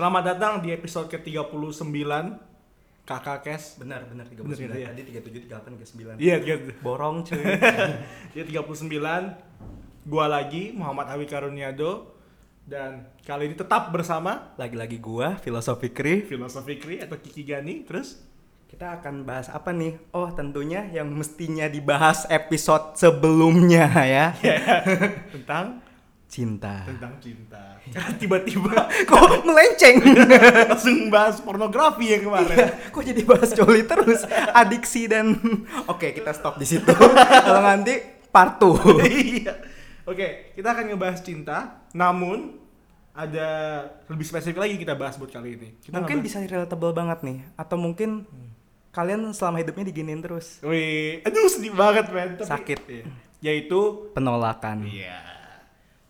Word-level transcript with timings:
Selamat 0.00 0.32
datang 0.32 0.64
di 0.64 0.72
episode 0.72 1.12
ke-39 1.12 1.92
Kakak 3.04 3.44
Kes. 3.44 3.76
Benar, 3.76 4.08
benar 4.08 4.24
39. 4.32 4.48
Benar, 4.48 4.76
iya. 4.80 4.88
Tadi 4.96 5.02
37, 5.12 5.44
38, 5.44 6.16
39. 6.16 6.16
Iya, 6.16 6.36
gitu. 6.40 6.72
Borong 6.80 7.20
cuy. 7.20 7.44
Dia 8.32 8.44
39. 8.64 8.96
Gua 10.08 10.24
lagi 10.24 10.72
Muhammad 10.72 11.04
Awi 11.12 11.28
Karuniado 11.28 12.16
dan 12.64 13.12
kali 13.28 13.52
ini 13.52 13.60
tetap 13.60 13.92
bersama 13.92 14.56
Lagi-lagi 14.56 14.96
gua 14.96 15.36
Filosofi 15.36 15.92
Kri. 15.92 16.24
Filosofi 16.24 16.80
Kri 16.80 17.04
atau 17.04 17.20
Kiki 17.20 17.44
Gani 17.44 17.84
terus 17.84 18.24
Kita 18.72 19.04
akan 19.04 19.28
bahas 19.28 19.52
apa 19.52 19.68
nih? 19.68 20.00
Oh, 20.16 20.32
tentunya 20.32 20.88
yang 20.96 21.12
mestinya 21.12 21.68
dibahas 21.68 22.24
episode 22.32 22.96
sebelumnya 22.96 23.84
ya. 24.16 24.32
tentang 25.28 25.84
Cinta. 26.30 26.86
tentang 26.86 27.18
cinta. 27.18 27.74
Karena 27.82 28.14
tiba-tiba 28.14 28.70
Kok 29.10 29.42
melenceng? 29.42 29.98
langsung 30.70 31.10
bahas 31.10 31.42
pornografi 31.42 32.06
ya 32.06 32.18
kemarin. 32.20 32.70
Kok 32.88 33.02
jadi 33.02 33.22
bahas 33.26 33.50
coli 33.50 33.82
terus? 33.82 34.22
Adiksi 34.54 35.04
dan 35.04 35.34
Oke, 35.92 36.14
kita 36.14 36.30
stop 36.30 36.54
di 36.54 36.64
situ. 36.64 36.86
Kalau 36.86 37.58
nanti 37.60 37.98
part 38.30 38.56
2. 38.56 39.02
Iya. 39.02 39.54
Oke, 40.06 40.54
kita 40.54 40.70
akan 40.70 40.84
ngebahas 40.88 41.18
cinta, 41.18 41.58
namun 41.90 42.62
ada 43.10 43.48
lebih 44.06 44.22
spesifik 44.22 44.58
lagi 44.60 44.74
kita 44.76 44.94
bahas 44.94 45.18
buat 45.18 45.28
kali 45.28 45.54
ini. 45.54 45.68
Kita 45.80 45.92
Mungkin 45.92 46.22
ngebahas- 46.22 46.40
bisa 46.40 46.54
relatable 46.54 46.94
banget 46.94 47.18
nih 47.20 47.38
atau 47.54 47.74
mungkin 47.74 48.22
kalian 48.90 49.26
selama 49.30 49.58
hidupnya 49.58 49.82
diginiin 49.84 50.18
terus. 50.20 50.62
Wih, 50.62 51.22
aduh 51.22 51.46
sedih 51.48 51.74
banget 51.74 52.06
men. 52.08 52.38
Tapi- 52.38 52.46
Sakit. 52.46 52.80
Iya. 52.86 53.04
Yaitu 53.40 54.10
Penolakan. 54.12 54.86
Iya. 54.86 55.39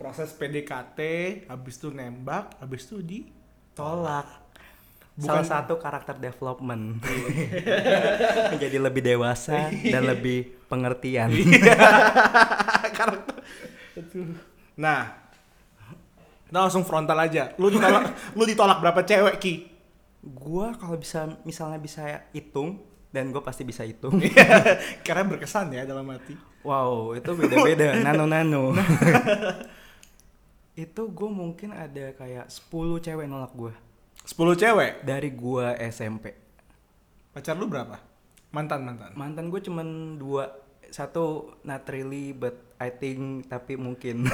Proses 0.01 0.33
PDKT, 0.33 0.99
habis 1.45 1.77
itu 1.77 1.93
nembak, 1.93 2.57
habis 2.57 2.89
itu 2.89 3.05
di 3.05 3.19
tolak 3.77 4.25
Bukan- 5.13 5.45
salah 5.45 5.45
satu 5.45 5.77
karakter 5.77 6.17
development. 6.17 7.05
Menjadi 8.57 8.81
lebih 8.81 9.05
dewasa 9.05 9.69
dan 9.69 10.09
lebih 10.09 10.57
pengertian. 10.73 11.29
Karakter. 12.97 13.37
Aduh. 14.01 14.41
Nah, 14.81 15.13
kita 16.49 16.57
langsung 16.57 16.89
frontal 16.89 17.21
aja. 17.21 17.53
Lu 17.61 17.69
ditolak, 17.69 18.17
lu 18.41 18.49
ditolak 18.49 18.81
berapa 18.81 19.05
cewek 19.05 19.37
ki? 19.37 19.55
gua 20.21 20.77
kalau 20.77 21.01
bisa 21.01 21.33
misalnya 21.49 21.81
bisa 21.81 22.29
hitung 22.37 22.77
dan 23.09 23.33
gue 23.33 23.41
pasti 23.41 23.65
bisa 23.65 23.85
hitung. 23.89 24.21
Karena 25.05 25.25
berkesan 25.29 25.73
ya 25.73 25.85
dalam 25.85 26.09
hati. 26.09 26.37
wow 26.61 27.17
itu 27.17 27.33
beda 27.33 27.57
beda 27.57 27.87
nano 28.05 28.29
nano 28.29 28.77
itu 30.81 31.03
gue 31.07 31.29
mungkin 31.29 31.71
ada 31.71 32.13
kayak 32.13 32.49
10 32.49 32.73
cewek 33.01 33.27
nolak 33.27 33.53
gue 33.53 33.73
10 34.23 34.37
cewek. 34.57 34.93
dari 35.03 35.31
gua 35.31 35.77
SMP 35.77 36.33
Pacar 37.31 37.55
lu 37.55 37.67
berapa? 37.67 38.01
Mantan 38.51 38.83
mantan. 38.83 39.11
mantan 39.15 39.47
gue 39.47 39.61
cuman 39.61 39.87
dua 40.17 40.51
satu 40.91 41.55
not 41.63 41.87
really 41.87 42.33
but 42.33 42.59
I 42.77 42.91
think 42.91 43.47
tapi 43.47 43.77
mungkin 43.77 44.27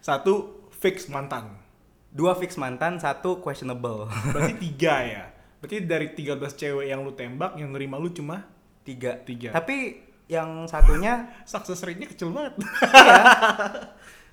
Satu 0.00 0.66
fix 0.74 1.06
mantan. 1.06 1.56
dua 2.10 2.34
fix 2.34 2.54
mantan 2.54 2.98
satu 2.98 3.38
questionable 3.38 4.06
Berarti 4.30 4.54
tiga 4.66 4.94
ya. 5.02 5.24
Berarti 5.58 5.76
dari 5.82 6.12
13 6.12 6.36
cewek 6.54 6.86
yang 6.86 7.00
lu 7.00 7.10
tembak, 7.10 7.56
yang 7.56 7.72
nerima 7.72 7.96
lu 7.96 8.10
cuma 8.10 8.44
tiga 8.82 9.16
Tiga. 9.18 9.48
tapi 9.50 9.96
yang 10.26 10.64
satunya 10.64 11.28
success 11.44 11.80
rate-nya 11.80 12.06
kecil 12.06 12.30
banget. 12.30 12.56
iya. 12.92 13.22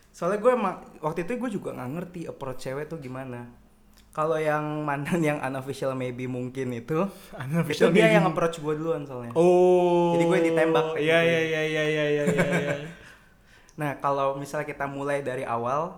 soalnya 0.09 0.39
gue 0.39 0.51
emang 0.51 0.75
waktu 0.99 1.23
itu 1.23 1.35
gue 1.35 1.49
juga 1.51 1.71
nggak 1.71 1.89
ngerti 1.93 2.21
approach 2.25 2.59
cewek 2.61 2.85
tuh 2.85 2.99
gimana 2.99 3.47
kalau 4.11 4.35
yang 4.35 4.83
mantan 4.83 5.23
yang 5.23 5.39
unofficial 5.39 5.95
maybe 5.95 6.27
mungkin 6.27 6.75
itu 6.75 7.07
Unofficial 7.31 7.87
itu 7.87 7.95
dia 7.95 8.05
maybe. 8.05 8.15
yang 8.19 8.27
approach 8.27 8.59
gue 8.59 8.73
duluan 8.75 9.07
soalnya 9.07 9.31
Oh. 9.33 10.11
Jadi 10.11 10.23
gue 10.25 10.39
ditembak. 10.51 10.99
Iya 10.99 11.17
iya 11.21 11.39
iya 11.41 11.61
iya 11.63 11.83
iya 11.85 12.05
iya 12.05 12.23
iya. 12.27 12.43
iya. 12.67 12.75
nah 13.73 13.95
kalau 13.97 14.35
misalnya 14.35 14.67
kita 14.67 14.83
mulai 14.83 15.23
dari 15.23 15.47
awal 15.47 15.95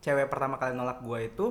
cewek 0.00 0.26
pertama 0.26 0.56
kali 0.56 0.72
nolak 0.72 1.04
gue 1.04 1.18
itu 1.22 1.46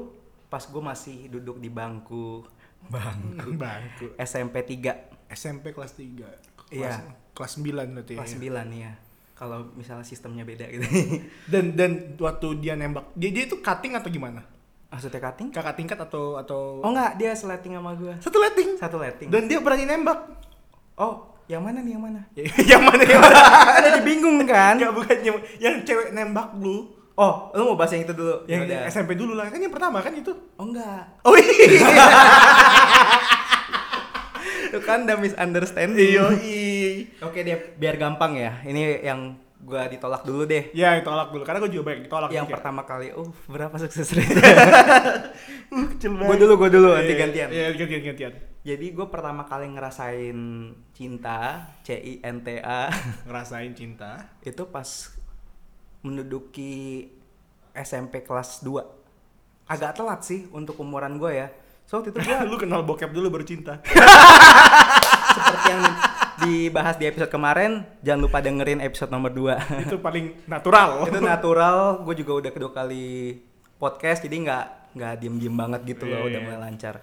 pas 0.48 0.66
gue 0.66 0.82
masih 0.82 1.30
duduk 1.30 1.58
di 1.58 1.70
bangku 1.70 2.42
bangku 2.90 3.54
Bangku. 3.62 4.06
SMP 4.18 4.66
3 4.66 5.30
SMP 5.30 5.70
kelas 5.70 5.94
3. 5.94 6.26
Kelas, 6.26 6.74
Iya. 6.74 6.94
Kelas 7.40 7.56
9 7.56 7.72
berarti 7.96 8.14
kelas 8.14 8.30
ya. 8.30 8.40
9 8.68 8.68
ya 8.76 8.92
kalau 9.32 9.72
misalnya 9.72 10.04
sistemnya 10.04 10.44
beda 10.44 10.68
gitu 10.68 10.84
Dan 11.48 11.72
dan 11.72 11.92
waktu 12.18 12.60
dia 12.60 12.76
nembak, 12.76 13.16
dia 13.16 13.32
dia 13.32 13.48
itu 13.48 13.56
cutting 13.58 13.96
atau 13.96 14.08
gimana? 14.08 14.44
maksudnya 14.86 15.22
cutting 15.22 15.48
Kakak 15.48 15.76
tingkat 15.76 15.96
atau 15.98 16.36
atau 16.36 16.82
oh 16.82 16.90
enggak 16.90 17.16
dia 17.16 17.32
sleting 17.32 17.72
sama 17.72 17.94
gue 17.94 18.12
satu 18.20 18.36
letting. 18.38 18.70
satu 18.76 18.98
letting 18.98 19.30
Dan 19.30 19.46
dia 19.46 19.58
berani 19.58 19.86
nembak. 19.86 20.20
oh 20.98 21.30
yang 21.46 21.62
mana 21.62 21.80
nih 21.80 21.94
yang 21.94 22.04
mana 22.04 22.22
yang 22.72 22.82
mana 22.82 23.02
yang 23.02 23.18
mana? 23.18 23.38
jadi 23.86 24.00
bingung 24.02 24.38
kan 24.44 24.76
Enggak 24.76 24.92
bukan 24.92 25.18
yang, 25.22 25.38
yang 25.58 25.76
cewek 25.80 26.12
nembak 26.12 26.52
lu. 26.56 26.90
oh 27.16 27.34
lu 27.52 27.64
mau 27.64 27.76
bahas 27.76 27.92
yang 27.92 28.04
itu 28.04 28.12
dulu 28.12 28.44
Yang 28.44 28.62
Yaudah. 28.66 28.82
SMP 28.90 29.12
dulu 29.14 29.34
lah, 29.34 29.48
kan 29.48 29.58
yang 29.58 29.70
pertama 29.70 29.98
kan 30.00 30.12
itu. 30.12 30.34
oh 30.54 30.66
enggak 30.66 31.06
Oh 31.22 31.34
iya. 31.34 31.96
Itu 34.80 34.86
kan 34.86 35.04
udah 35.04 35.18
misunderstanding 35.18 36.16
Iya. 36.16 36.26
oke 37.20 37.36
deh 37.38 37.56
biar 37.76 37.96
gampang 37.96 38.34
ya 38.34 38.64
ini 38.64 39.00
yang 39.00 39.36
gua 39.60 39.86
ditolak 39.86 40.24
dulu 40.24 40.44
deh 40.44 40.72
Ya, 40.72 40.96
ditolak 40.96 41.30
dulu 41.30 41.44
karena 41.44 41.60
gue 41.60 41.70
juga 41.70 41.84
banyak 41.86 42.08
ditolak. 42.08 42.30
yang 42.30 42.44
juga. 42.44 42.56
pertama 42.56 42.82
kali 42.82 43.12
uh 43.12 43.28
berapa 43.46 43.76
sukses 43.78 44.08
rate 44.10 44.40
Uh, 45.70 45.86
kecil 45.88 46.16
gue 46.16 46.38
dulu 46.40 46.54
gue 46.58 46.70
dulu 46.72 46.88
nanti 46.90 47.12
Iya, 47.12 47.20
gantian 47.20 47.50
Iya, 47.50 47.68
gantian 47.76 48.02
gantian. 48.04 48.34
jadi 48.62 48.86
gue 48.90 49.08
pertama 49.08 49.44
kali 49.44 49.70
ngerasain 49.70 50.40
cinta 50.92 51.40
C 51.80 51.94
I 51.94 52.14
N 52.22 52.42
T 52.42 52.58
A 52.58 52.90
Ngerasain 53.28 53.72
cinta. 53.72 54.34
itu 54.42 54.64
pas 54.66 54.88
menduduki 56.02 57.06
SMP 57.72 58.22
kelas 58.22 58.64
2 58.64 58.82
agak 59.68 59.94
telat 59.94 60.22
sih 60.22 60.50
untuk 60.50 60.80
umuran 60.80 61.16
gue 61.16 61.32
ya 61.36 61.48
so 61.90 61.98
waktu 61.98 62.14
itu 62.14 62.22
gue 62.22 62.38
lu 62.54 62.58
kenal 62.62 62.86
bokep 62.86 63.10
dulu 63.10 63.34
baru 63.34 63.46
cinta. 63.50 63.82
seperti 65.36 65.68
yang 65.74 65.84
dibahas 66.40 66.96
di 67.02 67.10
episode 67.10 67.34
kemarin 67.34 67.82
jangan 68.06 68.30
lupa 68.30 68.46
dengerin 68.46 68.78
episode 68.86 69.10
nomor 69.10 69.34
2 69.34 69.58
itu 69.90 69.98
paling 69.98 70.38
natural. 70.46 71.10
itu 71.10 71.18
natural 71.18 72.06
gue 72.06 72.16
juga 72.22 72.46
udah 72.46 72.52
kedua 72.54 72.72
kali 72.72 73.42
podcast 73.82 74.22
jadi 74.22 74.38
nggak 74.38 74.66
nggak 74.94 75.14
diem 75.18 75.36
diem 75.42 75.56
banget 75.58 75.82
gitu 75.98 76.06
loh 76.06 76.26
Iya, 76.26 76.30
udah 76.30 76.40
iya. 76.40 76.46
mulai 76.46 76.60
lancar 76.62 76.96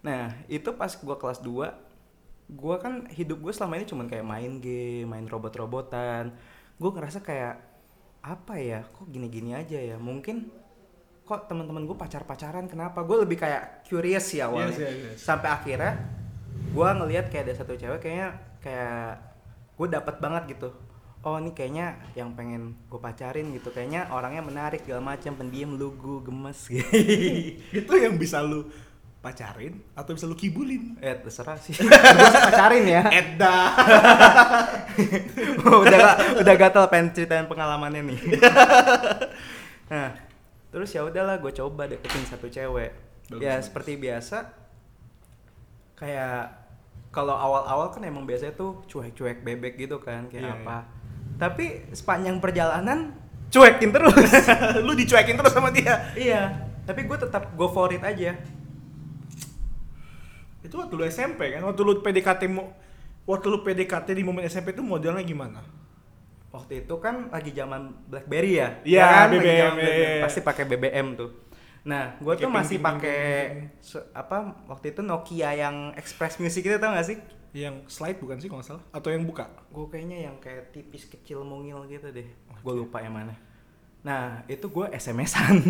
nah 0.00 0.32
itu 0.48 0.68
pas 0.72 0.88
gue 0.90 1.16
kelas 1.20 1.40
2 1.44 2.56
gue 2.56 2.76
kan 2.80 3.04
hidup 3.12 3.38
gue 3.44 3.52
selama 3.52 3.76
ini 3.80 3.86
cuman 3.88 4.06
kayak 4.08 4.26
main 4.26 4.52
game 4.60 5.08
main 5.08 5.24
robot-robotan 5.28 6.32
gue 6.80 6.90
ngerasa 6.90 7.20
kayak 7.20 7.60
apa 8.24 8.56
ya 8.56 8.88
kok 8.88 9.04
gini-gini 9.08 9.52
aja 9.52 9.76
ya 9.76 9.96
mungkin 10.00 10.48
kok 11.24 11.48
teman-teman 11.48 11.88
gue 11.88 11.96
pacar-pacaran 11.96 12.68
kenapa? 12.68 13.00
Gue 13.00 13.24
lebih 13.24 13.40
kayak 13.40 13.88
curious 13.88 14.28
sih 14.28 14.44
awalnya. 14.44 14.76
Yes, 14.76 14.80
yes, 14.80 14.96
yes. 15.00 15.18
sampai 15.24 15.48
akhirnya 15.48 15.92
gue 16.52 16.88
ngelihat 17.00 17.32
kayak 17.32 17.48
ada 17.48 17.54
satu 17.56 17.72
cewek 17.80 18.00
kayaknya 18.04 18.28
kayak 18.60 19.24
gue 19.74 19.88
dapat 19.88 20.20
banget 20.20 20.56
gitu. 20.56 20.68
Oh 21.24 21.40
ini 21.40 21.56
kayaknya 21.56 21.96
yang 22.12 22.36
pengen 22.36 22.76
gue 22.92 23.00
pacarin 23.00 23.48
gitu. 23.56 23.72
Kayaknya 23.72 24.12
orangnya 24.12 24.44
menarik 24.44 24.84
segala 24.84 25.16
macam 25.16 25.32
pendiam 25.40 25.72
lugu 25.72 26.20
gemes. 26.20 26.60
Gitu 26.68 26.92
itu 27.80 27.92
yang 27.96 28.20
bisa 28.20 28.44
lu 28.44 28.68
pacarin 29.24 29.80
atau 29.96 30.12
bisa 30.12 30.28
lu 30.28 30.36
kibulin. 30.36 31.00
eh 31.00 31.16
terserah 31.16 31.56
sih. 31.56 31.72
Gue 31.80 32.28
pacarin 32.44 32.84
ya. 32.84 33.08
Edda. 33.08 33.56
udah 35.80 35.96
gak, 35.96 36.16
udah 36.44 36.54
gatel 36.60 36.84
pengen 36.92 37.08
ceritain 37.16 37.48
pengalamannya 37.48 38.04
nih. 38.04 38.20
Nah 39.88 40.23
terus 40.74 40.90
ya 40.90 41.06
udahlah 41.06 41.38
gue 41.38 41.52
coba 41.54 41.86
deketin 41.86 42.26
satu 42.26 42.50
cewek 42.50 42.90
Bagus, 43.24 43.40
ya 43.40 43.54
bagus. 43.54 43.64
seperti 43.64 43.92
biasa 43.94 44.38
kayak 45.94 46.50
kalau 47.08 47.32
awal-awal 47.32 47.88
kan 47.88 48.02
emang 48.02 48.26
biasanya 48.26 48.52
tuh 48.52 48.82
cuek-cuek 48.84 49.40
bebek 49.40 49.78
gitu 49.78 50.02
kan 50.02 50.26
kayak 50.26 50.44
Iya, 50.44 50.54
apa 50.58 50.76
tapi 51.34 51.64
sepanjang 51.90 52.38
perjalanan 52.38 53.14
cuekin 53.48 53.94
terus 53.94 54.10
lu 54.86 54.92
dicuekin 54.92 55.34
terus 55.34 55.54
sama 55.54 55.70
dia. 55.70 56.10
iya 56.14 56.42
tapi 56.82 57.06
gue 57.06 57.14
tetap 57.16 57.54
go 57.54 57.70
for 57.70 57.86
it 57.88 58.02
aja 58.02 58.34
Itu 60.60 60.80
waktu 60.80 60.96
lu 60.96 61.04
SMP 61.04 61.52
kan, 61.52 61.60
waktu 61.60 61.80
lu 61.80 62.00
PDKT 62.00 62.48
mau 62.48 62.72
waktu 63.24 63.46
lu 63.46 63.60
PDKT 63.60 64.16
di 64.16 64.24
momen 64.24 64.44
SMP 64.44 64.72
itu 64.72 64.80
modelnya 64.80 65.20
gimana? 65.20 65.60
Waktu 66.54 66.86
itu 66.86 66.94
kan 66.96 67.28
lagi 67.28 67.50
zaman 67.50 68.06
BlackBerry 68.06 68.52
ya 68.54 68.68
Iya, 68.86 69.02
kan? 69.02 69.26
Lagi 69.26 69.36
BBM, 69.36 69.58
BlackBerry. 69.74 69.98
iya. 69.98 70.22
pasti 70.22 70.40
pakai 70.40 70.64
BBM 70.64 71.08
tuh 71.18 71.30
nah 71.82 72.16
gue 72.16 72.34
tuh 72.38 72.48
masih 72.48 72.78
pakai 72.78 73.20
apa 74.14 74.36
waktu 74.64 74.94
itu 74.94 75.02
Nokia 75.02 75.50
yang 75.52 75.90
Express 75.92 76.38
Music 76.38 76.62
itu 76.62 76.78
tau 76.78 76.94
gak 76.94 77.04
sih 77.04 77.18
Yang 77.52 77.86
slide 77.86 78.18
bukan 78.18 78.38
sih 78.38 78.48
kalau 78.48 78.58
nggak 78.58 78.70
salah? 78.70 78.82
Atau 78.90 79.10
yang 79.10 79.22
buka? 79.22 79.46
gue 79.68 79.86
kayaknya 79.86 80.26
yang 80.26 80.36
kayak 80.38 80.70
tipis 80.70 81.06
kecil 81.06 81.42
mungil 81.42 81.84
gitu 81.86 82.08
deh 82.08 82.26
gue 82.56 82.72
lupa 82.72 82.98
yang 82.98 83.12
mana 83.12 83.34
Nah, 84.04 84.44
itu 84.44 84.68
gue 84.68 84.84
SMS-an. 84.92 85.64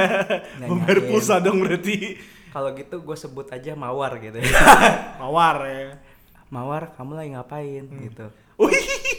Membayar 0.64 1.04
pulsa 1.04 1.36
dong 1.36 1.60
berarti. 1.60 2.16
Kalau 2.48 2.72
gitu 2.72 3.04
gue 3.04 3.12
sebut 3.12 3.44
aja 3.52 3.76
Mawar 3.76 4.16
gitu. 4.24 4.40
Mawar 5.20 5.68
ya. 5.68 6.00
Mawar, 6.48 6.96
kamu 6.96 7.12
lagi 7.12 7.30
ngapain 7.36 7.84
gitu. 8.08 8.32
Wih. 8.56 9.13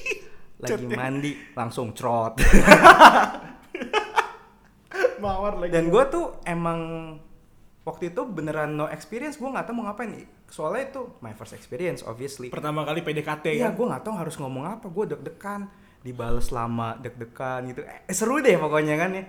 Lagi 0.68 0.88
mandi, 0.90 1.32
langsung 1.54 1.94
crot. 1.94 2.34
Mawar 5.22 5.54
lagi. 5.58 5.72
Dan 5.72 5.90
gue 5.90 6.04
tuh 6.08 6.40
emang 6.44 6.80
waktu 7.84 8.10
itu 8.10 8.22
beneran 8.26 8.74
no 8.74 8.88
experience, 8.88 9.38
gue 9.38 9.46
nggak 9.46 9.66
tahu 9.68 9.76
mau 9.78 9.86
ngapain. 9.90 10.12
Soalnya 10.48 10.90
itu 10.90 11.02
my 11.20 11.34
first 11.34 11.54
experience, 11.54 12.02
obviously. 12.02 12.50
pertama 12.50 12.84
kali 12.84 13.02
PDKT 13.02 13.58
Iya, 13.58 13.72
kan. 13.72 13.78
gue 13.78 13.86
nggak 13.90 14.04
tahu 14.04 14.16
harus 14.16 14.36
ngomong 14.38 14.66
apa. 14.66 14.86
Gue 14.88 15.06
deg-degan, 15.08 15.68
dibales 16.02 16.50
lama, 16.50 16.96
deg-degan 16.98 17.62
gitu. 17.70 17.82
Eh, 17.84 18.14
seru 18.14 18.40
deh 18.40 18.56
pokoknya 18.56 18.96
kan 18.96 19.12
ya. 19.14 19.24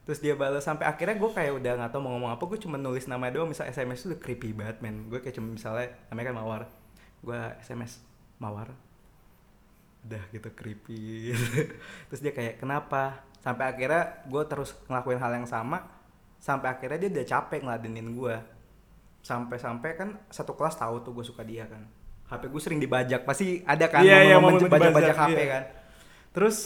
Terus 0.00 0.18
dia 0.24 0.34
balas 0.34 0.64
sampai 0.64 0.88
akhirnya 0.88 1.14
gue 1.14 1.30
kayak 1.30 1.52
udah 1.60 1.72
nggak 1.76 1.90
tahu 1.92 2.00
mau 2.02 2.12
ngomong 2.16 2.32
apa. 2.34 2.42
Gue 2.46 2.58
cuma 2.58 2.76
nulis 2.76 3.06
nama 3.06 3.30
doang. 3.30 3.50
Misal 3.50 3.68
SMS 3.68 4.06
itu 4.06 4.16
creepy 4.16 4.50
banget, 4.50 4.80
men. 4.80 5.06
Gue 5.06 5.20
kayak 5.20 5.36
cuma 5.38 5.52
misalnya 5.54 5.92
namanya 6.10 6.26
kan 6.32 6.36
Mawar. 6.40 6.62
Gue 7.20 7.38
SMS 7.62 8.00
Mawar. 8.38 8.72
Udah 10.06 10.22
gitu 10.32 10.48
creepy. 10.52 11.34
Terus 12.12 12.20
dia 12.20 12.32
kayak 12.32 12.60
kenapa? 12.62 13.24
Sampai 13.40 13.72
akhirnya 13.72 14.20
gue 14.28 14.42
terus 14.44 14.76
ngelakuin 14.84 15.16
hal 15.16 15.32
yang 15.32 15.48
sama. 15.48 15.80
Sampai 16.36 16.68
akhirnya 16.68 17.08
dia 17.08 17.10
udah 17.20 17.26
capek 17.28 17.60
ngeladenin 17.64 18.12
gue. 18.12 18.36
Sampai-sampai 19.24 19.90
kan 19.96 20.08
satu 20.28 20.52
kelas 20.52 20.76
tahu 20.76 21.00
tuh 21.00 21.12
gue 21.16 21.24
suka 21.24 21.40
dia 21.40 21.64
kan. 21.64 21.88
HP 22.28 22.52
gue 22.52 22.62
sering 22.62 22.80
dibajak, 22.84 23.24
pasti 23.24 23.64
ada 23.64 23.90
kan 23.90 24.06
iya, 24.06 24.36
momen-momen 24.38 24.68
momen 24.68 24.70
bajak-bajak 24.70 25.16
HP 25.16 25.38
iya. 25.40 25.48
kan. 25.48 25.62
Terus 26.36 26.56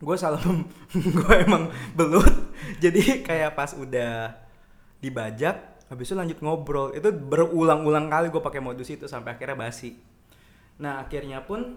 gue 0.00 0.16
selalu 0.16 0.64
gue 1.20 1.34
emang 1.44 1.68
belut 1.92 2.24
jadi 2.84 3.20
kayak 3.20 3.52
pas 3.52 3.76
udah 3.76 4.32
dibajak 5.04 5.84
habis 5.92 6.08
itu 6.08 6.16
lanjut 6.16 6.38
ngobrol 6.40 6.96
itu 6.96 7.12
berulang-ulang 7.12 8.08
kali 8.08 8.32
gue 8.32 8.40
pakai 8.40 8.64
modus 8.64 8.88
itu 8.88 9.04
sampai 9.04 9.36
akhirnya 9.36 9.60
basi 9.60 10.00
nah 10.80 11.04
akhirnya 11.04 11.44
pun 11.44 11.76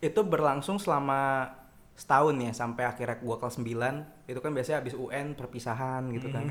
itu 0.00 0.20
berlangsung 0.24 0.80
selama 0.80 1.52
setahun 1.92 2.32
ya 2.40 2.52
sampai 2.56 2.88
akhirnya 2.88 3.20
gue 3.20 3.36
kelas 3.36 3.60
9 3.60 4.32
itu 4.32 4.40
kan 4.40 4.50
biasanya 4.56 4.80
habis 4.80 4.96
UN 4.96 5.36
perpisahan 5.36 6.08
gitu 6.16 6.32
kan. 6.32 6.48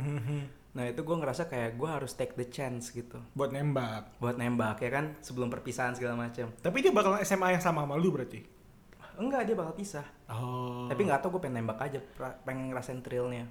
Nah 0.70 0.86
itu 0.86 1.02
gue 1.02 1.18
ngerasa 1.18 1.50
kayak 1.50 1.82
gue 1.82 1.90
harus 1.90 2.14
take 2.14 2.38
the 2.38 2.46
chance 2.46 2.94
gitu. 2.94 3.18
Buat 3.34 3.50
nembak. 3.58 4.22
buat 4.22 4.38
nembak 4.38 4.78
ya 4.86 4.94
kan? 4.94 5.18
Sebelum 5.26 5.50
perpisahan 5.50 5.98
segala 5.98 6.14
macam 6.14 6.54
Tapi 6.62 6.78
dia 6.86 6.94
bakal 6.94 7.18
SMA 7.26 7.58
yang 7.58 7.64
sama 7.66 7.84
sama 7.84 7.98
lu 7.98 8.14
berarti. 8.14 8.46
enggak 9.20 9.52
dia 9.52 9.56
bakal 9.58 9.76
pisah. 9.76 10.08
Oh. 10.32 10.88
tapi 10.88 11.04
nggak 11.04 11.20
tahu 11.20 11.36
gue 11.36 11.42
pengen 11.44 11.66
nembak 11.66 11.82
aja 11.84 12.00
pengen 12.46 12.70
ngerasain 12.72 13.02
thrillnya. 13.02 13.50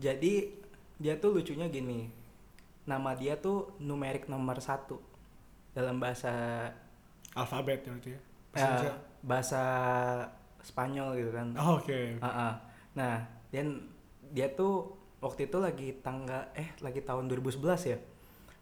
Jadi 0.00 0.50
dia 0.96 1.20
tuh 1.20 1.36
lucunya 1.36 1.68
gini. 1.68 2.08
Nama 2.88 3.12
dia 3.14 3.36
tuh 3.36 3.76
numerik 3.78 4.26
nomor 4.32 4.58
satu 4.64 4.98
dalam 5.76 6.00
bahasa 6.00 6.32
alfabet 7.36 7.84
ya 7.84 7.92
berarti 7.92 8.10
ya. 8.16 8.20
Indonesia. 8.60 8.92
bahasa 9.20 9.62
Spanyol 10.60 11.08
gitu 11.16 11.30
kan 11.30 11.48
Oh, 11.54 11.78
Oke. 11.78 12.18
Ah, 12.18 12.28
ah. 12.28 12.52
nah 12.92 13.14
dan 13.48 13.86
dia 14.28 14.50
tuh 14.50 14.92
waktu 15.18 15.46
itu 15.46 15.56
lagi 15.56 15.88
tanggal 15.98 16.50
eh 16.52 16.70
lagi 16.78 17.00
tahun 17.00 17.26
2011 17.26 17.58
ya 17.86 17.98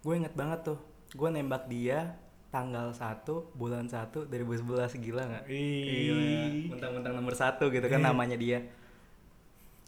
gue 0.00 0.14
inget 0.14 0.32
banget 0.32 0.60
tuh 0.64 0.78
gue 1.10 1.28
nembak 1.28 1.66
dia 1.66 2.14
tanggal 2.48 2.88
1 2.88 3.26
bulan 3.52 3.84
1 3.84 4.30
2011 4.30 4.96
gila 4.96 5.22
nggak. 5.24 5.44
Gila, 5.44 6.24
mentang-mentang 6.70 7.14
nomor 7.14 7.34
satu 7.34 7.68
gitu 7.68 7.84
kan 7.84 8.00
Iya. 8.00 8.06
namanya 8.06 8.36
dia. 8.36 8.64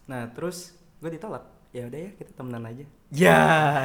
Nah 0.04 0.28
terus 0.28 0.72
gue 0.98 1.08
ditolak. 1.08 1.44
Ya 1.68 1.84
udah 1.84 2.00
ya 2.00 2.10
kita 2.16 2.32
temenan 2.32 2.64
aja. 2.64 2.84
Ya. 3.12 3.40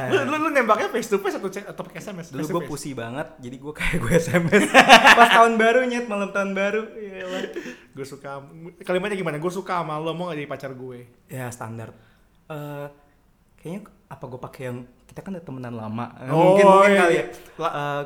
Lu, 0.08 0.24
lu, 0.24 0.36
lu 0.40 0.48
nembaknya 0.48 0.88
face 0.88 1.12
to 1.12 1.20
face 1.20 1.36
atau 1.36 1.52
cek 1.52 1.68
atau 1.68 1.84
pakai 1.84 2.00
SMS? 2.00 2.32
Dulu 2.32 2.44
gue 2.44 2.62
face? 2.64 2.70
pusi 2.72 2.90
banget, 2.96 3.28
jadi 3.40 3.56
gue 3.60 3.72
kayak 3.76 3.98
gue 4.00 4.12
SMS 4.16 4.64
pas 5.20 5.28
tahun 5.28 5.60
baru 5.60 5.84
nyet 5.84 6.08
malam 6.08 6.32
tahun 6.32 6.56
baru. 6.56 6.80
Iyalah. 6.96 7.42
Gue 7.92 8.06
suka 8.08 8.40
kalimatnya 8.84 9.20
gimana? 9.20 9.36
Gue 9.36 9.52
suka 9.52 9.84
sama 9.84 10.00
lo 10.00 10.16
mau 10.16 10.32
gak 10.32 10.40
jadi 10.40 10.48
pacar 10.48 10.72
gue? 10.72 10.98
Ya 11.28 11.52
standar. 11.52 11.92
Eh 12.48 12.88
kayaknya 13.60 13.80
apa 14.08 14.24
gue 14.28 14.40
pakai 14.40 14.62
yang 14.68 14.78
kita 15.04 15.20
kan 15.20 15.30
udah 15.36 15.44
temenan 15.44 15.74
lama. 15.76 16.06
Eh, 16.20 16.28
Oh, 16.32 16.56
mungkin 16.56 16.64
mungkin 16.64 16.90
iya. 16.92 17.00
kali 17.04 17.14
ya. 17.16 17.24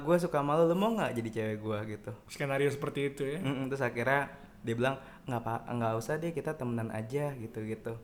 gue 0.03 0.17
suka 0.19 0.39
malu, 0.43 0.67
lo 0.67 0.75
mau 0.75 0.91
nggak 0.95 1.15
jadi 1.19 1.31
cewek 1.31 1.59
gue 1.63 1.79
gitu. 1.95 2.11
Skenario 2.27 2.71
seperti 2.71 3.15
itu 3.15 3.23
ya. 3.27 3.39
Mm-mm, 3.39 3.71
terus 3.71 3.83
akhirnya 3.83 4.31
dia 4.63 4.75
bilang 4.75 4.99
nggak 5.27 5.39
apa 5.39 5.55
nggak 5.71 5.93
usah 5.99 6.19
deh 6.19 6.35
kita 6.35 6.59
temenan 6.59 6.91
aja 6.91 7.31
gitu 7.39 7.63
gitu 7.63 7.95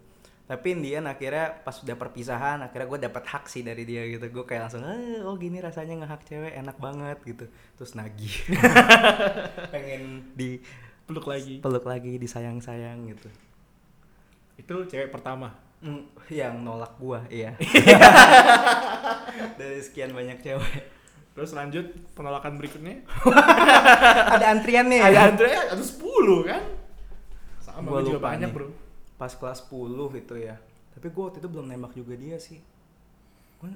tapi 0.44 0.76
Indian 0.76 1.08
akhirnya 1.08 1.56
pas 1.60 1.72
udah 1.74 1.96
perpisahan 1.96 2.60
akhirnya 2.60 2.84
gue 2.84 3.00
dapat 3.02 3.24
hak 3.24 3.44
sih 3.46 3.60
dari 3.60 3.82
dia 3.82 4.04
gitu 4.04 4.28
gue 4.28 4.44
kayak 4.44 4.68
langsung 4.68 4.84
"Eh, 4.84 5.20
oh 5.20 5.32
gini 5.34 5.56
rasanya 5.58 6.04
ngehak 6.04 6.20
cewek 6.22 6.52
enak 6.54 6.76
banget 6.76 7.16
gitu 7.24 7.48
terus 7.74 7.96
nagih 7.96 8.34
pengen 9.72 10.28
Peluk 11.04 11.24
lagi. 11.24 11.60
dipeluk 11.60 11.84
lagi 11.84 12.16
disayang 12.16 12.60
sayang 12.60 13.04
gitu 13.06 13.28
Itu 14.54 14.84
cewek 14.84 15.08
pertama. 15.10 15.52
Mm, 15.80 16.00
yang 16.28 16.60
nolak 16.60 16.96
gua 16.96 17.20
iya 17.28 17.52
dari 19.58 19.80
sekian 19.80 20.12
banyak 20.12 20.40
cewek 20.40 20.92
Terus 21.34 21.50
lanjut 21.50 21.82
penolakan 22.14 22.56
berikutnya. 22.56 23.02
ada 24.38 24.46
antrian 24.48 24.86
nih 24.86 25.02
Ada 25.02 25.18
Andre 25.28 25.50
ada 25.50 25.82
10 25.82 25.98
kan? 26.46 26.62
Sama 27.58 27.90
Gua 27.90 27.98
gue 27.98 28.06
juga 28.06 28.20
banyak, 28.22 28.48
nih. 28.48 28.54
Bro. 28.54 28.68
Pas 29.24 29.32
kelas 29.32 29.64
10 29.64 30.20
itu 30.20 30.34
ya. 30.36 30.60
Tapi 30.92 31.08
gue 31.08 31.22
waktu 31.24 31.40
itu 31.40 31.48
belum 31.48 31.64
nembak 31.64 31.96
juga 31.96 32.12
dia 32.12 32.36
sih. 32.36 32.60
Gue 33.56 33.72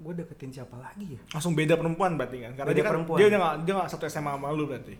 gue 0.00 0.12
deketin 0.12 0.52
siapa 0.52 0.76
lagi 0.76 1.16
ya? 1.16 1.20
Langsung 1.32 1.56
beda 1.56 1.80
perempuan 1.80 2.20
berarti 2.20 2.44
kan? 2.44 2.52
Karena 2.52 2.68
Beda 2.68 2.76
dia 2.76 2.84
kan 2.84 2.92
perempuan. 2.92 3.16
dia 3.16 3.26
udah 3.32 3.38
gak, 3.40 3.54
dia 3.64 3.72
gak 3.80 3.88
satu 3.88 4.04
SMA 4.06 4.32
sama 4.36 4.52
lu 4.52 4.68
berarti. 4.68 4.94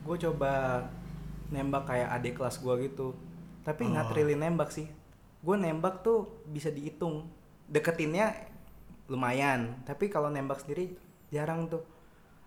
gue 0.00 0.16
coba 0.24 0.52
nembak 1.52 1.84
kayak 1.84 2.08
adik 2.16 2.32
kelas 2.40 2.56
gue 2.58 2.74
gitu. 2.88 3.12
Tapi 3.60 3.82
Oh. 3.84 3.92
nggak 3.92 4.16
really 4.16 4.36
nembak 4.36 4.72
sih. 4.72 4.88
Gue 5.44 5.56
nembak 5.56 6.00
tuh 6.00 6.24
bisa 6.48 6.72
dihitung. 6.72 7.28
Deketinnya 7.68 8.32
lumayan. 9.06 9.84
Tapi 9.84 10.08
kalau 10.08 10.32
nembak 10.32 10.64
sendiri 10.64 10.96
jarang 11.28 11.68
tuh. 11.68 11.84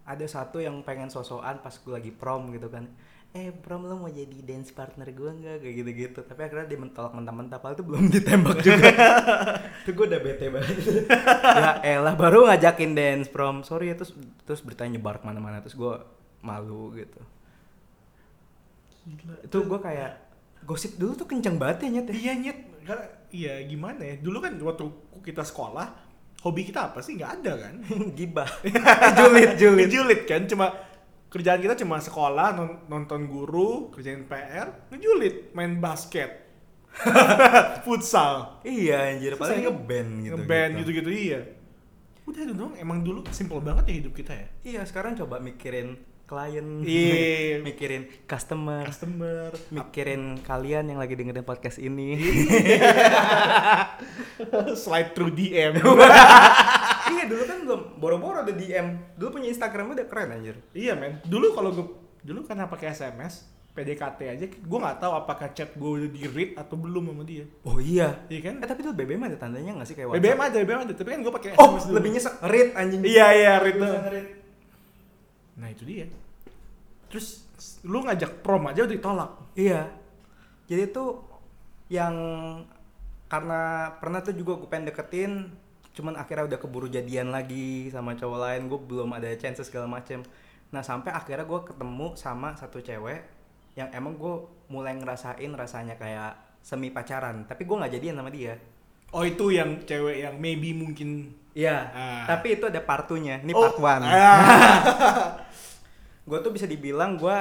Ada 0.09 0.25
satu 0.25 0.57
yang 0.57 0.81
pengen 0.81 1.05
sosokan 1.07 1.61
pas 1.61 1.69
gue 1.69 1.93
lagi 1.93 2.09
prom 2.09 2.49
gitu 2.49 2.65
kan 2.65 2.89
eh 3.29 3.53
prom 3.53 3.85
lo 3.85 3.93
mau 3.93 4.09
jadi 4.09 4.41
dance 4.41 4.73
partner 4.73 5.13
gue 5.13 5.29
nggak? 5.29 5.55
Kayak 5.61 5.75
gitu 5.77 5.89
gitu 5.93 6.19
tapi 6.25 6.41
akhirnya 6.49 6.65
dia 6.65 6.79
mentolak 6.81 7.13
mentah-mentah 7.13 7.61
padahal 7.61 7.77
itu 7.77 7.85
belum 7.85 8.03
ditembak 8.17 8.57
juga. 8.65 8.89
Itu 9.85 9.91
gue 9.93 10.05
udah 10.09 10.21
bete 10.21 10.45
banget. 10.49 10.75
Ya 11.61 11.71
elah 11.85 12.15
baru 12.17 12.49
ngajakin 12.49 12.97
dance 12.97 13.29
prom 13.29 13.61
sorry 13.61 13.93
ya 13.93 13.95
terus 14.01 14.17
terus 14.49 14.65
beritanya 14.65 14.97
nyebar 14.97 15.21
ke 15.21 15.25
mana-mana 15.29 15.61
terus 15.61 15.77
gue 15.77 15.93
malu 16.41 16.93
gitu. 16.97 17.21
Gila. 19.09 19.35
itu 19.41 19.57
gue 19.57 19.79
kayak 19.81 20.11
gosip 20.69 20.91
dulu 20.97 21.17
tuh 21.17 21.25
kenceng 21.29 21.57
banget 21.57 21.85
ya 21.85 21.89
nyet 21.89 22.07
ya? 22.09 22.13
Iya 22.13 22.33
nyet, 22.37 22.59
karena 22.85 23.05
iya 23.33 23.53
gimana 23.65 24.01
ya? 24.05 24.15
Dulu 24.21 24.37
kan 24.37 24.53
waktu 24.61 24.85
kita 25.25 25.41
sekolah, 25.41 25.87
hobi 26.45 26.61
kita 26.69 26.93
apa 26.93 26.99
sih? 27.01 27.17
Nggak 27.17 27.31
ada 27.41 27.53
kan? 27.57 27.73
gibah. 28.17 28.49
Julid 29.17 29.49
julid. 29.57 29.87
Ngejulit 29.89 30.21
kan, 30.29 30.41
cuma 30.45 30.88
kerjaan 31.29 31.59
kita 31.59 31.77
cuma 31.77 31.97
sekolah, 31.97 32.51
non- 32.51 32.79
nonton 32.85 33.25
guru, 33.25 33.89
kerjain 33.89 34.25
PR, 34.25 34.89
ngejulit, 34.89 35.53
main 35.53 35.77
basket, 35.77 36.49
futsal, 37.85 38.59
iya 38.61 39.13
anjir 39.13 39.33
paling 39.35 39.61
ngeband 39.63 40.09
gitu 40.19 40.33
ngeband 40.35 40.71
gitu-gitu 40.79 41.09
iya. 41.09 41.39
Udah 42.25 42.41
itu 42.41 42.53
dong, 42.53 42.73
emang 42.75 43.01
dulu 43.01 43.25
simple 43.29 43.57
banget 43.57 43.85
ya 43.85 43.95
hidup 43.95 44.13
kita 44.13 44.33
ya. 44.33 44.47
iya 44.63 44.81
sekarang 44.83 45.13
coba 45.15 45.37
mikirin 45.37 45.97
klien 46.25 46.81
Iya. 46.81 47.57
mikirin 47.67 48.05
customer 48.25 48.85
Customer, 48.85 49.49
mikirin 49.69 50.37
kalian 50.41 50.85
yang 50.87 50.97
lagi 50.97 51.13
dengerin 51.13 51.41
podcast 51.41 51.77
ini 51.77 52.17
slide 54.77 55.13
through 55.13 55.33
DM. 55.33 55.77
Iya 57.09 57.23
dulu 57.25 57.43
kan 57.43 57.57
belum 57.63 57.81
boro-boro 57.97 58.37
ada 58.41 58.53
DM 58.53 58.87
dulu 59.15 59.29
punya 59.35 59.49
Instagram 59.49 59.91
udah 59.91 60.07
keren 60.07 60.29
anjir 60.31 60.55
iya 60.71 60.93
men, 60.93 61.19
dulu 61.25 61.51
kalau 61.51 61.69
gue 61.71 61.87
dulu 62.19 62.43
karena 62.43 62.67
pakai 62.67 62.91
SMS, 62.91 63.47
PDKT 63.71 64.19
aja, 64.27 64.43
gue 64.43 64.79
nggak 64.83 64.99
tahu 64.99 65.13
apakah 65.15 65.55
chat 65.55 65.71
gue 65.71 65.87
udah 65.87 66.09
di 66.11 66.27
read 66.27 66.51
atau 66.51 66.75
belum 66.75 67.15
sama 67.15 67.23
dia. 67.23 67.47
oh 67.63 67.79
iya 67.79 68.27
Iya 68.27 68.39
kan? 68.43 68.59
eh 68.59 68.67
tapi 68.67 68.83
tuh 68.83 68.91
BBM 68.91 69.23
ada 69.23 69.39
tandanya 69.39 69.71
nggak 69.79 69.87
sih 69.87 69.95
kayak 69.95 70.19
BBM 70.19 70.35
WhatsApp? 70.35 70.51
aja, 70.51 70.57
BBM 70.59 70.79
aja, 70.83 70.93
tapi 70.99 71.09
kan 71.15 71.19
gue 71.23 71.33
pakai 71.33 71.49
oh 71.55 71.63
SMS 71.71 71.83
dulu. 71.87 71.95
lebih 71.95 72.09
nyesek 72.11 72.35
read 72.43 72.69
anjing 72.75 72.99
Iya 73.07 73.27
iya, 73.31 73.53
read. 73.63 73.77
Nah 75.55 75.67
itu 75.71 75.83
dia. 75.87 76.07
Terus 77.07 77.27
lu 77.83 78.03
ngajak 78.03 78.43
prom 78.43 78.67
aja 78.67 78.83
udah 78.83 78.95
ditolak. 78.95 79.31
Iya. 79.55 79.81
Jadi 80.67 80.83
tuh 80.91 81.09
yang 81.87 82.15
karena 83.25 83.61
pernah 83.97 84.19
tuh 84.19 84.35
juga 84.35 84.59
gue 84.59 84.67
pengen 84.67 84.91
deketin, 84.91 85.31
cuman 85.99 86.15
akhirnya 86.15 86.47
udah 86.47 86.59
keburu 86.59 86.87
jadian 86.87 87.27
lagi 87.29 87.91
sama 87.91 88.15
cowok 88.15 88.39
lain, 88.39 88.61
gue 88.65 88.79
belum 88.79 89.11
ada 89.11 89.27
chances 89.35 89.67
segala 89.67 89.85
macem. 89.85 90.23
Nah 90.71 90.79
sampai 90.79 91.11
akhirnya 91.11 91.43
gue 91.43 91.59
ketemu 91.65 92.15
sama 92.15 92.55
satu 92.55 92.79
cewek 92.79 93.19
yang 93.75 93.91
emang 93.91 94.15
gue 94.15 94.35
mulai 94.67 94.95
ngerasain 94.95 95.51
rasanya 95.51 95.95
kayak 95.95 96.35
semi 96.59 96.87
pacaran 96.89 97.43
tapi 97.43 97.63
gue 97.63 97.73
nggak 97.73 97.93
jadian 97.95 98.15
sama 98.15 98.27
dia 98.29 98.59
Oh 99.09 99.23
itu 99.23 99.49
yang 99.49 99.81
cewek 99.81 100.21
yang 100.21 100.35
maybe 100.37 100.69
mungkin 100.71 101.33
Iya, 101.49 101.89
Ah. 101.89 102.23
tapi 102.29 102.55
itu 102.55 102.63
ada 102.63 102.77
partunya. 102.77 103.41
Ini 103.41 103.51
Oh, 103.51 103.73
part 103.73 103.79
one. 103.81 104.05
ah. 104.05 104.37
gue 106.29 106.37
tuh 106.39 106.51
bisa 106.53 106.69
dibilang 106.69 107.17
gue 107.17 107.33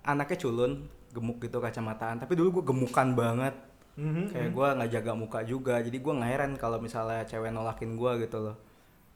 anaknya 0.00 0.38
culun, 0.38 0.86
gemuk 1.10 1.42
gitu 1.42 1.58
kacamataan. 1.58 2.22
Tapi 2.22 2.32
dulu 2.32 2.62
gue 2.62 2.64
gemukan 2.64 3.08
banget. 3.12 3.54
Mhm. 3.96 4.32
Kayak 4.32 4.50
gue 4.52 4.66
nggak 4.76 4.90
jaga 4.92 5.12
muka 5.16 5.40
juga. 5.42 5.74
Jadi 5.80 5.98
gue 6.00 6.12
nggak 6.12 6.30
heran 6.30 6.52
kalau 6.60 6.78
misalnya 6.80 7.24
cewek 7.24 7.50
nolakin 7.52 7.96
gue 7.96 8.12
gitu 8.28 8.38
loh. 8.40 8.56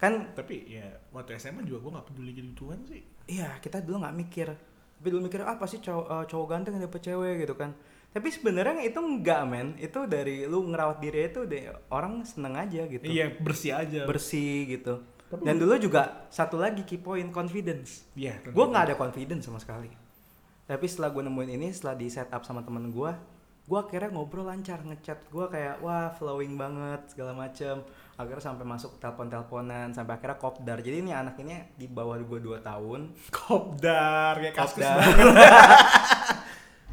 Kan 0.01 0.33
Tapi 0.33 0.65
ya 0.81 0.89
waktu 1.13 1.37
SMA 1.37 1.61
juga 1.69 1.85
gue 1.85 1.91
gak 2.01 2.07
peduli 2.09 2.31
gitu 2.33 2.49
gituan 2.57 2.81
sih. 2.89 3.05
iya 3.29 3.61
kita 3.61 3.85
dulu 3.85 4.01
nggak 4.01 4.17
mikir. 4.17 4.49
Tapi 5.01 5.07
dulu 5.13 5.29
mikir 5.29 5.45
apa 5.45 5.65
sih 5.69 5.81
cowok, 5.81 6.07
eh, 6.09 6.25
cowok 6.29 6.47
ganteng 6.49 6.73
yang 6.81 6.85
dapet 6.89 7.01
cewek 7.05 7.35
gitu 7.45 7.55
kan. 7.57 7.77
Tapi 8.11 8.29
sebenarnya 8.33 8.81
itu 8.83 8.99
enggak 8.99 9.43
men. 9.45 9.77
Itu 9.77 10.09
dari 10.09 10.49
lu 10.49 10.67
ngerawat 10.73 10.99
diri 10.99 11.29
itu 11.29 11.45
deh 11.45 11.69
orang 11.93 12.25
seneng 12.25 12.57
aja 12.57 12.89
gitu. 12.89 13.05
Iya 13.05 13.37
bersih 13.39 13.73
aja. 13.77 14.09
Bersih 14.09 14.67
gitu. 14.67 15.05
Tapi 15.31 15.47
Dan 15.47 15.63
dulu 15.63 15.79
juga 15.79 16.27
satu 16.33 16.59
lagi 16.59 16.83
key 16.83 16.99
point 16.99 17.31
confidence. 17.31 18.09
Iya. 18.17 18.41
gue 18.43 18.65
nggak 18.67 18.85
ada 18.91 18.95
confidence 18.97 19.47
sama 19.47 19.61
sekali 19.63 20.11
tapi 20.71 20.87
setelah 20.87 21.11
gue 21.11 21.27
nemuin 21.27 21.51
ini 21.59 21.69
setelah 21.75 21.99
di 21.99 22.07
setup 22.07 22.47
sama 22.47 22.63
temen 22.63 22.95
gue 22.95 23.11
gue 23.71 23.79
akhirnya 23.79 24.11
ngobrol 24.11 24.43
lancar 24.45 24.83
ngechat 24.83 25.23
gue 25.25 25.47
kayak 25.47 25.79
wah 25.79 26.11
flowing 26.11 26.55
banget 26.55 27.07
segala 27.07 27.31
macem 27.33 27.87
akhirnya 28.15 28.43
sampai 28.43 28.67
masuk 28.67 28.99
telepon 28.99 29.31
teleponan 29.31 29.89
sampai 29.91 30.12
akhirnya 30.12 30.37
kopdar 30.37 30.79
jadi 30.79 30.99
ini 30.99 31.15
anak 31.15 31.39
ini 31.39 31.55
di 31.73 31.87
bawah 31.87 32.19
gue 32.19 32.39
2 32.43 32.59
tahun 32.61 33.15
Kopdar 33.31 34.37
kayak 34.37 34.53
kaskus 34.53 34.83
Kopdar. 34.83 34.99
banget. 34.99 35.27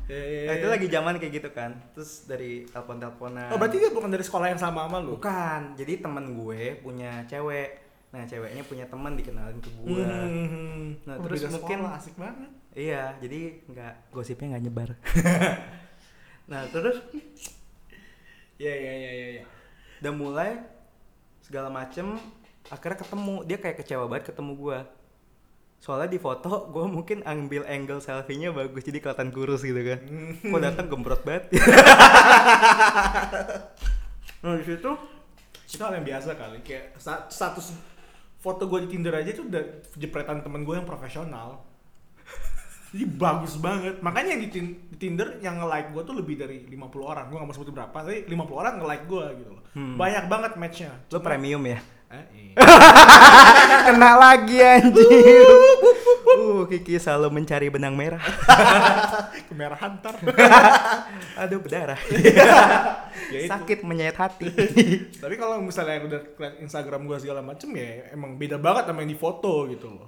nah, 0.48 0.54
itu 0.54 0.68
lagi 0.70 0.88
zaman 0.88 1.14
kayak 1.18 1.34
gitu 1.36 1.50
kan 1.52 1.72
terus 1.92 2.24
dari 2.24 2.64
telepon 2.66 2.96
teleponan 2.96 3.50
Oh 3.50 3.58
berarti 3.58 3.78
dia 3.78 3.90
bukan 3.90 4.08
dari 4.08 4.22
sekolah 4.22 4.48
yang 4.48 4.62
sama 4.62 4.86
sama 4.86 4.98
lu? 5.00 5.18
bukan 5.18 5.74
jadi 5.74 6.00
temen 6.00 6.26
gue 6.34 6.62
punya 6.80 7.26
cewek 7.26 7.84
nah 8.08 8.24
ceweknya 8.24 8.64
punya 8.64 8.86
teman 8.86 9.18
dikenalin 9.18 9.58
ke 9.58 9.70
gue 9.74 10.00
Hmm. 10.00 10.96
Nah, 11.04 11.18
Oh, 11.18 11.26
terus 11.26 11.44
mungkin- 11.44 11.84
sekolah, 11.84 12.00
asik 12.00 12.16
banget. 12.16 12.48
Iya, 12.72 13.18
jadi 13.18 13.40
nggak 13.66 13.94
gosipnya 14.10 14.54
nggak 14.54 14.64
nyebar. 14.64 14.90
nah 16.48 16.64
terus 16.68 16.98
Iya 18.58 18.74
iya 18.74 18.94
iya 18.96 19.12
iya. 19.12 19.28
iya. 19.38 19.44
udah 20.02 20.14
mulai 20.14 20.52
segala 21.40 21.70
macem 21.70 22.18
akhirnya 22.68 22.98
ketemu 22.98 23.36
dia 23.46 23.58
kayak 23.58 23.78
kecewa 23.80 24.06
banget 24.08 24.34
ketemu 24.34 24.52
gua 24.58 24.80
soalnya 25.78 26.10
di 26.10 26.18
foto 26.18 26.66
gua 26.68 26.90
mungkin 26.90 27.22
ambil 27.22 27.64
angle 27.70 28.02
selfie-nya 28.02 28.50
bagus 28.50 28.82
jadi 28.82 28.98
kelihatan 28.98 29.30
kurus 29.30 29.62
gitu 29.62 29.78
kan 29.78 30.00
kok 30.42 30.60
datang 30.60 30.90
gembrot 30.90 31.22
banget 31.22 31.54
nah 34.42 34.56
di 34.56 34.66
situ 34.66 34.92
Itu 35.68 35.84
hal 35.84 36.00
yang 36.00 36.08
biasa 36.08 36.32
kali. 36.34 36.64
Kayak 36.64 36.96
sta- 36.96 37.28
status 37.28 37.76
foto 38.40 38.64
gue 38.66 38.88
di 38.88 38.96
Tinder 38.96 39.12
aja 39.12 39.36
tuh 39.36 39.52
udah 39.52 39.60
jepretan 40.00 40.40
temen 40.40 40.64
gue 40.64 40.72
yang 40.72 40.88
profesional. 40.88 41.67
Jadi 42.98 43.14
bagus 43.14 43.54
banget. 43.62 44.02
Makanya 44.02 44.42
di, 44.42 44.50
di 44.50 44.62
Tinder 44.98 45.38
yang 45.38 45.62
nge-like 45.62 45.94
gue 45.94 46.02
tuh 46.02 46.18
lebih 46.18 46.34
dari 46.34 46.66
50 46.66 46.82
orang. 46.98 47.30
Gue 47.30 47.38
gak 47.38 47.46
mau 47.46 47.54
sebutin 47.54 47.78
berapa, 47.78 47.94
tapi 47.94 48.26
50 48.26 48.34
orang 48.58 48.74
nge-like 48.82 49.06
gue 49.06 49.26
gitu 49.38 49.52
loh. 49.54 49.64
Hmm. 49.78 49.94
Banyak 50.02 50.26
banget 50.26 50.52
matchnya. 50.58 50.92
lo 51.14 51.22
premium 51.22 51.62
ya 51.62 51.78
Eh, 52.08 52.24
iya. 52.40 52.54
kena 53.92 54.16
lagi 54.16 54.64
anjir 54.64 55.44
uh 56.40 56.64
Kiki 56.64 56.96
selalu 57.04 57.36
mencari 57.36 57.68
benang 57.68 58.00
merah 58.00 58.24
Kemerahan 59.52 60.00
ntar. 60.00 60.16
aduh 61.44 61.60
berdarah 61.60 62.00
Ya 63.28 63.52
sakit 63.52 63.84
menyayat 63.84 64.16
hati 64.16 64.48
Tapi 65.20 65.36
kalau 65.36 65.60
misalnya 65.60 66.00
udah 66.08 66.22
Instagram 66.64 67.12
gue 67.12 67.18
segala 67.20 67.44
macem 67.44 67.76
ya 67.76 68.08
emang 68.16 68.40
beda 68.40 68.56
banget 68.56 68.88
sama 68.88 69.04
yang 69.04 69.12
di 69.12 69.20
foto 69.20 69.68
gitu 69.68 69.92
loh. 69.92 70.08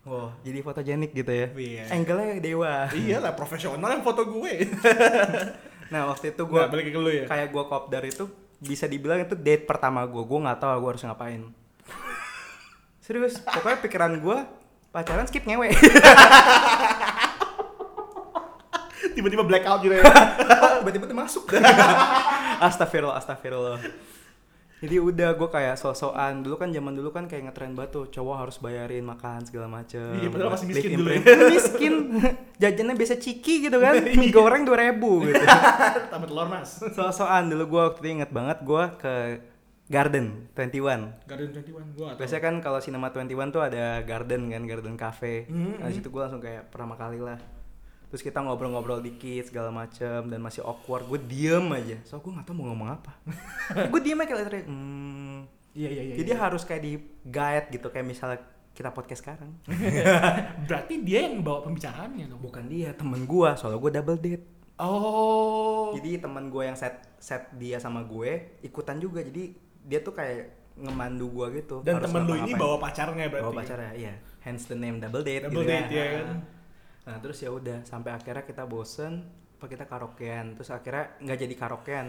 Wow, 0.00 0.32
jadi 0.40 0.58
fotogenik 0.60 1.12
gitu 1.12 1.28
ya? 1.28 1.46
Iya. 1.52 1.84
Angle-nya 1.92 2.40
dewa. 2.40 2.88
Iya 2.90 3.20
lah 3.20 3.36
profesional 3.36 3.84
yang 3.86 4.00
foto 4.00 4.24
gue. 4.24 4.54
Nah 5.90 6.06
waktu 6.06 6.30
itu 6.30 6.46
Gue 6.46 6.54
gue 6.54 6.70
balik 6.70 6.86
ke 6.86 7.00
lu 7.02 7.10
ya. 7.10 7.26
kayak 7.26 7.50
gue 7.50 7.64
kopdar 7.66 8.06
itu 8.06 8.30
bisa 8.56 8.86
dibilang 8.86 9.18
itu 9.18 9.34
date 9.34 9.66
pertama 9.66 10.06
gue. 10.06 10.22
Gue 10.22 10.38
nggak 10.38 10.62
tahu 10.62 10.70
gue 10.78 10.90
harus 10.94 11.02
ngapain. 11.02 11.42
Serius, 13.04 13.42
pokoknya 13.42 13.82
pikiran 13.82 14.12
gue 14.16 14.38
pacaran 14.88 15.26
skip 15.26 15.42
ngewe. 15.42 15.66
Tiba-tiba 19.10 19.42
blackout 19.42 19.82
gitu 19.82 19.98
ya. 19.98 20.04
Oh, 20.06 20.78
Tiba-tiba 20.86 21.10
masuk. 21.12 21.50
astagfirullah, 22.62 23.18
astagfirullah. 23.18 23.82
Jadi 24.80 24.96
udah 24.96 25.36
gue 25.36 25.48
kayak 25.52 25.76
so-soan 25.76 26.40
dulu 26.40 26.56
kan 26.56 26.72
zaman 26.72 26.96
dulu 26.96 27.12
kan 27.12 27.28
kayak 27.28 27.52
ngetren 27.52 27.76
batu 27.76 28.08
cowok 28.08 28.36
harus 28.48 28.56
bayarin 28.56 29.04
makan 29.04 29.44
segala 29.44 29.68
macem. 29.68 30.16
Iya, 30.16 30.32
padahal 30.32 30.56
masih 30.56 30.66
miskin 30.72 30.90
dulu 30.96 31.08
ya. 31.12 31.20
miskin. 31.52 31.94
Jajannya 32.56 32.94
biasa 32.96 33.14
ciki 33.20 33.68
gitu 33.68 33.76
kan. 33.76 34.00
Mie 34.16 34.32
goreng 34.36 34.64
2000 34.64 34.96
gitu. 35.28 35.44
Tambah 36.12 36.28
telur 36.32 36.48
mas. 36.48 36.80
So-soan 36.96 37.52
dulu 37.52 37.76
gue 37.76 37.82
waktu 37.92 37.98
itu 38.00 38.08
inget 38.08 38.30
banget 38.32 38.58
gue 38.64 38.84
ke 38.96 39.14
Garden 39.90 40.46
21 40.54 41.26
Garden 41.26 41.48
21 41.50 41.98
gue 41.98 42.06
atau 42.06 42.18
Biasanya 42.22 42.42
kan 42.46 42.54
kalau 42.62 42.78
Cinema 42.78 43.10
21 43.10 43.50
tuh 43.50 43.60
ada 43.66 44.00
garden 44.06 44.46
kan, 44.48 44.62
garden 44.62 44.94
cafe 44.94 45.50
Hmm, 45.50 45.82
Nah 45.82 45.90
situ 45.90 46.08
gue 46.08 46.22
langsung 46.22 46.38
kayak 46.38 46.70
pertama 46.70 46.94
kali 46.94 47.18
lah 47.18 47.59
Terus 48.10 48.22
kita 48.26 48.42
ngobrol-ngobrol 48.42 48.98
dikit 49.00 49.48
segala 49.48 49.70
macem 49.70 50.26
dan 50.26 50.42
masih 50.42 50.66
awkward 50.66 51.06
Gue 51.06 51.22
diem 51.22 51.62
aja, 51.70 51.96
so 52.02 52.18
gue 52.18 52.34
gak 52.34 52.42
tau 52.42 52.58
mau 52.58 52.74
ngomong 52.74 52.90
apa 52.90 53.14
Gue 53.94 54.00
diem 54.02 54.18
aja 54.18 54.26
kayak 54.26 54.38
literally, 54.42 54.66
hmm. 54.66 55.38
Iya 55.70 55.88
iya 55.88 56.02
iya. 56.10 56.14
Jadi 56.18 56.30
harus 56.34 56.62
kayak 56.66 56.82
di 56.82 56.92
guide 57.22 57.66
gitu, 57.70 57.86
kayak 57.88 58.06
misalnya 58.06 58.42
kita 58.74 58.90
podcast 58.90 59.22
sekarang 59.22 59.54
Berarti 60.66 60.98
dia 61.06 61.30
yang 61.30 61.46
bawa 61.46 61.62
pembicaraannya 61.62 62.26
dong. 62.26 62.42
Bukan 62.42 62.66
dia, 62.66 62.90
temen 62.98 63.22
gue, 63.22 63.48
soalnya 63.54 63.78
gue 63.78 63.92
double 63.94 64.18
date 64.18 64.44
Oh. 64.80 65.92
Jadi 65.92 66.24
teman 66.24 66.48
gue 66.48 66.64
yang 66.64 66.74
set 66.74 67.04
set 67.20 67.52
dia 67.60 67.76
sama 67.76 68.00
gue 68.08 68.56
ikutan 68.64 68.96
juga. 68.96 69.20
Jadi 69.20 69.52
dia 69.84 70.00
tuh 70.00 70.16
kayak 70.16 70.72
ngemandu 70.80 71.28
gue 71.28 71.46
gitu. 71.60 71.84
Dan 71.84 72.00
Harus 72.00 72.08
temen 72.08 72.22
lu 72.24 72.34
ini 72.40 72.52
bawa 72.56 72.80
pacarnya 72.80 73.28
berarti. 73.28 73.44
bawa 73.44 73.54
pacarnya, 73.60 73.92
iya. 73.92 74.14
Hence 74.40 74.64
the 74.72 74.76
name 74.76 74.96
double 74.96 75.20
date. 75.20 75.44
Double 75.44 75.60
gitu 75.60 75.68
date, 75.68 75.88
ya 75.92 76.06
kan. 76.16 76.26
Nah 77.08 77.16
terus 77.20 77.40
ya 77.40 77.48
udah 77.48 77.84
sampai 77.88 78.12
akhirnya 78.12 78.44
kita 78.44 78.68
bosen, 78.68 79.24
apa 79.56 79.66
kita 79.68 79.84
karaokean. 79.88 80.56
Terus 80.56 80.70
akhirnya 80.72 81.16
nggak 81.20 81.38
jadi 81.40 81.54
karaokean. 81.56 82.06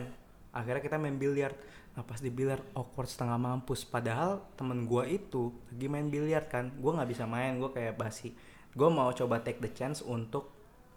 Akhirnya 0.52 0.82
kita 0.84 1.00
main 1.00 1.16
biliar. 1.16 1.56
Nah 1.96 2.04
pas 2.04 2.20
di 2.20 2.32
biliar 2.32 2.60
awkward 2.76 3.08
setengah 3.08 3.40
mampus. 3.40 3.88
Padahal 3.88 4.44
temen 4.60 4.84
gue 4.88 5.04
itu 5.16 5.56
lagi 5.72 5.88
main 5.88 6.08
biliar 6.12 6.48
kan. 6.52 6.72
Gue 6.76 6.92
nggak 6.92 7.10
bisa 7.12 7.24
main, 7.24 7.56
gue 7.56 7.72
kayak 7.72 7.96
basi. 7.96 8.36
Gue 8.76 8.88
mau 8.92 9.12
coba 9.12 9.40
take 9.44 9.64
the 9.64 9.72
chance 9.72 10.04
untuk 10.04 10.52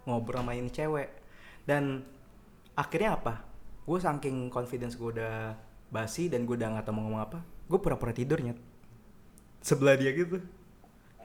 ngobrol 0.06 0.42
sama 0.42 0.58
ini 0.58 0.70
cewek. 0.70 1.10
Dan 1.62 2.02
akhirnya 2.74 3.18
apa? 3.18 3.46
Gue 3.86 3.98
saking 4.02 4.50
confidence 4.50 4.98
gue 4.98 5.14
udah 5.14 5.54
basi 5.94 6.26
dan 6.26 6.46
gue 6.46 6.58
udah 6.58 6.78
nggak 6.78 6.86
tahu 6.86 6.94
mau 6.98 7.06
ngomong 7.06 7.22
apa. 7.22 7.38
Gue 7.70 7.78
pura-pura 7.78 8.10
tidur 8.10 8.42
nyet. 8.42 8.58
Sebelah 9.62 9.94
dia 9.96 10.10
gitu 10.12 10.42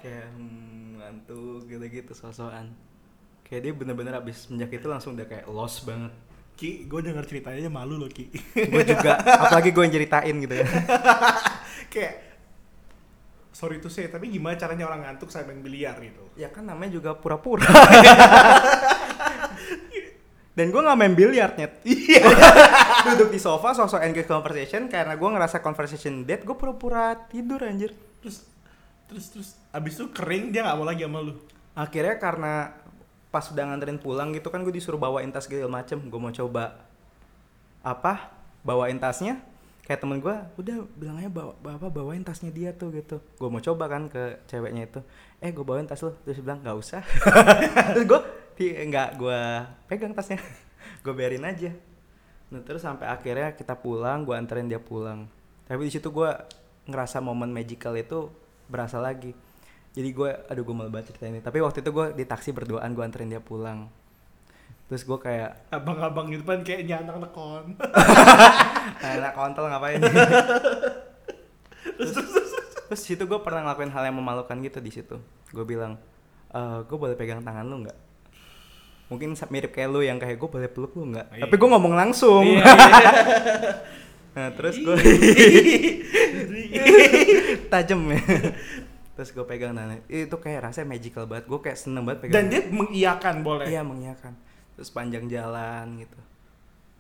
kayak 0.02 0.28
hmm, 0.34 1.00
ngantuk 1.00 1.68
gitu-gitu 1.68 2.12
sosokan. 2.16 2.74
Kayak 3.46 3.62
dia 3.66 3.74
bener-bener 3.74 4.14
abis 4.20 4.46
semenjak 4.46 4.78
itu 4.78 4.88
langsung 4.88 5.18
udah 5.18 5.28
kayak 5.28 5.46
lost 5.50 5.84
banget. 5.84 6.14
Ki, 6.60 6.84
gue 6.92 7.00
denger 7.00 7.24
ceritanya 7.24 7.64
aja 7.64 7.72
malu 7.72 7.96
loh 7.96 8.12
Ki. 8.12 8.28
gue 8.56 8.84
juga 8.84 9.16
apalagi 9.16 9.72
gue 9.72 9.84
yang 9.84 9.96
ceritain 9.96 10.36
gitu 10.44 10.56
ya. 10.60 10.68
Kayak 11.94 12.30
sorry 13.56 13.80
to 13.80 13.88
say, 13.88 14.12
tapi 14.12 14.28
gimana 14.28 14.60
caranya 14.60 14.88
orang 14.88 15.08
ngantuk 15.08 15.32
saat 15.32 15.48
main 15.48 15.60
biliar 15.60 16.00
gitu? 16.00 16.24
ya 16.40 16.48
kan 16.48 16.64
namanya 16.64 16.96
juga 16.96 17.12
pura-pura. 17.16 17.68
Dan 20.60 20.76
gue 20.76 20.82
nggak 20.84 21.00
main 21.00 21.16
biliar 21.16 21.56
net 21.56 21.80
iya. 21.88 22.20
Duduk 23.08 23.32
di 23.32 23.40
sofa 23.40 23.72
sosok 23.72 24.04
engage 24.04 24.28
conversation 24.28 24.92
karena 24.92 25.16
gue 25.16 25.30
ngerasa 25.32 25.64
conversation 25.64 26.28
dead 26.28 26.44
gue 26.44 26.56
pura-pura 26.56 27.16
tidur 27.32 27.64
anjir. 27.64 27.96
Terus 28.20 28.44
terus 29.10 29.26
terus 29.34 29.50
abis 29.74 29.98
itu 29.98 30.06
kering 30.14 30.54
dia 30.54 30.62
nggak 30.62 30.78
mau 30.78 30.86
lagi 30.86 31.04
sama 31.04 31.20
lu. 31.26 31.34
akhirnya 31.74 32.16
karena 32.22 32.54
pas 33.30 33.46
udah 33.46 33.64
nganterin 33.70 34.02
pulang 34.02 34.34
gitu 34.34 34.50
kan 34.50 34.66
gue 34.66 34.74
disuruh 34.74 34.98
bawain 34.98 35.30
tas 35.30 35.46
segala 35.46 35.70
macem. 35.70 36.02
Gue 36.02 36.20
mau 36.20 36.34
coba 36.34 36.82
apa 37.86 38.34
bawain 38.66 38.98
tasnya. 38.98 39.38
Kayak 39.86 40.06
temen 40.06 40.22
gue 40.22 40.36
udah 40.62 40.86
bilang 40.98 41.18
aja 41.18 41.30
bawa 41.34 41.54
bapak 41.62 41.90
bawain 41.90 42.26
tasnya 42.26 42.50
dia 42.54 42.74
tuh 42.74 42.94
gitu. 42.94 43.22
Gue 43.38 43.50
mau 43.50 43.62
coba 43.62 43.90
kan 43.90 44.10
ke 44.10 44.42
ceweknya 44.50 44.90
itu. 44.90 45.00
Eh 45.42 45.54
gue 45.54 45.66
bawain 45.66 45.86
tas 45.86 46.02
lo 46.02 46.14
terus 46.26 46.42
bilang 46.42 46.62
nggak 46.62 46.78
usah. 46.78 47.02
Terus 47.94 48.06
gue 48.06 48.22
nggak 48.90 49.10
gue 49.18 49.40
pegang 49.88 50.14
tasnya. 50.14 50.42
Gue 51.04 51.16
biarin 51.16 51.48
aja. 51.48 51.72
Nah 52.52 52.60
terus 52.60 52.84
sampai 52.84 53.08
akhirnya 53.08 53.56
kita 53.56 53.72
pulang 53.80 54.28
gue 54.28 54.36
anterin 54.36 54.68
dia 54.68 54.84
pulang. 54.84 55.32
Tapi 55.64 55.88
di 55.88 55.92
situ 55.96 56.12
gue 56.12 56.28
ngerasa 56.92 57.24
momen 57.24 57.56
magical 57.56 57.96
itu 57.96 58.28
berasa 58.70 59.02
lagi. 59.02 59.34
Jadi 59.98 60.10
gue 60.14 60.30
aduh 60.48 60.64
gue 60.64 60.76
malu 60.78 60.94
banget 60.94 61.12
cerita 61.12 61.26
ini. 61.28 61.42
Tapi 61.42 61.60
waktu 61.60 61.82
itu 61.82 61.90
gue 61.90 62.06
di 62.14 62.24
taksi 62.24 62.54
berduaan 62.54 62.94
gue 62.94 63.04
anterin 63.04 63.34
dia 63.34 63.42
pulang. 63.42 63.90
Terus 64.90 65.06
gue 65.06 65.20
kayak 65.22 65.70
Abang-abang 65.74 66.30
gitu 66.30 66.46
kan 66.46 66.62
kayaknya 66.62 67.02
anak 67.06 67.30
nekon. 67.30 67.78
anak 69.18 69.34
kontol 69.34 69.70
ngapain? 69.70 70.02
Terus, 72.00 72.16
terus 72.88 73.02
situ 73.04 73.24
gue 73.28 73.40
pernah 73.44 73.60
ngelakuin 73.68 73.92
hal 73.92 74.08
yang 74.08 74.16
memalukan 74.16 74.56
gitu 74.64 74.80
di 74.80 74.92
situ. 74.92 75.20
Gue 75.52 75.68
bilang 75.68 76.00
e, 76.48 76.60
gue 76.88 76.98
boleh 76.98 77.16
pegang 77.20 77.44
tangan 77.44 77.68
lu 77.68 77.84
nggak? 77.84 77.98
Mungkin 79.12 79.36
mirip 79.52 79.76
kayak 79.76 79.90
lu 79.90 80.00
yang 80.00 80.16
kayak 80.16 80.40
gue 80.40 80.50
boleh 80.50 80.70
peluk 80.72 80.96
lu 80.96 81.12
nggak? 81.12 81.28
Iya. 81.36 81.42
tapi 81.44 81.56
gue 81.60 81.70
ngomong 81.70 81.94
langsung. 81.98 82.46
Iya, 82.46 82.64
nah 84.38 84.54
terus 84.54 84.78
gue 84.78 84.94
tajem 87.72 88.02
ya 88.14 88.22
terus 89.20 89.36
gue 89.36 89.44
pegang 89.44 89.76
tangan 89.76 90.00
itu 90.08 90.36
kayak 90.40 90.72
rasanya 90.72 90.96
magical 90.96 91.28
banget 91.28 91.52
gue 91.52 91.60
kayak 91.60 91.76
seneng 91.76 92.08
banget 92.08 92.24
pegang 92.24 92.36
Dan 92.40 92.46
dia 92.48 92.62
mengiyakan 92.72 93.36
boleh. 93.44 93.68
Iya 93.68 93.84
mengiyakan. 93.84 94.32
Terus 94.80 94.96
panjang 94.96 95.28
jalan 95.28 96.00
gitu. 96.00 96.16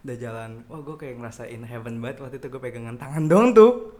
Udah 0.03 0.17
jalan, 0.19 0.51
wah 0.67 0.83
gue 0.83 0.95
kayak 0.99 1.15
ngerasain 1.15 1.63
heaven 1.63 2.03
banget 2.03 2.19
waktu 2.19 2.43
itu 2.43 2.51
gue 2.51 2.59
pegangan 2.59 2.99
tangan 2.99 3.23
dong 3.31 3.55
tuh. 3.55 3.95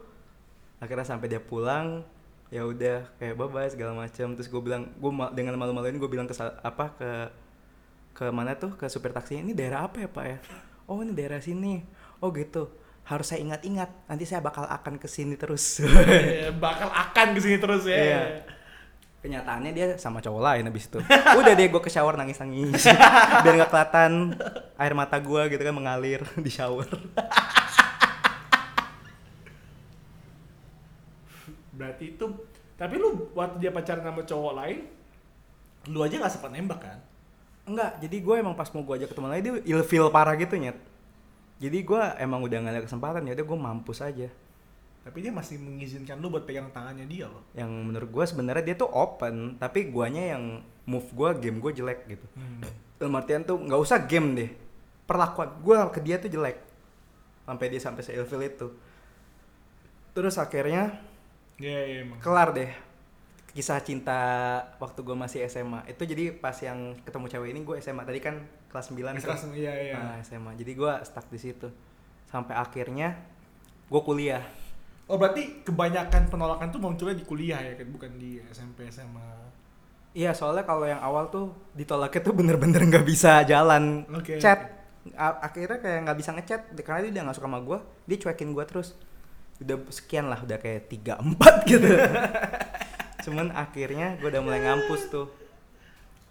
Akhirnya 0.84 1.08
sampai 1.08 1.32
dia 1.32 1.40
pulang, 1.40 2.04
ya 2.52 2.68
udah 2.68 3.08
kayak 3.16 3.40
bye 3.40 3.48
bye 3.48 3.72
segala 3.72 3.96
macam. 3.96 4.36
Terus 4.36 4.52
gue 4.52 4.60
bilang, 4.60 4.92
gue 5.00 5.12
dengan 5.32 5.56
malu-maluin 5.56 5.96
gue 5.96 6.10
bilang 6.12 6.28
ke 6.28 6.36
apa 6.40 6.92
ke 7.00 7.10
ke 8.20 8.26
mana 8.28 8.52
tuh 8.52 8.76
ke 8.76 8.84
supir 8.92 9.16
taksinya 9.16 9.48
ini 9.48 9.56
daerah 9.56 9.88
apa 9.88 10.04
ya 10.04 10.08
pak 10.12 10.24
ya? 10.28 10.38
Oh 10.84 11.00
ini 11.00 11.16
daerah 11.16 11.40
sini. 11.40 11.88
Oh 12.20 12.28
gitu. 12.36 12.68
Harus 13.10 13.26
saya 13.26 13.42
ingat-ingat. 13.42 13.90
Nanti 14.06 14.22
saya 14.22 14.38
bakal 14.38 14.70
akan 14.70 14.94
ke 15.02 15.10
sini 15.10 15.34
terus. 15.34 15.82
Iya, 15.82 16.54
bakal 16.54 16.86
akan 16.86 17.34
ke 17.34 17.40
sini 17.42 17.58
terus 17.58 17.82
ya. 17.82 17.98
Iya. 17.98 18.22
Kenyataannya 19.20 19.70
dia 19.74 19.86
sama 19.98 20.22
cowok 20.22 20.40
lain 20.46 20.70
abis 20.70 20.86
itu. 20.86 21.02
Udah 21.10 21.52
deh 21.58 21.66
gue 21.66 21.82
ke 21.82 21.90
shower 21.90 22.14
nangis-nangis. 22.14 22.86
Biar 23.42 23.54
nggak 23.58 23.68
kelihatan 23.74 24.38
air 24.78 24.94
mata 24.94 25.18
gue 25.18 25.42
gitu 25.50 25.60
kan 25.60 25.74
mengalir 25.74 26.22
di 26.46 26.50
shower. 26.54 26.86
Berarti 31.74 32.14
itu 32.14 32.24
tapi 32.80 32.96
lu 32.96 33.28
waktu 33.36 33.60
dia 33.60 33.68
pacaran 33.76 34.00
sama 34.00 34.24
cowok 34.24 34.52
lain, 34.56 34.88
lu 35.92 36.00
aja 36.00 36.16
nggak 36.16 36.32
sempat 36.32 36.48
nembak 36.48 36.80
kan? 36.80 36.98
Enggak, 37.68 38.00
jadi 38.00 38.16
gue 38.24 38.34
emang 38.40 38.56
pas 38.56 38.72
mau 38.72 38.80
gue 38.80 39.04
ajak 39.04 39.12
ketemu 39.12 39.26
lagi 39.28 39.42
dia 39.44 39.54
ilfeel 39.76 40.08
parah 40.08 40.32
gitu 40.32 40.56
nyet. 40.56 40.80
Jadi 41.60 41.78
gue 41.84 42.02
emang 42.16 42.40
udah 42.40 42.56
gak 42.64 42.72
ada 42.72 42.82
kesempatan 42.88 43.28
ya 43.28 43.36
udah 43.36 43.46
gue 43.46 43.58
mampus 43.60 44.00
aja. 44.00 44.28
Tapi 45.00 45.18
dia 45.20 45.32
masih 45.32 45.56
mengizinkan 45.60 46.20
lu 46.20 46.32
buat 46.32 46.44
pegang 46.44 46.72
tangannya 46.72 47.04
dia 47.04 47.28
loh. 47.28 47.44
Yang 47.52 47.70
menurut 47.72 48.08
gue 48.08 48.24
sebenarnya 48.24 48.64
dia 48.64 48.76
tuh 48.76 48.88
open, 48.88 49.56
tapi 49.60 49.92
guanya 49.92 50.36
yang 50.36 50.64
move 50.88 51.08
gue 51.12 51.30
game 51.40 51.60
gue 51.60 51.72
jelek 51.72 52.08
gitu. 52.08 52.26
Hmm. 52.36 52.64
Dalam 53.00 53.16
artian 53.16 53.44
tuh 53.44 53.60
nggak 53.60 53.80
usah 53.80 54.04
game 54.04 54.28
deh, 54.36 54.50
perlakuan 55.04 55.56
gue 55.60 55.76
ke 55.92 56.00
dia 56.00 56.16
tuh 56.20 56.28
jelek. 56.32 56.60
Sampai 57.44 57.66
dia 57.68 57.80
sampai 57.80 58.02
se 58.04 58.12
ilfeel 58.12 58.44
itu. 58.44 58.68
Terus 60.16 60.36
akhirnya 60.36 61.00
Iya, 61.60 61.80
iya 61.84 61.98
emang. 62.08 62.16
kelar 62.24 62.56
deh 62.56 62.72
kisah 63.52 63.82
cinta 63.84 64.16
waktu 64.80 65.02
gue 65.02 65.12
masih 65.12 65.44
SMA 65.44 65.84
itu 65.90 66.06
jadi 66.06 66.32
pas 66.32 66.54
yang 66.62 66.96
ketemu 67.04 67.26
cewek 67.28 67.48
ini 67.50 67.60
gue 67.66 67.76
SMA 67.82 68.06
tadi 68.06 68.16
kan 68.22 68.40
kelas 68.70 68.94
9 68.94 69.18
tuh. 69.18 69.26
Kelas 69.26 69.42
iya 69.52 69.74
iya. 69.74 69.94
Nah, 69.98 70.16
SMA 70.22 70.54
jadi 70.54 70.72
gue 70.78 70.92
stuck 71.02 71.26
di 71.28 71.38
situ 71.42 71.68
sampai 72.30 72.54
akhirnya 72.54 73.18
gue 73.90 74.00
kuliah 74.06 74.42
Oh 75.10 75.18
berarti 75.18 75.66
kebanyakan 75.66 76.30
penolakan 76.30 76.70
tuh 76.70 76.78
munculnya 76.78 77.18
di 77.18 77.26
kuliah 77.26 77.58
ya 77.58 77.74
kan, 77.74 77.90
bukan 77.90 78.14
di 78.14 78.38
SMP 78.54 78.86
SMA. 78.94 79.50
iya 80.14 80.30
soalnya 80.30 80.62
kalau 80.62 80.86
yang 80.86 81.02
awal 81.02 81.26
tuh 81.30 81.50
ditolaknya 81.74 82.22
tuh 82.22 82.34
bener-bener 82.34 82.82
nggak 82.82 83.06
bisa 83.06 83.42
jalan 83.46 84.06
Oke. 84.10 84.38
chat 84.42 84.58
akhirnya 85.18 85.78
kayak 85.78 85.98
nggak 86.06 86.18
bisa 86.18 86.30
ngechat 86.34 86.60
karena 86.82 87.10
dia 87.10 87.22
nggak 87.22 87.38
suka 87.38 87.46
sama 87.46 87.62
gue 87.62 87.78
dia 88.10 88.16
cuekin 88.18 88.50
gue 88.50 88.64
terus 88.66 88.98
udah 89.62 89.76
sekian 89.86 90.26
lah 90.26 90.42
udah 90.42 90.58
kayak 90.58 90.90
tiga 90.90 91.14
empat 91.26 91.62
gitu 91.66 91.90
cuman 93.26 93.54
akhirnya 93.54 94.18
gue 94.18 94.28
udah 94.30 94.42
mulai 94.42 94.62
ngampus 94.66 95.10
tuh 95.10 95.26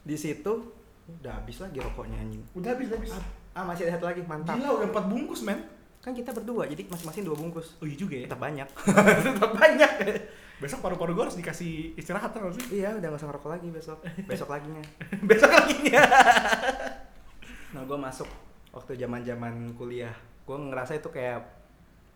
di 0.03 0.15
situ 0.19 0.78
udah 1.15 1.33
habis 1.35 1.57
lagi 1.57 1.77
rokoknya 1.77 2.17
anjing 2.17 2.43
Udah 2.51 2.69
habis 2.71 2.87
habis. 2.87 3.11
ah 3.51 3.63
masih 3.63 3.85
ada 3.85 3.97
satu 3.97 4.05
lagi 4.05 4.21
mantap 4.21 4.55
Gila 4.55 4.69
udah 4.75 4.87
empat 4.87 5.05
bungkus 5.05 5.41
men. 5.41 5.59
kan 5.99 6.11
kita 6.11 6.31
berdua 6.31 6.63
jadi 6.65 6.85
masing-masing 6.85 7.23
dua 7.23 7.35
bungkus 7.35 7.75
Oh 7.77 7.85
iya 7.85 7.93
juga 7.93 8.15
ya. 8.15 8.25
tetap 8.25 8.39
banyak 8.39 8.67
Tetap 9.27 9.51
banyak. 9.51 9.91
Besok 10.57 10.79
paru-paru 10.81 11.11
gue 11.11 11.23
harus 11.23 11.35
dikasih 11.35 11.71
istirahat 11.93 12.29
kan 12.29 12.47
sih? 12.51 12.79
iya 12.79 12.91
udah 12.93 13.07
gak 13.07 13.19
usah 13.19 13.27
ngerokok 13.27 13.49
lagi 13.49 13.67
besok 13.69 13.99
besok 14.23 14.47
laginya 14.49 14.83
Besok 15.29 15.49
laginya. 15.49 16.01
nah 17.73 17.81
gue 17.81 17.97
masuk 17.97 18.29
waktu 18.69 18.95
zaman 18.95 19.21
zaman 19.21 19.53
kuliah 19.73 20.13
gue 20.41 20.57
ngerasa 20.57 20.95
itu 20.95 21.09
kayak 21.09 21.45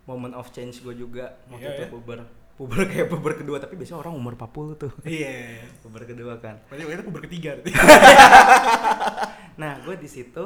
moment 0.03 0.33
of 0.33 0.49
change 0.49 0.79
gue 0.79 0.93
juga 0.93 1.29
waktu 1.47 1.63
Iya, 1.63 1.73
itu 1.73 1.83
ya. 1.83 1.89
puber 1.89 2.19
puber 2.53 2.85
kayak 2.91 3.07
puber 3.07 3.33
kedua 3.35 3.57
tapi 3.57 3.73
biasanya 3.75 3.99
orang 3.99 4.13
umur 4.13 4.33
40 4.35 4.77
tuh 4.77 4.91
Iya. 5.09 5.65
puber 5.81 6.03
kedua 6.03 6.37
kan 6.37 6.61
Berarti 6.67 6.83
kita 6.85 7.03
puber 7.03 7.21
ketiga 7.23 7.51
nah 9.53 9.77
gue 9.79 9.95
di 9.95 10.07
situ 10.07 10.45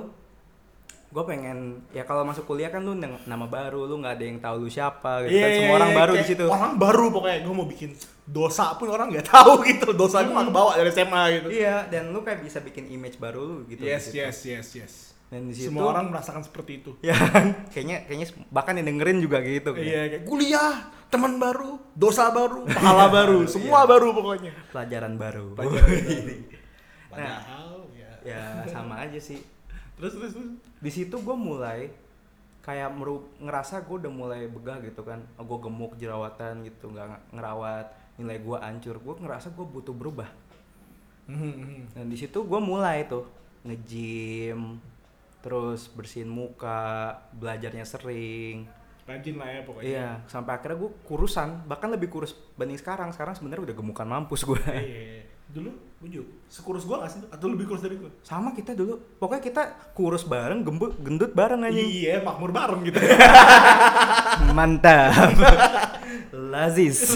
gue 1.08 1.24
pengen 1.24 1.88
ya 1.90 2.04
kalau 2.04 2.28
masuk 2.28 2.44
kuliah 2.46 2.68
kan 2.68 2.84
lu 2.84 2.92
nama 3.00 3.48
baru 3.48 3.88
lu 3.88 3.96
nggak 3.98 4.14
ada 4.14 4.26
yang 4.28 4.40
tahu 4.40 4.56
lu 4.60 4.70
siapa 4.70 5.24
gitu 5.24 5.40
kan 5.40 5.50
semua 5.50 5.76
orang 5.78 5.92
baru 5.96 6.12
di 6.12 6.20
Iya, 6.20 6.28
situ 6.28 6.44
Orang 6.46 6.74
baru 6.76 7.06
pokoknya 7.10 7.40
gue 7.42 7.54
mau 7.56 7.64
bikin 7.64 7.90
dosa 8.28 8.76
pun 8.76 8.88
orang 8.88 9.08
nggak 9.10 9.24
tahu 9.26 9.64
gitu. 9.64 9.96
Dosa 9.96 10.20
gue 10.20 10.36
nggak 10.36 10.52
bawa 10.52 10.76
dari 10.76 10.92
SMA 10.92 11.24
gitu. 11.34 11.48
iya 11.50 11.88
dan 11.88 12.12
lu 12.12 12.20
kayak 12.22 12.44
bisa 12.44 12.60
bikin 12.60 12.92
image 12.92 13.16
baru 13.16 13.40
lu 13.40 13.58
gitu 13.66 13.88
Yes 13.88 14.12
yes 14.12 14.44
yes 14.44 14.68
yes. 14.76 14.94
dan 15.28 15.48
di 15.48 15.56
situ 15.56 15.72
Semua 15.72 15.96
orang 15.96 16.12
merasakan 16.12 16.44
seperti 16.44 16.72
itu. 16.78 16.92
ya 17.00 17.16
kan? 17.16 17.56
kayaknya 17.72 18.04
kayaknya 18.04 18.28
bahkan 18.48 18.76
yang 18.76 18.88
dengerin 18.88 19.20
juga 19.20 19.40
gitu 19.40 19.72
kan. 19.72 19.84
Iya 19.84 20.02
kayak 20.10 20.24
kuliah, 20.24 20.76
teman 21.08 21.36
baru, 21.36 21.80
dosa 21.94 22.28
baru, 22.30 22.64
pahala 22.66 23.08
baru, 23.18 23.46
semua 23.46 23.84
baru 23.84 24.12
pokoknya. 24.12 24.52
pelajaran 24.68 25.14
baru 25.16 25.46
Pelajaran 25.56 25.88
baru. 25.88 26.36
Padahal 27.08 27.72
ya. 27.92 28.12
ya 28.22 28.42
sama 28.68 29.00
aja 29.00 29.18
sih 29.18 29.40
Terus 29.96 30.14
terus 30.14 30.32
terus. 30.32 30.52
di 30.78 30.92
situ 30.92 31.16
gue 31.16 31.34
mulai 31.34 31.90
kayak 32.60 32.92
meru 32.92 33.24
ngerasa 33.38 33.82
gue 33.82 33.96
udah 33.98 34.12
mulai 34.12 34.46
begah 34.46 34.78
gitu 34.82 35.02
kan 35.02 35.18
oh, 35.34 35.44
gue 35.44 35.60
gemuk 35.60 35.96
jerawatan 35.96 36.62
gitu 36.62 36.88
nggak 36.88 37.08
ng- 37.08 37.24
ngerawat 37.34 37.88
nilai 38.16 38.38
gue 38.38 38.58
hancur 38.60 38.96
gue 38.96 39.14
ngerasa 39.18 39.50
gue 39.50 39.66
butuh 39.66 39.92
berubah 39.92 40.30
Mhm, 41.26 41.92
dan 41.92 42.06
di 42.06 42.16
situ 42.16 42.40
gue 42.40 42.60
mulai 42.62 43.04
tuh 43.04 43.28
nge-gym 43.62 44.80
terus 45.38 45.88
bersihin 45.90 46.28
muka 46.28 47.10
belajarnya 47.34 47.84
sering 47.84 48.64
Rajin 49.08 49.36
lah 49.36 49.48
ya 49.48 49.62
pokoknya. 49.64 49.86
iya 49.86 50.08
sampai 50.26 50.52
akhirnya 50.54 50.78
gue 50.78 50.92
kurusan 51.02 51.64
bahkan 51.64 51.88
lebih 51.88 52.08
kurus 52.08 52.36
banding 52.54 52.76
sekarang 52.76 53.10
sekarang 53.10 53.34
sebenarnya 53.34 53.72
udah 53.72 53.78
gemukan 53.78 54.04
mampus 54.06 54.44
gue 54.44 54.60
Iya. 54.68 55.24
Dulu 55.48 55.72
gue 55.98 56.10
juga 56.12 56.28
sekurus 56.46 56.84
gue 56.84 56.92
gak 56.94 57.08
sih? 57.10 57.22
Atau 57.26 57.48
lebih 57.48 57.66
kurus 57.66 57.80
dari 57.80 57.96
gue? 57.96 58.12
sama 58.20 58.52
kita 58.52 58.72
dulu 58.72 59.00
pokoknya 59.16 59.40
kita 59.42 59.64
kurus 59.94 60.22
bareng 60.22 60.60
gembut 60.62 61.00
gendut 61.00 61.32
bareng 61.32 61.64
anjing 61.64 61.88
Iya, 61.88 62.20
makmur 62.20 62.52
bareng 62.52 62.84
gitu. 62.84 63.00
mantap 64.52 65.34
lazis 66.32 67.16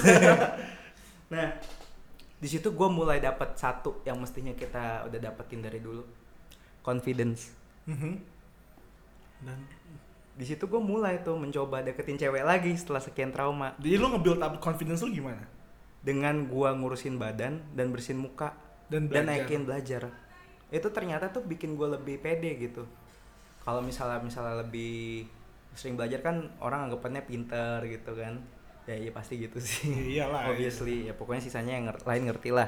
nah 1.33 1.47
di 2.37 2.47
situ 2.47 2.71
gue 2.71 2.87
mulai 2.89 3.19
dapat 3.19 3.53
satu 3.53 4.01
yang 4.01 4.15
mestinya 4.15 4.51
kita 4.51 5.05
udah 5.05 5.19
dapetin 5.21 5.59
dari 5.59 5.77
dulu 5.77 6.07
confidence 6.79 7.51
Mhm. 7.81 8.13
Dan 9.41 9.57
di 10.35 10.45
situ 10.47 10.63
gue 10.65 10.81
mulai 10.81 11.21
tuh 11.21 11.35
mencoba 11.35 11.83
deketin 11.83 12.17
cewek 12.17 12.43
lagi 12.45 12.71
setelah 12.73 13.03
sekian 13.03 13.29
trauma. 13.35 13.75
Jadi 13.77 13.95
lu 13.99 14.07
nge-build 14.15 14.41
up 14.41 14.57
confidence 14.63 15.03
lu 15.03 15.11
gimana? 15.11 15.43
dengan 16.01 16.49
gua 16.49 16.73
ngurusin 16.73 17.21
badan 17.21 17.61
dan 17.77 17.93
bersihin 17.93 18.25
muka 18.25 18.57
Dan 18.89 19.07
dan 19.07 19.29
naikin 19.29 19.63
belajar. 19.63 20.09
Itu 20.73 20.89
ternyata 20.91 21.29
tuh 21.29 21.45
bikin 21.45 21.77
gue 21.77 21.87
lebih 21.87 22.19
pede 22.19 22.57
gitu. 22.57 22.83
Kalau 23.61 23.79
misalnya 23.85 24.19
misalnya 24.19 24.65
lebih 24.65 25.29
sering 25.77 25.95
belajar 25.95 26.19
kan 26.19 26.49
orang 26.59 26.89
anggapannya 26.89 27.23
pinter 27.23 27.85
gitu 27.87 28.17
kan. 28.17 28.41
Ya 28.89 28.97
iya 28.97 29.11
pasti 29.13 29.39
gitu 29.39 29.61
sih. 29.61 29.93
Ya 29.93 30.25
iyalah, 30.25 30.41
obviously. 30.51 31.07
ya 31.07 31.13
pokoknya 31.15 31.39
sisanya 31.39 31.77
yang 31.77 31.85
nger- 31.87 32.03
lain 32.03 32.23
ngerti 32.27 32.49
lah. 32.51 32.67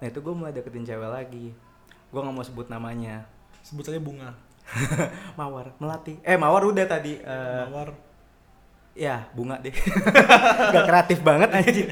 Nah 0.00 0.06
itu 0.08 0.22
gue 0.22 0.32
mulai 0.32 0.54
deketin 0.54 0.86
cewek 0.86 1.10
lagi. 1.10 1.50
Gue 2.14 2.20
nggak 2.22 2.32
mau 2.32 2.46
sebut 2.46 2.70
namanya. 2.70 3.26
Sebut 3.66 3.84
saja 3.84 3.98
bunga. 3.98 4.32
mawar 5.38 5.72
melati 5.76 6.16
eh 6.20 6.34
mawar 6.34 6.62
udah 6.64 6.84
tadi 6.84 7.16
eh, 7.16 7.64
Mawar. 7.66 7.92
ya 8.92 9.24
bunga 9.32 9.56
deh 9.56 9.72
gak 10.72 10.84
kreatif 10.84 11.18
banget 11.20 11.48
anjir 11.50 11.88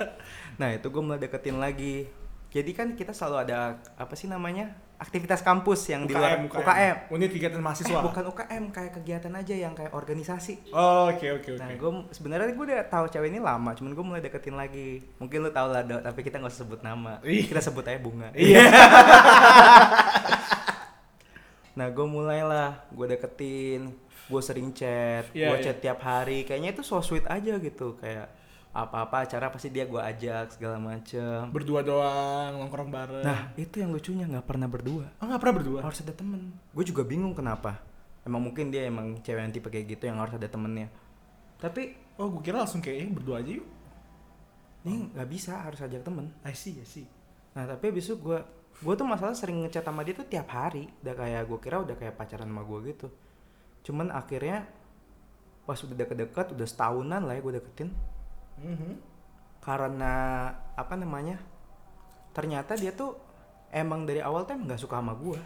nah 0.60 0.68
itu 0.68 0.84
gue 0.84 1.02
mulai 1.02 1.18
deketin 1.18 1.56
lagi 1.56 2.06
jadi 2.52 2.70
kan 2.72 2.92
kita 2.92 3.10
selalu 3.10 3.36
ada 3.42 3.56
apa 3.96 4.12
sih 4.12 4.26
namanya 4.26 4.68
aktivitas 4.98 5.40
kampus 5.40 5.88
yang 5.88 6.04
di 6.04 6.14
luar 6.14 6.38
UKM, 6.38 7.10
Unit 7.10 7.26
kegiatan 7.28 7.58
Eh, 7.58 7.64
mahasiswa. 7.64 7.98
bukan 7.98 8.22
UKM 8.28 8.64
kayak 8.70 8.92
kegiatan 8.94 9.32
aja 9.32 9.54
yang 9.56 9.72
kayak 9.72 9.90
organisasi 9.90 10.70
Oh, 10.70 11.08
oke 11.08 11.26
oke 11.32 11.48
oke. 11.48 11.58
nah 11.58 11.70
gue 11.70 11.90
sebenarnya 12.10 12.52
gue 12.52 12.64
udah 12.64 12.86
tahu 12.86 13.08
cewek 13.08 13.26
ini 13.28 13.40
lama 13.40 13.72
cuman 13.72 13.90
gue 13.92 14.04
mulai 14.04 14.20
deketin 14.20 14.54
lagi 14.54 15.02
mungkin 15.16 15.42
lu 15.42 15.50
tau 15.50 15.66
lah 15.66 15.82
tapi 15.82 16.20
kita 16.20 16.38
nggak 16.38 16.50
usah 16.50 16.62
sebut 16.62 16.80
nama 16.82 17.18
Ih. 17.24 17.46
kita 17.46 17.58
sebut 17.58 17.82
aja 17.82 17.98
bunga 17.98 18.30
Iya. 18.32 18.62
Nah 21.72 21.88
gue 21.88 22.04
mulailah, 22.04 22.84
gue 22.92 23.06
deketin, 23.08 23.96
gue 24.28 24.42
sering 24.44 24.70
chat, 24.72 25.24
Iya, 25.32 25.48
gue 25.52 25.56
iya. 25.58 25.64
chat 25.64 25.78
tiap 25.80 26.00
hari. 26.02 26.44
Kayaknya 26.44 26.76
itu 26.76 26.82
so 26.84 27.00
sweet 27.00 27.24
aja 27.26 27.56
gitu, 27.56 27.96
kayak 27.96 28.28
apa-apa 28.72 29.28
acara 29.28 29.52
pasti 29.52 29.68
dia 29.68 29.84
gue 29.84 30.00
ajak 30.00 30.56
segala 30.56 30.76
macem. 30.76 31.48
Berdua 31.52 31.80
doang, 31.80 32.56
nongkrong 32.56 32.88
bareng. 32.88 33.24
Nah 33.24 33.52
itu 33.56 33.80
yang 33.80 33.92
lucunya 33.92 34.24
nggak 34.24 34.44
pernah 34.44 34.68
berdua, 34.68 35.12
oh, 35.16 35.24
nggak 35.24 35.40
pernah 35.40 35.56
berdua. 35.60 35.80
harus 35.84 36.00
ada 36.00 36.12
temen. 36.12 36.52
Gue 36.72 36.84
juga 36.84 37.04
bingung 37.04 37.32
kenapa. 37.32 37.80
Emang 38.22 38.38
mungkin 38.40 38.70
dia 38.70 38.86
emang 38.86 39.18
cewek 39.20 39.40
yang 39.40 39.52
tipe 39.52 39.68
kayak 39.68 39.86
gitu 39.92 40.06
yang 40.08 40.20
harus 40.20 40.36
ada 40.36 40.48
temennya. 40.48 40.88
Tapi 41.58 42.00
Oh, 42.20 42.28
gue 42.28 42.44
kira 42.44 42.60
langsung 42.60 42.84
kayak 42.84 42.96
eh, 43.02 43.08
berdua 43.08 43.40
aja 43.40 43.56
yuk. 43.56 43.64
ini 44.84 45.08
nggak 45.16 45.28
bisa 45.32 45.56
harus 45.56 45.80
ajak 45.80 46.04
temen. 46.04 46.28
I 46.44 46.52
see, 46.52 46.76
I 46.76 46.84
see. 46.84 47.08
Nah 47.56 47.64
tapi 47.64 47.88
itu 47.88 48.14
gue 48.14 48.38
gue 48.82 48.94
tuh 48.94 49.06
masalah 49.06 49.32
sering 49.32 49.62
ngechat 49.62 49.82
sama 49.82 50.02
dia 50.02 50.12
tuh 50.12 50.26
tiap 50.26 50.50
hari. 50.50 50.90
Udah 51.00 51.14
kayak 51.14 51.42
gue 51.46 51.58
kira 51.58 51.78
udah 51.78 51.94
kayak 51.94 52.14
pacaran 52.14 52.46
sama 52.46 52.62
gue 52.62 52.78
gitu. 52.90 53.06
Cuman 53.82 54.10
akhirnya 54.10 54.66
pas 55.62 55.78
udah 55.78 55.94
deket-deket 55.94 56.52
udah 56.52 56.66
setahunan 56.66 57.22
lah 57.22 57.34
ya 57.34 57.40
gue 57.40 57.54
deketin. 57.56 57.90
Mhm. 58.58 59.14
karena 59.62 60.12
apa 60.74 60.98
namanya 60.98 61.38
ternyata 62.32 62.74
dia 62.74 62.90
tuh 62.90 63.14
emang 63.70 64.02
dari 64.02 64.18
awal 64.18 64.42
tuh 64.42 64.58
nggak 64.58 64.76
suka 64.76 64.98
sama 64.98 65.14
gue 65.14 65.38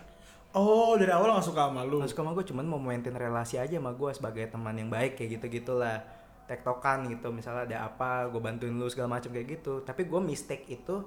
Oh, 0.56 0.96
dari 0.96 1.12
awal 1.12 1.36
gak 1.36 1.44
suka 1.44 1.68
sama 1.68 1.84
lu. 1.84 2.00
nggak 2.00 2.10
suka 2.10 2.24
sama 2.24 2.32
gue 2.32 2.44
cuman 2.48 2.64
mau 2.64 2.80
maintain 2.80 3.12
relasi 3.12 3.60
aja 3.60 3.76
sama 3.76 3.92
gue 3.92 4.08
sebagai 4.10 4.48
teman 4.48 4.72
yang 4.72 4.88
baik 4.88 5.20
kayak 5.20 5.36
gitu 5.36 5.60
gitulah 5.60 6.00
tektokan 6.48 7.12
gitu 7.12 7.28
misalnya 7.28 7.68
ada 7.68 7.78
apa 7.92 8.24
gue 8.26 8.40
bantuin 8.40 8.72
lu 8.72 8.88
segala 8.88 9.20
macam 9.20 9.28
kayak 9.30 9.60
gitu. 9.60 9.84
Tapi 9.84 10.08
gue 10.08 10.16
mistake 10.18 10.64
itu 10.66 11.04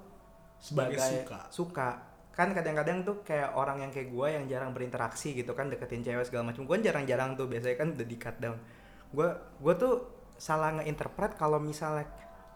Sebagai 0.61 1.01
sebagai 1.01 1.25
suka. 1.25 1.39
suka 1.49 1.89
kan 2.39 2.56
kadang-kadang 2.56 3.04
tuh 3.04 3.19
kayak 3.28 3.52
orang 3.52 3.84
yang 3.84 3.91
kayak 3.91 4.15
gue 4.15 4.28
yang 4.32 4.45
jarang 4.47 4.71
berinteraksi 4.71 5.36
gitu 5.36 5.52
kan 5.52 5.67
deketin 5.67 5.99
cewek 6.08 6.23
segala 6.23 6.56
macam 6.56 6.63
gue 6.63 6.78
jarang-jarang 6.80 7.36
tuh 7.36 7.52
biasanya 7.52 7.75
kan 7.75 7.91
udah 7.91 8.08
di 8.08 8.15
cut 8.15 8.39
down. 8.39 8.56
Gue 9.12 9.28
gue 9.60 9.73
tuh 9.75 9.93
salah 10.39 10.80
ngeinterpret 10.80 11.36
kalau 11.36 11.60
misalnya 11.60 12.08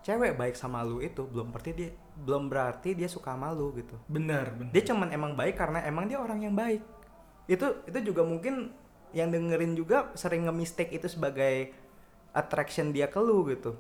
cewek 0.08 0.40
baik 0.40 0.56
sama 0.56 0.88
lu 0.88 1.04
itu 1.04 1.28
belum 1.28 1.52
berarti 1.52 1.72
dia 1.76 1.92
belum 2.16 2.48
berarti 2.48 2.96
dia 2.96 3.12
suka 3.12 3.36
sama 3.36 3.52
lu 3.52 3.76
gitu. 3.76 4.00
Benar, 4.08 4.56
benar. 4.56 4.72
dia 4.72 4.84
cuman 4.88 5.12
emang 5.12 5.36
baik 5.36 5.60
karena 5.60 5.84
emang 5.84 6.08
dia 6.08 6.24
orang 6.24 6.40
yang 6.40 6.56
baik. 6.56 6.80
Itu 7.52 7.84
itu 7.84 8.00
juga 8.08 8.24
mungkin 8.24 8.72
yang 9.12 9.36
dengerin 9.36 9.76
juga 9.76 10.16
sering 10.16 10.48
nge-mistake 10.48 10.96
itu 10.96 11.12
sebagai 11.12 11.76
attraction 12.32 12.96
dia 12.96 13.12
ke 13.12 13.20
lu 13.20 13.44
gitu 13.52 13.76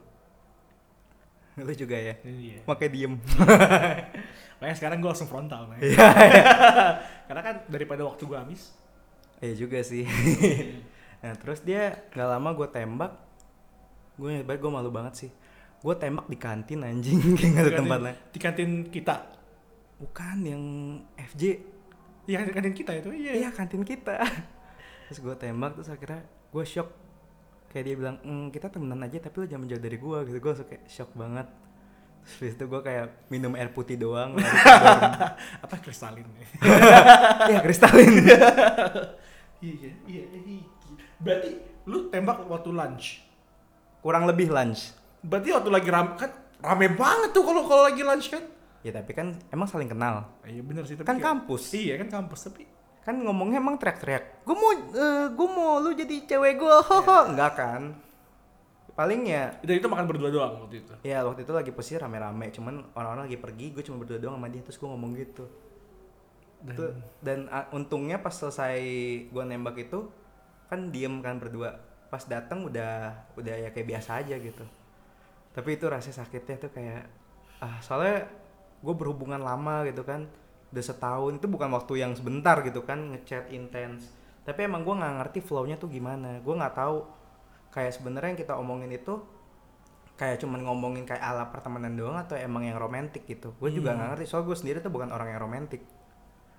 lu 1.68 1.74
juga 1.74 1.94
ya 1.94 2.16
Iya. 2.26 2.66
makanya 2.66 2.92
diem 2.94 3.14
Makanya 4.64 4.80
sekarang 4.80 5.04
gue 5.04 5.10
langsung 5.12 5.28
frontal, 5.28 5.68
man. 5.68 5.76
Iya. 5.84 6.08
Karena 7.28 7.42
kan 7.44 7.56
daripada 7.68 8.08
waktu 8.08 8.24
gue 8.24 8.38
habis. 8.40 8.72
Iya 9.44 9.60
juga 9.60 9.84
sih. 9.84 10.08
nah 11.20 11.36
terus 11.36 11.60
dia 11.68 12.08
nggak 12.16 12.30
lama 12.32 12.56
gue 12.56 12.68
tembak. 12.72 13.12
Gue 14.16 14.40
baik 14.40 14.64
gue 14.64 14.72
malu 14.72 14.88
banget 14.88 15.28
sih. 15.28 15.32
Gue 15.84 16.00
tembak 16.00 16.32
di 16.32 16.40
kantin 16.40 16.80
anjing 16.80 17.20
kayak 17.36 17.50
nggak 17.52 17.66
ada 17.68 17.72
Di 17.76 17.80
tempat 17.84 18.00
lain. 18.08 18.18
Di 18.32 18.40
kantin 18.40 18.72
kita. 18.88 19.16
Bukan 20.00 20.38
yang 20.48 20.64
FJ. 21.20 21.44
Iya, 22.32 22.48
kantin 22.48 22.72
kita 22.72 22.92
itu. 23.04 23.10
Iya. 23.12 23.32
Iya 23.44 23.50
kantin 23.52 23.84
kita. 23.84 24.16
terus 25.12 25.20
gue 25.20 25.36
tembak 25.36 25.76
terus 25.76 25.92
akhirnya 25.92 26.24
gue 26.24 26.64
shock. 26.64 26.88
Kayak 27.74 27.86
dia 27.90 27.96
bilang, 27.98 28.16
"Mm, 28.22 28.54
kita 28.54 28.70
temenan 28.70 29.02
aja 29.02 29.18
tapi 29.18 29.36
lo 29.42 29.46
jangan 29.50 29.66
menjauh 29.66 29.82
dari 29.82 29.98
gue 29.98 30.18
gitu. 30.30 30.38
Gue 30.38 30.54
kayak 30.62 30.86
shock 30.86 31.10
banget. 31.18 31.50
Terus 32.24 32.56
itu 32.56 32.64
gue 32.70 32.82
kayak 32.86 33.28
minum 33.28 33.52
air 33.58 33.74
putih 33.74 34.00
doang. 34.00 34.38
Apa 35.66 35.76
kristalin? 35.82 36.24
Iya 37.52 37.60
kristalin. 37.60 38.14
iya, 39.64 39.90
iya, 40.08 40.24
iya. 40.32 40.64
Berarti 41.20 41.52
lu 41.90 42.08
tembak 42.08 42.48
waktu 42.48 42.72
lunch. 42.72 43.26
Kurang 44.00 44.24
lebih 44.30 44.48
lunch. 44.54 44.96
Berarti 45.20 45.50
waktu 45.52 45.70
lagi 45.72 45.90
rame 45.92 46.16
kan 46.16 46.32
rame 46.64 46.88
banget 46.96 47.36
tuh 47.36 47.44
kalau 47.44 47.68
kalau 47.68 47.84
lagi 47.90 48.06
lunch 48.06 48.32
kan? 48.32 48.44
Ya 48.84 48.92
tapi 48.96 49.12
kan 49.12 49.36
emang 49.52 49.68
saling 49.68 49.92
kenal. 49.92 50.30
Iya 50.48 50.62
bener 50.64 50.84
sih 50.88 50.96
tapi 50.96 51.08
Kan 51.08 51.20
kampus. 51.20 51.76
Iya 51.76 52.00
kan 52.00 52.08
kampus 52.22 52.52
tapi 52.52 52.64
kan 53.04 53.16
ngomongnya 53.20 53.60
emang 53.60 53.76
teriak-teriak. 53.76 54.48
Gue 54.48 54.56
mau 54.56 54.72
eh, 54.72 55.28
gue 55.28 55.48
mau 55.52 55.84
lu 55.84 55.92
jadi 55.92 56.24
cewek 56.24 56.56
gue 56.56 56.76
hoho 56.88 57.18
enggak 57.32 57.54
kan? 57.60 57.82
Paling 58.96 59.22
ya 59.28 59.60
dan 59.60 59.76
itu 59.76 59.88
makan 59.92 60.06
berdua 60.08 60.30
doang 60.32 60.54
waktu 60.64 60.86
itu. 60.86 60.94
ya 61.04 61.26
waktu 61.28 61.44
itu 61.44 61.52
lagi 61.52 61.72
posisi 61.76 62.00
rame-rame. 62.00 62.48
Cuman 62.56 62.96
orang-orang 62.96 63.28
lagi 63.28 63.40
pergi 63.40 63.76
gue 63.76 63.84
cuma 63.84 64.00
berdua 64.00 64.20
doang 64.24 64.40
sama 64.40 64.48
dia. 64.48 64.64
Terus 64.64 64.80
gue 64.80 64.90
ngomong 64.90 65.12
gitu. 65.20 65.46
Dan, 66.64 66.76
Tuh, 66.80 66.92
dan 67.20 67.40
ah, 67.52 67.68
untungnya 67.76 68.24
pas 68.24 68.32
selesai 68.32 68.80
gue 69.28 69.44
nembak 69.44 69.76
itu 69.84 70.08
kan 70.72 70.88
diem 70.94 71.20
kan 71.20 71.44
berdua. 71.44 71.76
Pas 72.08 72.24
datang 72.24 72.72
udah 72.72 73.28
udah 73.36 73.56
ya 73.68 73.70
kayak 73.76 73.88
biasa 74.00 74.24
aja 74.24 74.40
gitu. 74.40 74.64
Tapi 75.52 75.70
itu 75.76 75.86
rasa 75.92 76.16
sakitnya 76.16 76.56
tuh 76.56 76.72
kayak 76.72 77.04
ah 77.60 77.84
soalnya 77.84 78.32
gue 78.84 78.96
berhubungan 78.96 79.40
lama 79.40 79.88
gitu 79.88 80.04
kan 80.04 80.28
udah 80.74 80.82
setahun 80.84 81.38
itu 81.38 81.46
bukan 81.46 81.70
waktu 81.70 82.02
yang 82.02 82.18
sebentar 82.18 82.58
gitu 82.66 82.82
kan 82.82 83.14
ngechat 83.14 83.54
intens. 83.54 84.10
Tapi 84.42 84.66
emang 84.66 84.82
gue 84.82 84.92
nggak 84.92 85.14
ngerti 85.22 85.40
flownya 85.40 85.78
tuh 85.78 85.88
gimana. 85.88 86.42
Gue 86.42 86.58
nggak 86.58 86.74
tahu. 86.74 87.06
Kayak 87.70 87.94
sebenarnya 87.94 88.30
yang 88.34 88.40
kita 88.42 88.54
omongin 88.58 88.90
itu 88.90 89.22
kayak 90.14 90.42
cuman 90.42 90.62
ngomongin 90.62 91.06
kayak 91.06 91.22
ala 91.22 91.50
pertemanan 91.50 91.94
doang 91.94 92.18
atau 92.18 92.34
emang 92.34 92.66
yang 92.66 92.78
romantis 92.78 93.22
gitu. 93.24 93.54
Gue 93.62 93.70
juga 93.70 93.94
Hmm. 93.94 94.02
nggak 94.02 94.10
ngerti. 94.18 94.26
Soal 94.26 94.44
gue 94.44 94.58
sendiri 94.58 94.82
tuh 94.82 94.90
bukan 94.90 95.14
orang 95.14 95.30
yang 95.30 95.42
romantis 95.42 95.82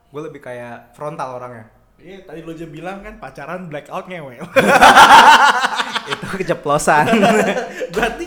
gue 0.08 0.22
lebih 0.22 0.38
kayak 0.40 0.94
frontal 0.94 1.42
orangnya. 1.42 1.66
Iya 1.94 2.22
tadi 2.22 2.42
lo 2.42 2.54
aja 2.54 2.66
bilang 2.66 3.02
kan 3.02 3.18
pacaran 3.18 3.66
blackout 3.66 4.06
ngewe. 4.06 4.38
itu 6.14 6.26
keceplosan. 6.38 7.06
Berarti 7.94 8.24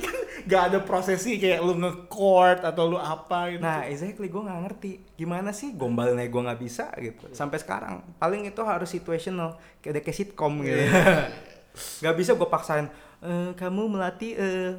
gak 0.47 0.63
ada 0.71 0.79
prosesi 0.79 1.35
kayak 1.35 1.59
lu 1.59 1.75
nge-court 1.75 2.63
atau 2.63 2.87
lu 2.87 2.97
apa 2.97 3.51
gitu. 3.51 3.59
nah 3.59 3.83
exactly 3.83 4.31
gue 4.31 4.41
nggak 4.47 4.59
ngerti. 4.63 4.91
Gimana 5.19 5.51
sih 5.51 5.75
gombalnya 5.75 6.23
gue 6.23 6.41
nggak 6.47 6.61
bisa 6.63 6.87
gitu. 7.03 7.27
Sampai 7.35 7.59
sekarang 7.59 7.99
paling 8.15 8.47
itu 8.47 8.61
harus 8.63 8.87
situational 8.87 9.59
kayak 9.83 9.91
ada 9.91 10.01
kayak 10.07 10.17
sitcom 10.17 10.63
gitu. 10.63 10.79
Nggak 12.01 12.15
bisa 12.17 12.31
gue 12.33 12.49
paksain 12.49 12.89
"Eh, 13.21 13.51
kamu 13.53 13.81
melatih 13.85 14.33
eh 14.33 14.71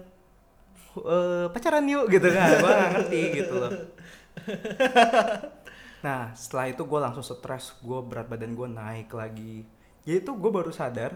eh, 0.99 1.47
pacaran 1.53 1.85
yuk 1.87 2.11
gitu 2.11 2.27
kan. 2.33 2.49
Gue 2.59 2.71
nggak 2.73 2.91
ngerti 2.97 3.21
gitu 3.39 3.55
loh. 3.55 3.71
Nah 5.99 6.31
setelah 6.35 6.71
itu 6.71 6.83
gue 6.87 7.01
langsung 7.03 7.27
stres 7.27 7.75
gue 7.83 7.99
berat 8.07 8.31
badan 8.31 8.55
gue 8.55 8.69
naik 8.71 9.11
lagi. 9.11 9.67
Jadi 10.07 10.17
itu 10.23 10.31
gue 10.31 10.51
baru 10.51 10.71
sadar 10.71 11.11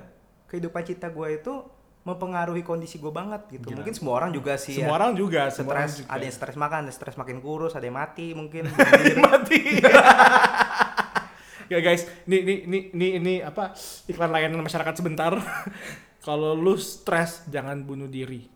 kehidupan 0.50 0.82
cinta 0.82 1.06
gue 1.08 1.28
itu 1.38 1.54
mempengaruhi 2.02 2.66
kondisi 2.66 2.98
gue 2.98 3.14
banget 3.14 3.46
gitu 3.46 3.70
Gila. 3.70 3.78
mungkin 3.78 3.94
semua 3.94 4.18
orang 4.18 4.34
juga 4.34 4.58
sih 4.58 4.74
semua 4.74 4.90
ya 4.90 4.98
orang 4.98 5.10
juga, 5.14 5.42
stres 5.54 6.02
ada 6.02 6.18
yang 6.18 6.34
stres 6.34 6.56
makan 6.58 6.78
ada 6.82 6.88
yang 6.90 6.96
stres 6.98 7.14
makin 7.14 7.38
kurus 7.38 7.78
ada 7.78 7.86
yang 7.86 7.94
mati 7.94 8.34
mungkin 8.34 8.66
mati. 9.30 9.78
ya 11.72 11.78
guys, 11.80 12.04
ini 12.26 12.36
ini 12.42 12.54
ini 12.66 12.78
ini, 12.92 13.06
ini 13.16 13.34
apa 13.40 13.72
iklan 14.04 14.28
layanan 14.28 14.60
masyarakat 14.60 14.92
sebentar. 14.92 15.32
Kalau 16.26 16.54
lu 16.54 16.78
stres 16.78 17.42
jangan 17.50 17.82
bunuh 17.82 18.06
diri. 18.06 18.46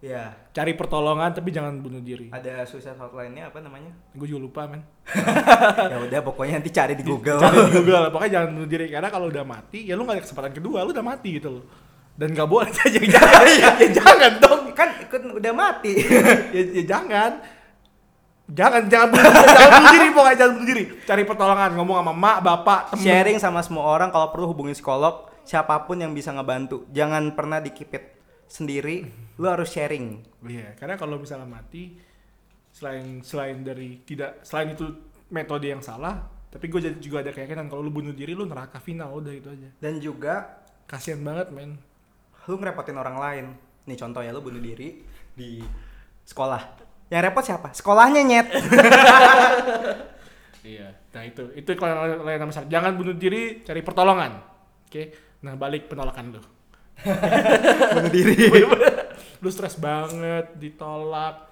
ya 0.00 0.32
Cari 0.52 0.72
pertolongan 0.72 1.32
tapi 1.32 1.52
jangan 1.52 1.76
bunuh 1.80 2.00
diri. 2.00 2.32
ada 2.32 2.64
suicide 2.64 2.96
hotline-nya 2.96 3.52
apa 3.52 3.60
namanya 3.60 3.92
Gue 4.16 4.24
juga 4.28 4.40
lupa 4.40 4.60
men. 4.64 4.80
ya 5.92 5.96
udah 6.00 6.20
pokoknya 6.24 6.56
nanti 6.56 6.72
cari 6.72 6.96
di 6.96 7.04
Google 7.04 7.36
Cari 7.36 7.56
di 7.68 7.72
Google, 7.76 8.08
pokoknya 8.08 8.32
jangan 8.40 8.48
bunuh 8.56 8.68
diri 8.68 8.88
karena 8.88 9.08
kalau 9.12 9.28
udah 9.28 9.44
mati 9.44 9.84
ya 9.84 10.00
lu 10.00 10.08
gak 10.08 10.16
ada 10.16 10.22
kesempatan 10.24 10.52
kedua, 10.56 10.88
lu 10.88 10.96
udah 10.96 11.04
mati 11.04 11.36
gitu 11.36 11.60
loh. 11.60 11.64
Dan 12.20 12.36
gak 12.36 12.48
boleh 12.52 12.68
jadi 12.84 13.08
jangan, 13.08 13.44
ya, 13.48 13.88
jangan 13.96 14.32
dong. 14.44 14.62
kan 14.76 14.92
ikut 15.00 15.40
udah 15.40 15.52
mati 15.56 15.96
ya, 16.54 16.60
ya 16.68 16.82
jangan. 16.84 17.40
Jangan, 18.50 18.90
jangan 18.90 19.14
jangan 19.14 19.70
bunuh 19.72 19.90
diri, 19.94 20.08
pokoknya 20.10 20.36
jangan 20.36 20.52
bunuh 20.58 20.68
diri. 20.68 20.84
Cari 21.06 21.22
pertolongan, 21.22 21.70
ngomong 21.78 21.96
sama 22.02 22.12
mak, 22.12 22.38
bapak, 22.42 22.80
temen. 22.92 23.02
sharing 23.06 23.38
sama 23.38 23.60
semua 23.62 23.86
orang 23.86 24.10
kalau 24.10 24.28
perlu 24.34 24.50
hubungin 24.50 24.74
psikolog 24.74 25.30
siapa 25.46 25.86
pun 25.88 25.98
yang 25.98 26.12
bisa 26.12 26.30
ngebantu 26.30 26.86
jangan 26.92 27.32
pernah 27.34 27.58
dikipit 27.58 28.20
sendiri 28.46 29.08
lu 29.40 29.46
harus 29.50 29.70
sharing 29.72 30.22
Iya, 30.46 30.78
karena 30.78 30.94
kalau 30.94 31.18
misalnya 31.18 31.46
mati 31.48 31.94
selain 32.70 33.18
selain 33.24 33.60
dari 33.66 33.98
tidak 34.06 34.40
selain 34.46 34.78
itu 34.78 34.86
metode 35.30 35.66
yang 35.70 35.82
salah, 35.82 36.22
tapi 36.50 36.70
gue 36.70 36.96
juga 37.02 37.22
ada 37.22 37.30
keyakinan 37.34 37.66
kalau 37.66 37.82
lu 37.82 37.90
bunuh 37.90 38.14
diri 38.14 38.34
lu 38.34 38.46
neraka 38.46 38.78
final 38.78 39.14
udah 39.18 39.34
itu 39.34 39.48
aja. 39.50 39.68
dan 39.78 39.98
juga 39.98 40.58
Kasian 40.90 41.22
banget 41.22 41.54
men. 41.54 41.78
Lu 42.50 42.58
ngerepotin 42.58 42.98
orang 42.98 43.16
lain 43.16 43.46
nih 43.86 43.96
contoh 43.96 44.20
ya 44.20 44.34
lu 44.34 44.42
bunuh 44.42 44.58
diri 44.58 45.06
di 45.30 45.62
sekolah 46.26 46.62
yang 47.10 47.22
repot 47.22 47.46
siapa 47.46 47.70
sekolahnya 47.70 48.22
nyet 48.26 48.48
Iya. 50.60 50.92
Nah 51.16 51.22
itu 51.24 51.42
itu 51.56 51.68
iklan 51.72 52.20
layanan 52.24 52.52
masyarakat. 52.52 52.70
Jangan 52.70 52.92
bunuh 52.96 53.16
diri, 53.16 53.64
cari 53.64 53.80
pertolongan. 53.80 54.44
Oke. 54.86 55.12
Nah 55.44 55.56
balik 55.56 55.88
penolakan 55.88 56.36
lu. 56.36 56.42
bunuh 57.96 58.12
diri 58.12 58.36
lu 59.40 59.48
stres 59.48 59.80
banget, 59.80 60.52
ditolak. 60.60 61.48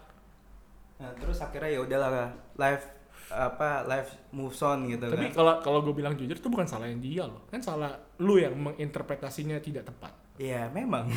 nah 0.98 1.14
terus 1.14 1.38
akhirnya 1.40 1.78
ya 1.78 1.80
udahlah 1.80 2.10
life 2.58 2.84
apa 3.30 3.86
life 3.86 4.18
moves 4.34 4.58
on 4.66 4.90
gitu 4.90 5.06
Tapi 5.06 5.30
kan. 5.30 5.32
kalau 5.32 5.54
kalau 5.62 5.78
gue 5.86 5.94
bilang 5.94 6.18
jujur 6.18 6.34
itu 6.36 6.50
bukan 6.52 6.68
salah 6.68 6.84
yang 6.84 7.00
dia 7.00 7.24
loh. 7.24 7.48
Kan 7.48 7.64
salah 7.64 7.96
lu 8.20 8.36
yang 8.36 8.52
menginterpretasinya 8.52 9.56
tidak 9.64 9.88
tepat. 9.88 10.12
Iya 10.38 10.70
memang. 10.70 11.10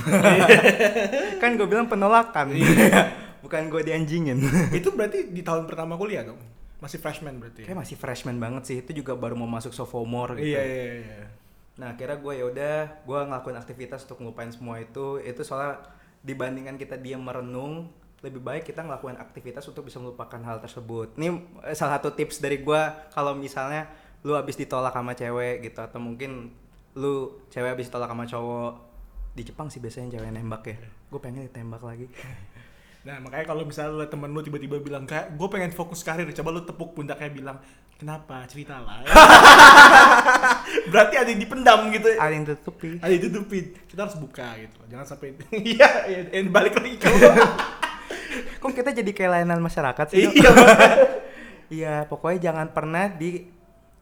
kan 1.41 1.53
gue 1.53 1.67
bilang 1.69 1.85
penolakan. 1.85 2.57
Bukan 3.45 3.69
gue 3.69 3.81
dianjingin. 3.85 4.41
itu 4.73 4.89
berarti 4.91 5.29
di 5.29 5.45
tahun 5.45 5.69
pertama 5.69 5.93
kuliah 5.95 6.25
dong. 6.25 6.41
Masih 6.81 6.97
freshman 6.97 7.37
berarti. 7.37 7.69
Kayak 7.69 7.85
masih 7.85 7.95
freshman 7.95 8.41
banget 8.41 8.63
sih. 8.65 8.77
Itu 8.81 8.97
juga 8.97 9.13
baru 9.13 9.37
mau 9.37 9.47
masuk 9.47 9.71
sophomore 9.77 10.41
gitu. 10.41 10.57
Iya 10.57 10.61
iya 10.65 10.85
iya. 11.05 11.25
Nah 11.77 11.93
akhirnya 11.93 12.17
gue 12.17 12.33
ya 12.33 12.45
udah 12.49 12.75
gue 13.05 13.19
ngelakuin 13.29 13.57
aktivitas 13.61 14.09
untuk 14.09 14.25
ngelupain 14.25 14.49
semua 14.49 14.81
itu. 14.81 15.21
Itu 15.21 15.45
soalnya 15.45 15.85
dibandingkan 16.25 16.81
kita 16.81 16.97
diam 16.97 17.21
merenung, 17.21 17.93
lebih 18.25 18.41
baik 18.41 18.73
kita 18.73 18.81
ngelakuin 18.81 19.21
aktivitas 19.21 19.65
untuk 19.69 19.85
bisa 19.85 20.01
melupakan 20.01 20.41
hal 20.41 20.57
tersebut. 20.57 21.13
Ini 21.21 21.29
eh, 21.69 21.77
salah 21.77 22.01
satu 22.01 22.17
tips 22.17 22.41
dari 22.41 22.61
gue 22.61 22.81
kalau 23.13 23.37
misalnya 23.37 23.85
lu 24.21 24.33
abis 24.37 24.57
ditolak 24.57 24.93
sama 24.93 25.13
cewek 25.17 25.65
gitu 25.65 25.81
atau 25.81 25.97
mungkin 25.97 26.53
lu 26.93 27.41
cewek 27.49 27.77
abis 27.77 27.89
ditolak 27.89 28.09
sama 28.09 28.25
cowok 28.29 28.90
di 29.31 29.41
Jepang 29.47 29.71
sih 29.71 29.79
biasanya 29.79 30.19
cewek 30.19 30.31
nembak 30.31 30.63
ya. 30.67 30.77
Gue 31.07 31.19
pengen 31.19 31.47
ditembak 31.47 31.81
lagi. 31.83 32.07
Nah 33.01 33.17
makanya 33.17 33.49
kalau 33.49 33.65
misalnya 33.65 34.05
temen 34.05 34.29
lu 34.29 34.45
tiba-tiba 34.45 34.77
bilang 34.77 35.09
kayak 35.09 35.33
gue 35.33 35.47
pengen 35.49 35.73
fokus 35.73 36.05
karir, 36.05 36.29
coba 36.37 36.49
lu 36.53 36.61
tepuk 36.61 36.93
pundaknya 36.93 37.33
bilang 37.33 37.57
kenapa 37.97 38.45
ceritalah. 38.45 39.01
Berarti 40.93 41.15
ada 41.17 41.29
yang 41.33 41.41
dipendam 41.41 41.89
gitu. 41.89 42.13
Ada 42.13 42.29
yang 42.29 42.45
tutupi. 42.45 43.01
Ada 43.01 43.09
yang 43.09 43.21
ditutupin. 43.25 43.65
Kita 43.89 44.05
harus 44.05 44.17
buka 44.21 44.53
gitu. 44.61 44.85
Jangan 44.85 45.05
sampai 45.09 45.33
iya, 45.73 45.89
iya, 46.13 46.19
eh, 46.29 46.45
balik 46.45 46.77
lagi 46.77 47.01
coba. 47.01 47.41
Kok 48.61 48.69
kita 48.69 48.93
jadi 48.93 49.11
kayak 49.17 49.31
layanan 49.33 49.65
masyarakat 49.65 50.05
sih? 50.13 50.29
Iya. 50.37 50.51
Iya, 51.73 51.95
pokoknya 52.05 52.53
jangan 52.53 52.69
pernah 52.69 53.09
di 53.09 53.49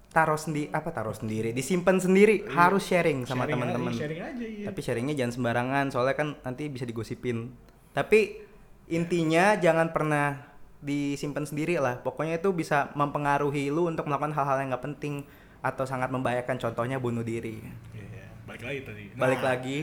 taruh 0.09 0.41
sendiri 0.41 0.73
apa 0.73 0.89
taruh 0.89 1.13
sendiri, 1.13 1.53
disimpan 1.53 2.01
sendiri, 2.01 2.49
harus 2.49 2.81
sharing 2.89 3.29
sama 3.29 3.45
teman-teman. 3.45 3.93
aja, 3.93 4.09
Sharing 4.09 4.21
aja 4.25 4.45
iya. 4.45 4.65
Tapi 4.65 4.79
sharingnya 4.81 5.13
jangan 5.13 5.33
sembarangan, 5.37 5.85
soalnya 5.93 6.15
kan 6.17 6.27
nanti 6.41 6.65
bisa 6.65 6.83
digosipin. 6.89 7.53
Tapi 7.93 8.41
intinya 8.89 9.53
jangan 9.61 9.93
pernah 9.93 10.49
disimpan 10.81 11.45
sendiri 11.45 11.77
lah. 11.77 12.01
Pokoknya 12.01 12.41
itu 12.41 12.49
bisa 12.55 12.89
mempengaruhi 12.97 13.69
lu 13.69 13.85
untuk 13.85 14.09
melakukan 14.09 14.33
hal-hal 14.33 14.57
yang 14.65 14.73
nggak 14.73 14.85
penting 14.93 15.13
atau 15.61 15.85
sangat 15.85 16.09
membahayakan. 16.09 16.57
Contohnya 16.57 16.97
bunuh 16.97 17.21
diri. 17.21 17.61
Iya, 17.93 18.33
balik 18.49 18.63
lagi 18.65 18.79
tadi. 18.81 19.03
Balik 19.13 19.39
Nah, 19.43 19.47
lagi. 19.53 19.77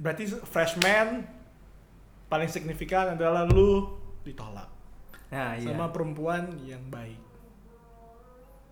Berarti 0.00 0.22
freshman 0.46 1.26
paling 2.30 2.46
signifikan 2.46 3.18
adalah 3.18 3.42
lu 3.44 3.98
ditolak 4.22 4.70
Nah, 5.30 5.54
iya. 5.58 5.70
sama 5.70 5.90
perempuan 5.94 6.50
yang 6.66 6.82
baik. 6.90 7.18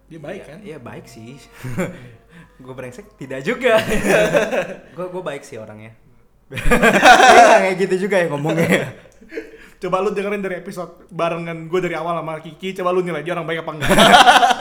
Dia 0.08 0.20
baik 0.20 0.42
kan? 0.48 0.58
Iya 0.64 0.78
baik 0.80 1.04
sih. 1.04 1.36
gue 2.64 2.74
brengsek 2.74 3.14
tidak 3.20 3.44
juga. 3.44 3.76
gue 4.96 5.06
gue 5.06 5.22
baik 5.22 5.44
sih 5.44 5.60
orangnya. 5.60 5.92
Iya 7.28 7.60
kayak 7.60 7.76
gitu 7.76 8.08
juga 8.08 8.16
ya 8.24 8.26
ngomongnya. 8.32 8.88
Coba 9.78 10.00
lu 10.02 10.10
dengerin 10.10 10.40
dari 10.42 10.58
episode 10.58 11.06
barengan 11.12 11.68
gue 11.68 11.80
dari 11.84 11.94
awal 11.94 12.18
sama 12.18 12.40
Kiki, 12.40 12.74
coba 12.80 12.90
lu 12.90 13.04
nilai 13.04 13.20
dia 13.22 13.36
orang 13.36 13.46
baik 13.46 13.62
apa 13.62 13.72
enggak. 13.76 13.90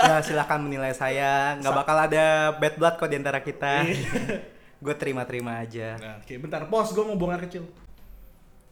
ya 0.04 0.16
silahkan 0.22 0.60
menilai 0.62 0.92
saya. 0.92 1.56
Nggak 1.58 1.74
bakal 1.74 1.98
ada 1.98 2.54
bad 2.60 2.76
blood 2.76 2.96
kok 3.00 3.10
di 3.10 3.18
antara 3.18 3.40
kita. 3.40 3.88
gue 4.78 4.94
terima-terima 4.94 5.58
aja. 5.58 5.98
nah, 5.98 6.22
oke, 6.22 6.34
bentar, 6.38 6.62
pos 6.70 6.94
gue 6.94 7.02
mau 7.02 7.18
buang 7.18 7.34
air 7.34 7.50
kecil. 7.50 7.66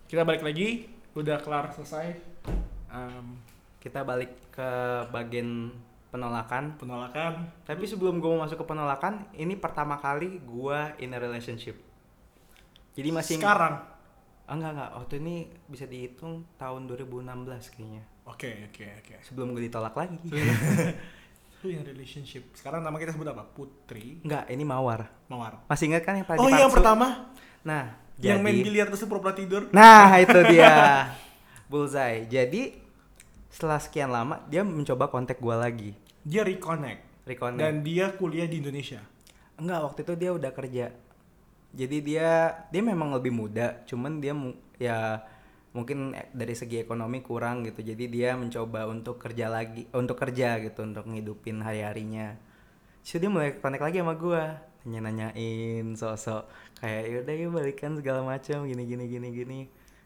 Kita 0.05 0.21
balik 0.21 0.45
lagi, 0.45 0.85
udah 1.17 1.41
kelar 1.41 1.73
selesai. 1.73 2.13
Em, 2.93 3.41
Kita 3.81 4.05
balik 4.05 4.53
ke 4.53 4.69
bagian 5.09 5.73
penolakan. 6.15 6.63
penolakan. 6.80 7.34
Tapi 7.67 7.84
sebelum 7.84 8.23
gue 8.23 8.30
mau 8.32 8.47
masuk 8.47 8.63
ke 8.63 8.65
penolakan, 8.65 9.28
ini 9.36 9.60
pertama 9.60 9.99
kali 9.99 10.39
gue 10.39 10.80
in 11.04 11.12
a 11.12 11.19
relationship. 11.19 11.75
Jadi 12.95 13.10
masih 13.12 13.36
sekarang. 13.43 13.84
Ah, 14.47 14.56
enggak 14.56 14.71
enggak, 14.71 14.91
waktu 14.95 15.13
ini 15.19 15.36
bisa 15.67 15.84
dihitung 15.84 16.47
tahun 16.56 16.88
2016 16.88 17.75
kayaknya. 17.75 18.04
Oke, 18.25 18.71
oke, 18.71 18.86
oke. 19.04 19.13
Sebelum 19.21 19.51
gue 19.51 19.67
ditolak 19.67 19.93
lagi. 19.93 20.15
Lu 21.62 21.67
yang 21.67 21.84
relationship. 21.91 22.56
Sekarang 22.56 22.82
nama 22.82 22.95
kita 22.95 23.12
sebut 23.13 23.28
apa? 23.28 23.43
Putri 23.43 24.23
Enggak, 24.23 24.47
ini 24.47 24.63
Mawar. 24.63 25.12
Mawar. 25.28 25.67
Masih 25.67 25.91
ingat 25.91 26.08
kan 26.08 26.15
yang 26.15 26.25
pada 26.25 26.39
Oh 26.39 26.47
iya, 26.47 26.65
yang 26.65 26.73
pertama 26.73 27.36
Nah, 27.65 27.97
yang 28.21 28.39
main 28.45 28.62
biliar 28.62 28.88
terus 28.88 29.04
pura-pura 29.10 29.34
tidur. 29.34 29.67
Nah, 29.73 30.13
itu 30.23 30.39
dia. 30.54 31.10
Bullseye. 31.65 32.30
Jadi 32.30 32.78
setelah 33.49 33.82
sekian 33.82 34.13
lama 34.13 34.38
dia 34.45 34.62
mencoba 34.62 35.10
kontak 35.10 35.41
gua 35.41 35.58
lagi. 35.58 35.97
Dia 36.25 36.41
reconnect. 36.41 37.29
Reconnect. 37.29 37.61
Dan 37.61 37.85
dia 37.85 38.09
kuliah 38.17 38.49
di 38.49 38.57
Indonesia. 38.57 38.97
Enggak, 39.61 39.79
waktu 39.85 39.99
itu 40.01 40.13
dia 40.17 40.31
udah 40.33 40.51
kerja. 40.51 40.85
Jadi 41.75 41.97
dia 42.01 42.29
dia 42.73 42.81
memang 42.81 43.13
lebih 43.13 43.29
muda, 43.35 43.83
cuman 43.85 44.17
dia 44.23 44.33
mu- 44.33 44.57
ya 44.81 45.21
mungkin 45.75 46.15
dari 46.31 46.55
segi 46.55 46.81
ekonomi 46.81 47.21
kurang 47.21 47.67
gitu. 47.67 47.83
Jadi 47.85 48.09
dia 48.09 48.33
mencoba 48.33 48.88
untuk 48.89 49.21
kerja 49.21 49.51
lagi, 49.51 49.85
untuk 49.93 50.17
kerja 50.17 50.57
gitu, 50.63 50.81
untuk 50.88 51.05
ngidupin 51.05 51.61
hari-harinya. 51.61 52.33
Terus 53.03 53.21
dia 53.21 53.29
mulai 53.29 53.59
connect 53.59 53.83
lagi 53.85 53.97
sama 54.01 54.15
gua, 54.17 54.65
nanya-nanyain 54.88 55.93
sosok 55.93 56.47
kayak 56.79 57.03
yaudah 57.11 57.35
yuk 57.38 57.51
balikan 57.53 57.91
segala 57.97 58.21
macam 58.25 58.65
gini 58.65 58.83
gini 58.88 59.05
gini 59.05 59.27
gini. 59.29 59.59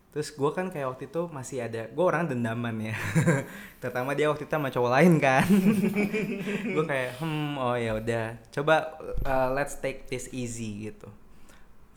Terus 0.10 0.34
gua 0.34 0.50
kan 0.52 0.74
kayak 0.74 0.90
waktu 0.90 1.06
itu 1.06 1.22
masih 1.30 1.62
ada, 1.62 1.86
gua 1.94 2.10
orang 2.16 2.30
dendaman 2.34 2.76
ya. 2.82 2.96
Terutama 3.82 4.18
dia 4.18 4.26
waktu 4.30 4.50
itu 4.50 4.54
sama 4.54 4.74
cowok 4.74 4.92
lain 4.98 5.14
kan. 5.22 5.46
gue 6.76 6.86
kayak 6.86 7.22
hmm 7.22 7.56
oh 7.60 7.76
ya 7.78 7.94
udah 7.98 8.26
coba 8.50 8.98
uh, 9.26 9.54
let's 9.54 9.78
take 9.78 10.10
this 10.10 10.30
easy 10.34 10.90
gitu 10.90 11.10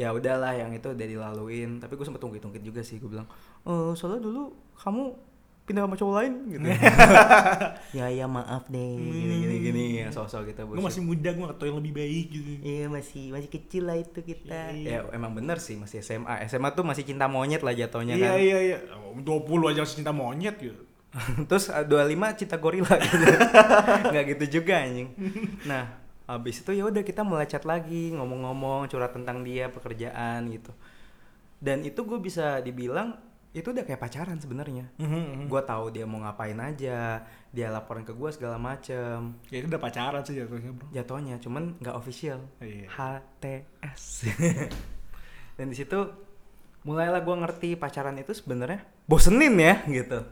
ya 0.00 0.08
udahlah 0.10 0.56
yang 0.56 0.72
itu 0.72 0.88
udah 0.88 1.06
dilaluin 1.06 1.78
tapi 1.78 1.94
gue 1.94 2.02
sempet 2.02 2.18
tungkit-tungkit 2.18 2.62
juga 2.64 2.80
sih 2.80 2.96
gue 2.96 3.06
bilang 3.06 3.28
eh 3.68 3.92
soalnya 3.94 4.24
dulu 4.24 4.50
kamu 4.74 5.14
pindah 5.62 5.86
sama 5.86 5.94
cowok 5.94 6.14
lain 6.18 6.32
gitu 6.50 6.66
ya 8.02 8.06
ya 8.10 8.26
maaf 8.26 8.66
deh 8.66 8.98
gini 8.98 9.34
gini 9.46 9.56
gini 9.62 9.84
ya 10.02 10.10
sosok 10.10 10.50
gitu 10.50 10.66
Gue 10.66 10.82
masih 10.82 11.02
muda, 11.06 11.30
gue 11.30 11.44
gak 11.46 11.58
tau 11.58 11.66
yang 11.70 11.78
lebih 11.78 11.94
baik 11.94 12.26
gitu. 12.28 12.50
Iya 12.60 12.86
masih 12.90 13.30
masih 13.30 13.50
kecil 13.50 13.82
lah 13.86 13.94
itu 13.94 14.18
kita. 14.20 14.72
Iya. 14.74 15.06
Ya 15.06 15.14
emang 15.14 15.36
bener 15.36 15.62
sih 15.62 15.78
masih 15.78 16.02
SMA. 16.02 16.42
SMA 16.48 16.72
tuh 16.72 16.82
masih 16.82 17.06
cinta 17.06 17.30
monyet 17.30 17.62
lah 17.62 17.70
jatuhnya 17.70 18.18
Iya, 18.18 18.30
kan. 18.34 18.38
iya, 18.40 18.58
iya. 18.58 18.78
20 19.22 19.70
aja 19.70 19.80
masih 19.86 19.96
cinta 20.02 20.10
monyet 20.10 20.56
gitu. 20.58 20.82
Terus 21.48 21.68
eh, 21.68 21.84
25 21.84 22.40
cinta 22.40 22.56
gorila 22.58 22.94
gitu. 22.98 23.24
Nggak 24.10 24.24
gitu 24.34 24.44
juga 24.60 24.74
anjing. 24.82 25.08
Nah, 25.68 25.84
habis 26.26 26.58
itu 26.58 26.70
ya 26.72 26.88
udah 26.88 27.02
kita 27.04 27.22
mulai 27.22 27.46
chat 27.46 27.62
lagi, 27.62 28.10
ngomong-ngomong, 28.16 28.88
curhat 28.88 29.12
tentang 29.12 29.44
dia, 29.44 29.68
pekerjaan 29.68 30.48
gitu. 30.50 30.72
Dan 31.62 31.86
itu 31.86 32.00
gue 32.02 32.18
bisa 32.18 32.58
dibilang 32.58 33.14
itu 33.52 33.68
udah 33.68 33.84
kayak 33.84 34.00
pacaran 34.00 34.40
sebenarnya. 34.40 34.88
Mhm, 34.96 35.44
Gue 35.52 35.60
tahu 35.60 35.92
dia 35.92 36.08
mau 36.08 36.24
ngapain 36.24 36.56
aja, 36.56 37.20
dia 37.52 37.66
laporan 37.68 38.00
ke 38.00 38.16
gue 38.16 38.30
segala 38.32 38.56
macem. 38.56 39.36
Ya 39.52 39.60
itu 39.60 39.68
udah 39.68 39.80
pacaran 39.80 40.24
sih 40.24 40.40
jatuhnya 40.40 40.72
bro. 40.72 40.88
Jatuhnya 40.88 41.36
cuman 41.36 41.76
nggak 41.76 41.92
official. 41.92 42.40
Iya. 42.64 42.88
HTS. 42.88 44.32
Dan 45.60 45.68
di 45.68 45.76
situ 45.76 46.00
mulailah 46.88 47.20
gue 47.20 47.36
ngerti 47.44 47.68
pacaran 47.76 48.16
itu 48.16 48.32
sebenarnya 48.32 48.80
bosenin 49.04 49.52
ya 49.60 49.84
gitu. 49.84 50.24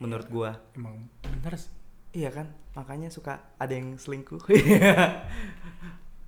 Menurut 0.00 0.26
gua. 0.32 0.50
Emang 0.72 1.04
bener 1.20 1.60
sih. 1.60 1.68
Iya 2.16 2.32
kan? 2.32 2.48
Makanya 2.72 3.12
suka 3.12 3.44
ada 3.60 3.76
yang 3.76 4.00
selingkuh. 4.00 4.40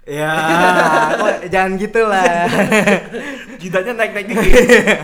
ya, 0.07 0.31
kok 1.18 1.49
jangan 1.49 1.72
gitu 1.81 2.01
lah. 2.05 2.44
Jidatnya 3.57 3.92
naik-naik 4.05 4.27
dikit. 4.31 5.01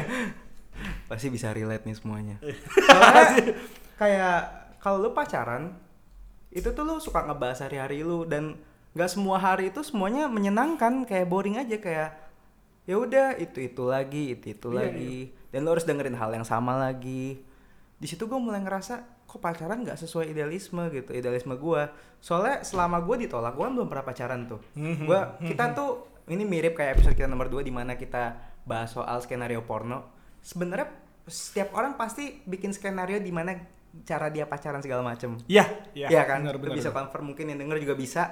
Pasti 1.12 1.29
bisa 1.29 1.53
relate 1.53 1.85
nih 1.85 1.92
semuanya. 1.92 2.37
Soalnya 2.40 3.53
kayak 4.01 4.38
kalau 4.81 4.96
lu 4.98 5.12
pacaran, 5.12 5.77
itu 6.48 6.72
tuh 6.72 6.83
lu 6.83 6.96
suka 6.96 7.20
ngebahas 7.22 7.68
hari-hari 7.68 8.01
lu 8.01 8.25
dan 8.25 8.57
nggak 8.92 9.09
semua 9.09 9.37
hari 9.37 9.68
itu 9.68 9.85
semuanya 9.85 10.25
menyenangkan, 10.27 11.05
kayak 11.05 11.29
boring 11.29 11.61
aja 11.61 11.77
kayak 11.77 12.11
ya 12.83 12.96
udah 12.96 13.37
itu 13.37 13.61
itu 13.62 13.83
lagi, 13.85 14.33
itu 14.33 14.57
itu 14.57 14.68
Iya, 14.72 14.79
lagi. 14.81 15.16
Dan 15.53 15.62
lu 15.62 15.77
harus 15.77 15.85
dengerin 15.85 16.16
hal 16.16 16.33
yang 16.33 16.42
sama 16.42 16.81
lagi. 16.81 17.44
Di 18.01 18.07
situ 18.09 18.25
gue 18.25 18.35
mulai 18.35 18.59
ngerasa 18.59 19.05
kok 19.22 19.38
pacaran 19.38 19.81
nggak 19.81 19.96
sesuai 19.96 20.29
idealisme 20.29 20.81
gitu, 20.90 21.12
idealisme 21.12 21.55
gua. 21.55 21.92
Soalnya 22.18 22.64
selama 22.64 23.01
gue 23.01 23.25
ditolak, 23.25 23.53
gue 23.53 23.64
belum 23.64 23.87
pernah 23.87 24.03
pacaran 24.03 24.48
tuh. 24.48 24.61
Mhm, 24.75 25.05
Gua 25.05 25.37
kita 25.40 25.72
tuh 25.72 25.90
ini 26.27 26.42
mirip 26.42 26.72
kayak 26.72 26.98
episode 26.98 27.14
kita 27.14 27.29
nomor 27.29 27.46
2 27.46 27.62
di 27.62 27.70
mana 27.70 27.94
kita 27.94 28.35
bahas 28.64 28.90
soal 28.90 29.20
skenario 29.20 29.62
porno. 29.62 30.21
Sebenarnya 30.42 30.90
setiap 31.24 31.70
orang 31.72 31.94
pasti 31.94 32.42
bikin 32.44 32.70
skenario 32.70 33.16
di 33.16 33.31
mana 33.31 33.55
cara 34.02 34.26
dia 34.26 34.44
pacaran 34.44 34.81
segala 34.81 35.00
macem. 35.00 35.38
Iya, 35.46 35.64
Iya 35.94 36.22
kan? 36.24 36.42
Bener, 36.42 36.59
bener, 36.59 36.74
bisa 36.74 36.90
bener. 36.90 36.98
confirm 37.00 37.24
mungkin 37.28 37.46
yang 37.46 37.59
denger 37.59 37.78
juga 37.78 37.94
bisa. 37.94 38.22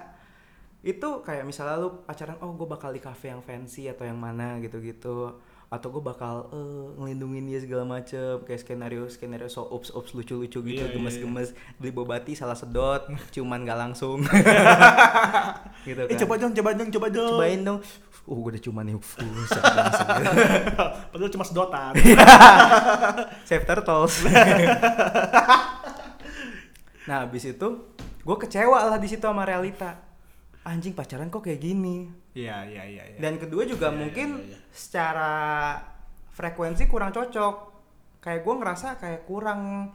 Itu 0.81 1.21
kayak 1.21 1.45
misalnya 1.45 1.77
lu 1.77 2.03
pacaran, 2.03 2.41
oh 2.41 2.51
gue 2.51 2.65
bakal 2.65 2.91
di 2.91 2.99
cafe 2.99 3.29
yang 3.29 3.41
fancy 3.41 3.85
atau 3.87 4.03
yang 4.03 4.17
mana 4.17 4.59
gitu-gitu. 4.59 5.39
atau 5.71 5.87
gue 5.87 6.03
bakal 6.03 6.51
eh, 6.51 6.87
ngelindungin 6.99 7.47
dia 7.47 7.63
segala 7.63 7.87
macem 7.87 8.43
kayak 8.43 8.59
skenario 8.59 9.07
skenario 9.07 9.47
so 9.47 9.63
ops 9.63 9.95
ops 9.95 10.19
lucu 10.19 10.35
lucu 10.35 10.59
gitu 10.67 10.83
Iya, 10.83 10.91
iya, 10.91 10.95
gemes 10.99 11.15
gemes 11.15 11.49
beli 11.79 11.95
bobati 11.95 12.35
salah 12.35 12.59
sedot 12.59 13.07
cuman 13.39 13.63
gak 13.63 13.79
langsung 13.79 14.19
gitu 15.83 15.99
kan 15.99 16.07
Eh 16.07 16.17
coba 16.19 16.35
dong, 16.37 16.53
coba 16.53 16.71
dong, 16.73 16.89
coba 16.91 17.07
dong. 17.09 17.31
cobain 17.37 17.61
dong 17.61 17.79
uh 18.23 18.37
gue 18.37 18.51
udah 18.53 18.63
cuman 18.63 18.83
nih 18.85 18.95
uh. 18.95 19.03
Padahal 21.11 21.31
cuma 21.31 21.43
sedotan. 21.43 21.93
save 23.49 23.65
turtles 23.65 24.23
nah 27.09 27.25
habis 27.25 27.45
itu 27.45 27.69
gue 28.21 28.37
kecewa 28.39 28.79
lah 28.87 28.97
di 28.97 29.09
situ 29.09 29.21
sama 29.21 29.43
realita 29.43 29.99
anjing 30.63 30.93
pacaran 30.93 31.27
kok 31.27 31.43
kayak 31.43 31.59
gini 31.59 32.07
Iya, 32.31 32.63
iya, 32.63 32.83
iya. 32.87 33.03
iya. 33.11 33.19
dan 33.19 33.35
kedua 33.35 33.67
juga 33.67 33.91
iya, 33.91 33.97
mungkin 33.97 34.29
iya, 34.39 34.55
iya. 34.55 34.57
secara 34.71 35.33
frekuensi 36.31 36.87
kurang 36.87 37.11
cocok 37.11 37.55
kayak 38.21 38.41
gue 38.41 38.55
ngerasa 38.55 38.87
kayak 38.95 39.21
kurang 39.25 39.91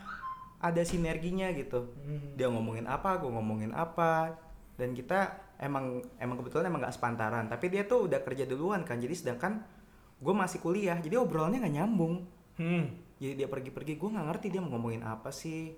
ada 0.58 0.82
sinerginya 0.82 1.48
gitu 1.54 1.93
Hmm. 1.95 2.36
dia 2.36 2.50
ngomongin 2.50 2.86
apa 2.86 3.15
gue 3.15 3.30
ngomongin 3.30 3.71
apa 3.71 4.36
dan 4.76 4.91
kita 4.91 5.32
emang 5.57 5.85
emang 6.15 6.35
kebetulan 6.37 6.65
emang 6.65 6.81
gak 6.81 6.93
sepantaran 6.93 7.45
tapi 7.45 7.67
dia 7.67 7.83
tuh 7.83 8.05
udah 8.05 8.19
kerja 8.19 8.43
duluan 8.43 8.81
kan 8.81 8.97
jadi 8.97 9.11
sedangkan 9.11 9.63
gue 10.15 10.33
masih 10.33 10.59
kuliah 10.59 10.97
jadi 10.97 11.17
obrolannya 11.17 11.59
nggak 11.59 11.75
nyambung 11.75 12.15
Hmm. 12.55 12.87
jadi 13.15 13.35
dia 13.35 13.47
pergi-pergi 13.47 13.93
gue 13.93 14.09
nggak 14.09 14.27
ngerti 14.29 14.47
dia 14.47 14.59
mau 14.59 14.71
ngomongin 14.71 15.03
apa 15.03 15.27
sih 15.27 15.75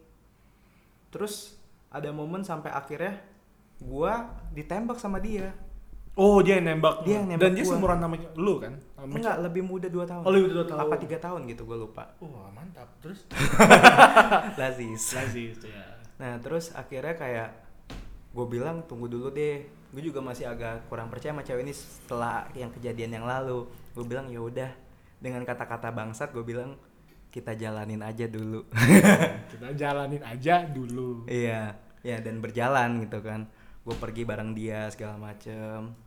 terus 1.07 1.57
ada 1.87 2.11
momen 2.11 2.41
sampai 2.41 2.69
akhirnya 2.69 3.17
gue 3.77 4.13
ditembak 4.53 4.97
sama 4.97 5.17
dia 5.17 5.53
Oh, 6.13 6.41
dia 6.41 6.57
yang 6.57 6.65
nembak. 6.73 7.05
Dia 7.05 7.21
yang 7.21 7.29
nembak 7.29 7.45
Dan 7.45 7.53
dia 7.53 7.61
gua. 7.61 7.69
seumuran 7.69 7.97
sama 8.01 8.17
lu 8.33 8.57
kan? 8.57 8.73
Sama 8.91 9.13
enggak 9.13 9.37
lebih 9.37 9.61
muda 9.61 9.85
2 9.85 10.01
tahun 10.03 10.21
Oh, 10.25 10.33
lebih 10.33 10.49
muda 10.49 10.55
dua 10.55 10.65
tahun. 10.67 10.81
apa 10.81 10.95
tiga 10.97 11.17
tahun 11.19 11.41
gitu 11.45 11.61
gue 11.63 11.77
lupa 11.77 12.03
Wah, 12.17 12.49
mantap. 12.49 12.89
Terus? 12.97 13.21
lazis 14.59 15.01
Lazis 15.13 15.57
ya. 15.61 15.85
nah 16.17 16.33
terus 16.37 16.73
akhirnya 16.73 17.13
kayak 17.13 17.49
gue 18.37 18.45
bilang 18.45 18.85
tunggu 18.85 19.09
dulu 19.09 19.33
deh. 19.33 19.65
Gue 19.89 20.05
juga 20.05 20.21
masih 20.21 20.45
agak 20.45 20.85
kurang 20.85 21.09
percaya 21.09 21.33
sama 21.33 21.41
cewek 21.41 21.65
ini 21.65 21.73
setelah 21.73 22.45
yang 22.53 22.69
kejadian 22.69 23.17
yang 23.17 23.25
lalu. 23.25 23.65
Gue 23.97 24.05
bilang 24.05 24.29
ya 24.29 24.37
udah. 24.37 24.69
Dengan 25.17 25.41
kata-kata 25.41 25.89
bangsat 25.89 26.29
gue 26.29 26.45
bilang 26.45 26.77
kita 27.33 27.57
jalanin 27.57 28.05
aja 28.05 28.29
dulu. 28.29 28.61
Kita 29.51 29.73
jalanin 29.73 30.21
aja 30.21 30.69
dulu. 30.69 31.25
iya. 31.25 31.73
Ya 32.05 32.21
dan 32.21 32.37
berjalan 32.37 33.01
gitu 33.01 33.25
kan. 33.25 33.49
Gue 33.81 33.97
pergi 33.97 34.21
bareng 34.21 34.53
dia 34.53 34.85
segala 34.93 35.17
macem. 35.17 35.97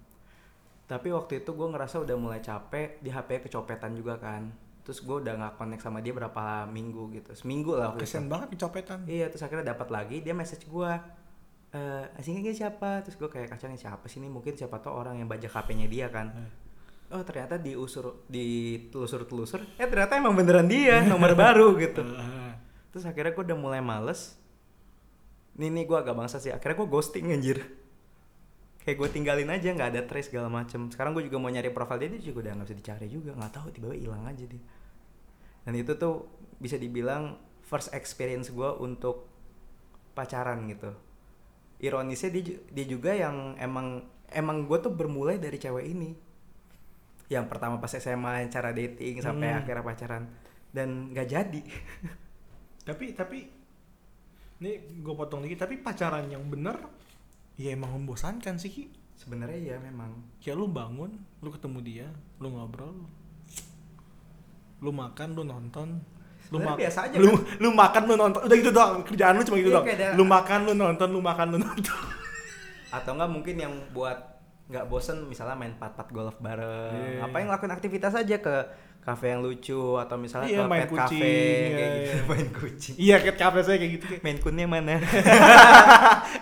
Tapi 0.87 1.09
waktu 1.11 1.43
itu 1.43 1.51
gue 1.51 1.69
ngerasa 1.71 2.03
udah 2.03 2.17
mulai 2.19 2.39
capek 2.39 3.03
di 3.03 3.11
HP 3.11 3.51
kecopetan 3.51 3.99
juga 3.99 4.19
kan. 4.23 4.51
Terus 4.87 5.03
gue 5.03 5.17
udah 5.23 5.35
nggak 5.39 5.55
connect 5.59 5.83
sama 5.83 5.99
dia 6.03 6.15
berapa 6.15 6.67
minggu 6.71 7.11
gitu. 7.15 7.31
Seminggu 7.35 7.75
lah. 7.75 7.95
Kesian 7.99 8.31
banget 8.31 8.55
kecopetan. 8.55 9.07
Iya, 9.07 9.31
terus 9.31 9.43
akhirnya 9.43 9.75
dapat 9.75 9.91
lagi 9.91 10.23
dia 10.23 10.35
message 10.35 10.67
gua. 10.71 10.99
Eh, 11.71 12.05
asingnya 12.19 12.51
siapa? 12.51 12.99
Terus 13.07 13.15
gua 13.15 13.31
kayak 13.31 13.55
kacangnya 13.55 13.79
siapa 13.79 14.11
sih 14.11 14.19
ini? 14.19 14.27
Mungkin 14.27 14.59
siapa 14.59 14.83
tau 14.83 14.99
orang 14.99 15.23
yang 15.23 15.31
bajak 15.31 15.55
HP-nya 15.55 15.87
dia 15.87 16.11
kan. 16.11 16.35
Oh, 17.11 17.23
ternyata 17.23 17.59
diusur 17.59 18.27
ditelusur-telusur, 18.31 19.67
eh 19.79 19.87
ternyata 19.91 20.15
emang 20.15 20.35
beneran 20.35 20.71
dia, 20.71 21.03
nomor 21.03 21.35
baru 21.47 21.75
gitu. 21.79 22.03
Ah. 22.03 22.55
Terus 22.91 23.07
akhirnya 23.07 23.35
gua 23.35 23.45
udah 23.47 23.59
mulai 23.59 23.81
males. 23.83 24.35
Nih 25.59 25.71
nih 25.71 25.87
gua 25.87 26.03
agak 26.03 26.19
bangsa 26.19 26.43
sih. 26.43 26.51
Akhirnya 26.51 26.83
gua 26.83 26.89
ghosting 26.91 27.31
anjir. 27.31 27.63
Kayak 28.81 28.97
gue 28.97 29.09
tinggalin 29.13 29.51
aja 29.53 29.77
nggak 29.77 29.91
ada 29.93 30.03
trace 30.09 30.33
segala 30.33 30.49
macem. 30.49 30.89
Sekarang 30.89 31.13
gue 31.13 31.29
juga 31.29 31.37
mau 31.37 31.53
nyari 31.53 31.69
profil 31.69 32.01
dia, 32.01 32.17
dia 32.17 32.33
juga 32.33 32.49
udah 32.49 32.53
nggak 32.57 32.69
bisa 32.73 32.79
dicari 32.81 33.07
juga. 33.13 33.37
Nggak 33.37 33.53
tahu 33.53 33.67
tiba-tiba 33.77 34.09
hilang 34.09 34.25
aja 34.25 34.41
dia. 34.49 34.63
Dan 35.69 35.77
itu 35.77 35.93
tuh 36.01 36.25
bisa 36.57 36.81
dibilang 36.81 37.37
first 37.61 37.93
experience 37.93 38.49
gue 38.49 38.71
untuk 38.81 39.29
pacaran 40.17 40.65
gitu. 40.73 40.97
Ironisnya 41.81 42.31
dia, 42.31 42.61
dia 42.69 42.87
juga 42.87 43.17
yang 43.17 43.57
emang 43.57 44.05
emang 44.31 44.69
gue 44.69 44.79
tuh 44.79 44.93
bermulai 44.93 45.41
dari 45.41 45.57
cewek 45.57 45.87
ini. 45.89 46.11
Yang 47.31 47.47
pertama 47.49 47.81
pas 47.81 47.91
SMA 47.91 48.47
cara 48.53 48.71
dating 48.75 49.23
sampai 49.23 49.49
Hmm. 49.55 49.59
akhirnya 49.65 49.85
pacaran 49.87 50.25
dan 50.71 51.11
nggak 51.11 51.29
jadi. 51.29 51.63
Tapi 52.89 53.15
tapi 53.15 53.39
ini 54.61 54.73
gue 55.01 55.15
potong 55.15 55.41
dikit. 55.41 55.65
Tapi 55.65 55.81
pacaran 55.81 56.29
yang 56.29 56.45
bener, 56.49 56.77
ya 57.57 57.73
emang 57.73 57.97
membosankan 57.97 58.61
sih 58.61 58.69
Ki. 58.69 58.85
Sebenarnya 59.17 59.57
ya 59.57 59.77
memang. 59.79 60.17
Kayak 60.41 60.57
lu 60.59 60.67
bangun, 60.69 61.13
lu 61.45 61.49
ketemu 61.53 61.79
dia, 61.85 62.09
lu 62.41 62.57
ngobrol, 62.57 63.05
lu 64.81 64.91
makan, 64.91 65.29
lu 65.37 65.45
nonton, 65.45 66.01
lu 66.51 66.59
Sebenarnya 66.59 66.67
mak- 66.69 66.81
biasa 66.83 66.99
aja 67.07 67.15
lu, 67.17 67.31
kan? 67.31 67.43
lu 67.63 67.69
makan, 67.71 68.03
lu 68.05 68.15
nonton, 68.17 68.41
udah 68.43 68.57
gitu 68.59 68.71
doang. 68.71 68.95
Kerjaan 69.07 69.35
lu 69.35 69.43
cuma 69.47 69.57
gitu 69.57 69.71
Iya, 69.71 69.77
doang. 69.79 69.87
Lu 70.19 70.25
makan, 70.27 70.59
lu 70.67 70.73
nonton, 70.75 71.09
lu 71.09 71.21
makan, 71.21 71.47
lu 71.49 71.59
nonton. 71.59 72.01
Atau 72.97 73.15
enggak 73.15 73.31
mungkin 73.31 73.55
yang 73.57 73.73
buat 73.91 74.19
nggak 74.67 74.87
bosen 74.87 75.27
misalnya 75.27 75.55
main 75.55 75.75
pat-pat 75.75 76.11
golf 76.11 76.39
bareng. 76.39 76.95
Iya. 77.19 77.27
Apa 77.27 77.39
yang 77.39 77.47
ngelakuin 77.49 77.71
aktivitas 77.71 78.15
aja 78.15 78.37
ke 78.37 78.55
kafe 79.01 79.33
yang 79.33 79.41
lucu 79.41 79.97
atau 79.97 80.15
misalnya 80.15 80.47
Iya, 80.47 80.59
ke 80.59 80.69
main 80.69 80.81
pet 80.81 80.91
kucing, 80.93 81.19
cafe 81.19 81.25
iya, 81.25 81.71
kayak 81.71 81.89
iya. 81.89 81.97
gitu, 81.97 82.17
main 82.31 82.49
kucing. 82.53 82.95
Iya, 82.95 83.17
kayak 83.19 83.37
kafe 83.37 83.59
saya 83.63 83.77
kayak 83.79 83.93
gitu. 83.95 84.05
Kayak, 84.07 84.23
Main 84.23 84.39
kunnya 84.39 84.67
mana? 84.67 84.95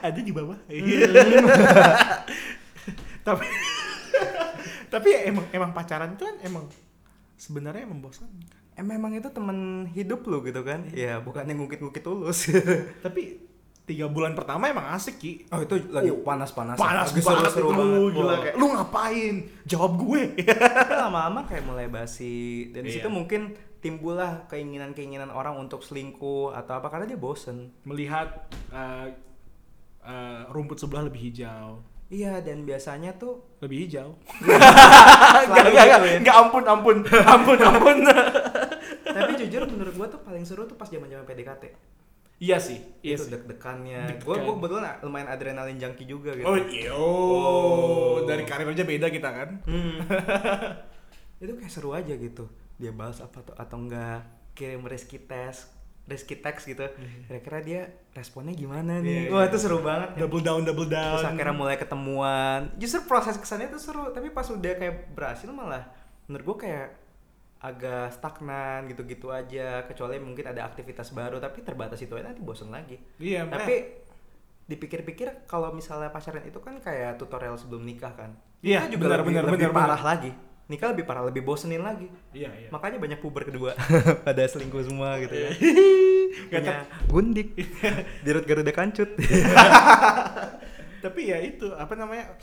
ada 0.03 0.19
di 0.19 0.33
bawah. 0.33 0.59
Hmm. 0.67 1.45
tapi 3.23 3.45
tapi 4.89 5.07
ya 5.07 5.21
emang 5.29 5.45
emang 5.51 5.71
pacaran 5.71 6.13
itu 6.13 6.25
kan 6.25 6.37
emang 6.43 6.65
sebenarnya 7.37 7.85
membosankan. 7.87 8.58
Eh 8.79 8.85
memang 8.85 9.11
itu 9.11 9.27
temen 9.29 9.59
hidup 9.89 10.23
lu 10.25 10.39
gitu 10.41 10.63
kan? 10.63 10.87
Iya. 10.89 11.19
Ya 11.19 11.21
bukan 11.21 11.43
yang 11.45 11.59
ngukit-ngukit 11.59 12.01
tulus. 12.01 12.47
Tapi 13.05 13.43
tiga 13.83 14.05
bulan 14.07 14.33
pertama 14.33 14.69
emang 14.69 14.93
asik 14.93 15.17
ki. 15.17 15.33
oh 15.49 15.59
itu 15.59 15.81
lagi 15.89 16.09
Oh, 16.09 16.21
panas-panas. 16.21 16.77
Panas 16.77 17.09
Lagi 17.11 17.21
banget 17.21 17.51
seru-seru 17.51 17.67
itu, 17.67 17.75
banget. 17.75 18.13
gila 18.15 18.35
kayak 18.39 18.55
lu 18.55 18.67
ngapain? 18.71 19.35
Jawab 19.65 19.93
gue. 19.99 20.23
Lama-lama 21.03 21.41
kayak 21.43 21.65
mulai 21.65 21.89
basi 21.89 22.37
dan 22.71 22.85
di 22.85 22.93
Iya. 22.93 23.03
situ 23.03 23.09
mungkin 23.09 23.41
timbullah 23.79 24.47
keinginan-keinginan 24.47 25.31
orang 25.31 25.57
untuk 25.57 25.81
selingkuh 25.81 26.53
atau 26.53 26.79
apa 26.79 26.87
karena 26.87 27.07
dia 27.07 27.17
bosen. 27.17 27.73
Melihat 27.83 28.29
eh, 28.69 29.07
eh, 30.05 30.41
rumput 30.49 30.77
sebelah 30.77 31.03
lebih 31.03 31.19
hijau. 31.25 31.83
Iya 32.09 32.41
dan 32.41 32.65
biasanya 32.65 33.13
tuh 33.15 33.41
Lebih 33.61 33.85
hijau. 33.85 34.17
Selalu 34.41 35.49
Gak, 35.51 35.65
gitu 35.65 36.09
ya. 36.09 36.19
gak, 36.23 36.37
ampun, 36.39 36.65
ampun, 36.65 36.97
ampun, 37.05 37.59
ampun. 37.59 37.97
Jujur 39.39 39.63
menurut 39.67 39.95
gua 39.95 40.09
tuh 40.09 40.21
paling 40.21 40.43
seru 40.43 40.65
tuh 40.65 40.75
pas 40.75 40.87
zaman-zaman 40.87 41.23
PDKT. 41.25 41.65
iya 42.39 42.55
sih, 42.57 42.79
iya 43.01 43.15
itu 43.15 43.27
deg-degannya. 43.27 44.15
Deg-degan. 44.15 44.23
Gue 44.23 44.37
gue 44.39 44.55
kebetulan 44.57 44.95
lumayan 45.01 45.27
adrenalin 45.27 45.75
junkie 45.75 46.07
juga 46.07 46.31
gitu. 46.33 46.47
Oh 46.47 46.55
iya, 46.57 46.95
Oh. 46.95 48.23
dari 48.23 48.43
karir 48.43 48.69
aja 48.69 48.83
beda 48.83 49.07
kita 49.09 49.27
kan. 49.29 49.49
Hmm. 49.65 49.99
itu 51.43 51.53
kayak 51.53 51.67
seru 51.69 51.91
aja 51.93 52.11
gitu. 52.11 52.47
Dia 52.77 52.91
balas 52.91 53.19
apa 53.19 53.43
tuh 53.43 53.55
atau 53.55 53.75
enggak 53.77 54.23
kirim 54.53 54.83
reski 54.83 55.19
test, 55.19 55.67
reski 56.05 56.39
text 56.39 56.67
gitu. 56.67 56.87
Kira-kira 57.27 57.59
dia 57.59 57.81
responnya 58.13 58.55
gimana 58.55 58.99
nih? 58.99 59.27
Iya, 59.27 59.31
Wah 59.31 59.43
iya. 59.43 59.51
itu 59.51 59.59
seru 59.59 59.79
banget. 59.81 60.09
ya. 60.15 60.19
Double 60.23 60.39
down, 60.41 60.63
double 60.63 60.87
down. 60.87 61.19
Terus 61.19 61.27
akhirnya 61.29 61.55
mulai 61.55 61.75
ketemuan. 61.75 62.71
Justru 62.77 63.03
proses 63.05 63.35
kesannya 63.35 63.67
tuh 63.67 63.83
seru, 63.83 64.11
tapi 64.11 64.31
pas 64.31 64.47
udah 64.47 64.73
kayak 64.75 65.11
berhasil 65.11 65.51
malah 65.51 65.91
menurut 66.27 66.55
gue 66.55 66.71
kayak 66.71 66.87
agak 67.59 68.15
stagnan 68.15 68.87
gitu-gitu 68.87 69.35
aja 69.35 69.83
kecuali 69.83 70.23
mungkin 70.23 70.47
ada 70.47 70.63
aktivitas 70.63 71.11
baru 71.11 71.43
tapi 71.43 71.67
terbatas 71.67 71.99
itu 71.99 72.15
aja 72.15 72.31
nanti 72.31 72.43
bosen 72.43 72.71
lagi. 72.71 72.99
Iya, 73.19 73.51
tapi 73.51 74.07
dipikir-pikir 74.69 75.49
kalau 75.49 75.73
misalnya 75.73 76.13
pacaran 76.13 76.45
itu 76.45 76.61
kan 76.61 76.77
kayak 76.79 77.17
tutorial 77.17 77.57
sebelum 77.57 77.89
nikah 77.89 78.13
kan 78.13 78.37
Iya, 78.61 78.85
Nikah 78.85 78.91
juga 78.93 79.05
benar, 79.07 79.19
lebih, 79.23 79.31
benar, 79.33 79.45
lebih 79.49 79.59
benar, 79.71 79.75
parah 79.75 80.01
benar. 80.03 80.11
lagi. 80.13 80.31
Nikah 80.69 80.89
lebih 80.93 81.05
parah 81.09 81.25
lebih 81.25 81.43
bosenin 81.47 81.81
lagi. 81.81 82.11
Iya, 82.35 82.51
iya. 82.53 82.69
makanya 82.69 82.99
banyak 83.01 83.19
puber 83.23 83.49
kedua 83.49 83.73
pada 84.27 84.43
selingkuh 84.45 84.83
semua 84.85 85.17
gitu 85.23 85.33
ya. 85.33 85.51
Gak 86.53 86.61
punya 86.61 86.77
gundik 87.09 87.49
dirut 88.27 88.45
garuda 88.45 88.73
kancut. 88.75 89.09
Tapi 90.99 91.21
ya 91.31 91.39
itu 91.41 91.71
apa 91.73 91.95
namanya 91.95 92.35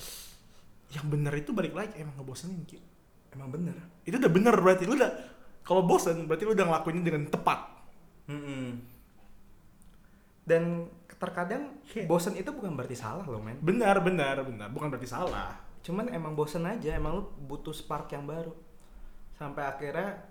yang 0.95 1.05
bener 1.11 1.35
itu 1.35 1.51
balik 1.51 1.75
lagi 1.75 1.99
emang 1.99 2.15
ngebosenin 2.17 2.63
Ki. 2.65 2.79
Emang 3.35 3.51
bener? 3.51 3.75
Itu 4.07 4.15
udah 4.17 4.31
bener 4.31 4.55
berarti 4.55 4.87
lu 4.87 4.95
udah 4.95 5.11
kalau 5.61 5.83
bosen 5.83 6.25
berarti 6.25 6.43
lu 6.47 6.55
udah 6.55 6.65
ngelakuinnya 6.65 7.03
dengan 7.03 7.23
tepat. 7.27 7.59
Mm-mm. 8.25 8.81
dan 10.45 10.85
terkadang 11.17 11.73
Iya. 11.93 12.05
bosen 12.05 12.37
itu 12.37 12.49
bukan 12.53 12.77
berarti 12.77 12.93
salah 12.93 13.25
loh 13.25 13.41
men. 13.41 13.57
Benar 13.61 13.97
benar 14.01 14.45
benar. 14.45 14.69
Bukan 14.69 14.93
berarti 14.93 15.09
salah. 15.09 15.57
Cuman 15.81 16.09
emang 16.09 16.37
bosen 16.37 16.65
aja 16.65 16.93
emang 16.93 17.17
lu 17.17 17.23
butuh 17.45 17.73
spark 17.73 18.13
yang 18.13 18.25
baru. 18.25 18.53
Sampai 19.33 19.65
akhirnya 19.65 20.21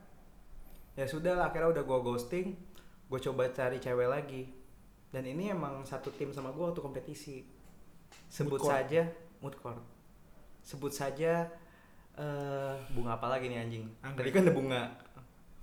ya 0.95 1.07
sudah 1.07 1.35
lah 1.35 1.51
akhirnya 1.51 1.75
udah 1.75 1.83
gua 1.83 1.99
ghosting 2.03 2.55
gue 3.05 3.21
coba 3.21 3.51
cari 3.51 3.79
cewek 3.79 4.07
lagi. 4.07 4.43
Dan 5.11 5.27
ini 5.27 5.51
emang 5.51 5.83
satu 5.83 6.11
tim 6.11 6.31
sama 6.31 6.51
gua 6.51 6.71
waktu 6.71 6.83
kompetisi. 6.83 7.43
Sebut 8.31 8.59
Mood 8.59 8.63
court. 8.63 8.71
saja 8.71 9.03
mood 9.43 9.55
court. 9.59 9.83
Sebut 10.63 10.91
saja 10.95 11.51
eh 12.15 12.75
bunga 12.95 13.19
apa 13.19 13.27
lagi 13.27 13.51
nih 13.51 13.59
anjing? 13.59 13.85
Anggrek. 14.01 14.25
Tadi 14.27 14.35
kan 14.35 14.43
ada 14.47 14.55
bunga 14.55 14.81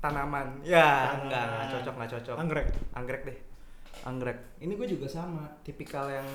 tanaman. 0.01 0.47
Ya, 0.65 0.87
Tanaman. 1.13 1.21
enggak, 1.29 1.43
enggak 1.45 1.67
cocok, 1.71 1.93
enggak 1.93 2.11
cocok. 2.17 2.35
Anggrek. 2.41 2.67
Anggrek 2.97 3.21
deh. 3.29 3.37
Anggrek. 4.01 4.37
Ini 4.57 4.73
gue 4.73 4.87
juga 4.89 5.05
sama, 5.05 5.45
tipikal 5.61 6.09
yang 6.09 6.27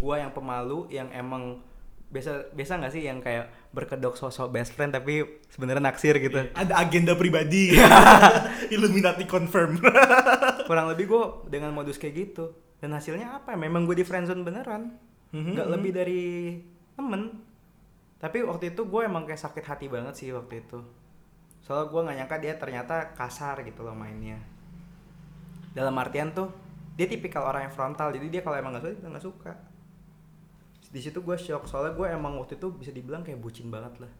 gua 0.00 0.16
yang 0.16 0.32
pemalu 0.32 0.88
yang 0.88 1.12
emang 1.12 1.60
biasa 2.12 2.52
biasa 2.52 2.76
nggak 2.76 2.92
sih 2.92 3.08
yang 3.08 3.24
kayak 3.24 3.48
berkedok 3.72 4.20
sosok 4.20 4.52
best 4.52 4.76
friend 4.76 4.92
tapi 4.92 5.24
sebenarnya 5.48 5.80
naksir 5.80 6.16
gitu. 6.20 6.44
Ada 6.52 6.76
agenda 6.80 7.16
pribadi. 7.16 7.72
Illuminati 8.74 9.24
confirm. 9.24 9.80
Kurang 10.68 10.92
lebih 10.92 11.08
gue 11.08 11.24
dengan 11.48 11.72
modus 11.72 11.96
kayak 11.96 12.14
gitu. 12.16 12.52
Dan 12.80 12.92
hasilnya 12.92 13.40
apa? 13.40 13.56
Memang 13.56 13.88
gue 13.88 13.96
di 13.96 14.04
friendzone 14.04 14.44
beneran. 14.44 14.92
Mhm, 15.32 15.56
Nggak 15.56 15.68
mhm. 15.68 15.74
lebih 15.76 15.90
dari 15.96 16.24
temen. 16.96 17.22
Tapi 18.22 18.38
waktu 18.46 18.70
itu 18.70 18.86
gue 18.86 19.02
emang 19.02 19.26
kayak 19.26 19.42
sakit 19.42 19.64
hati 19.66 19.90
banget 19.90 20.14
sih 20.14 20.30
waktu 20.30 20.62
itu. 20.62 20.78
Soalnya 21.66 21.90
gue 21.90 22.00
nggak 22.06 22.16
nyangka 22.22 22.36
dia 22.38 22.54
ternyata 22.54 22.94
kasar 23.18 23.66
gitu 23.66 23.82
loh 23.82 23.98
mainnya. 23.98 24.38
Dalam 25.74 25.98
artian 25.98 26.30
tuh 26.30 26.46
dia 26.94 27.10
tipikal 27.10 27.42
orang 27.42 27.66
yang 27.66 27.74
frontal. 27.74 28.14
Jadi 28.14 28.30
dia 28.30 28.46
kalau 28.46 28.54
emang 28.54 28.78
nggak 28.78 28.94
suka 28.94 29.08
nggak 29.10 29.26
suka. 29.26 29.52
Di 30.94 31.02
situ 31.02 31.18
gue 31.18 31.34
shock 31.34 31.66
soalnya 31.66 31.98
gue 31.98 32.06
emang 32.14 32.38
waktu 32.38 32.62
itu 32.62 32.70
bisa 32.70 32.94
dibilang 32.94 33.26
kayak 33.26 33.42
bucin 33.42 33.74
banget 33.74 34.06
lah. 34.06 34.12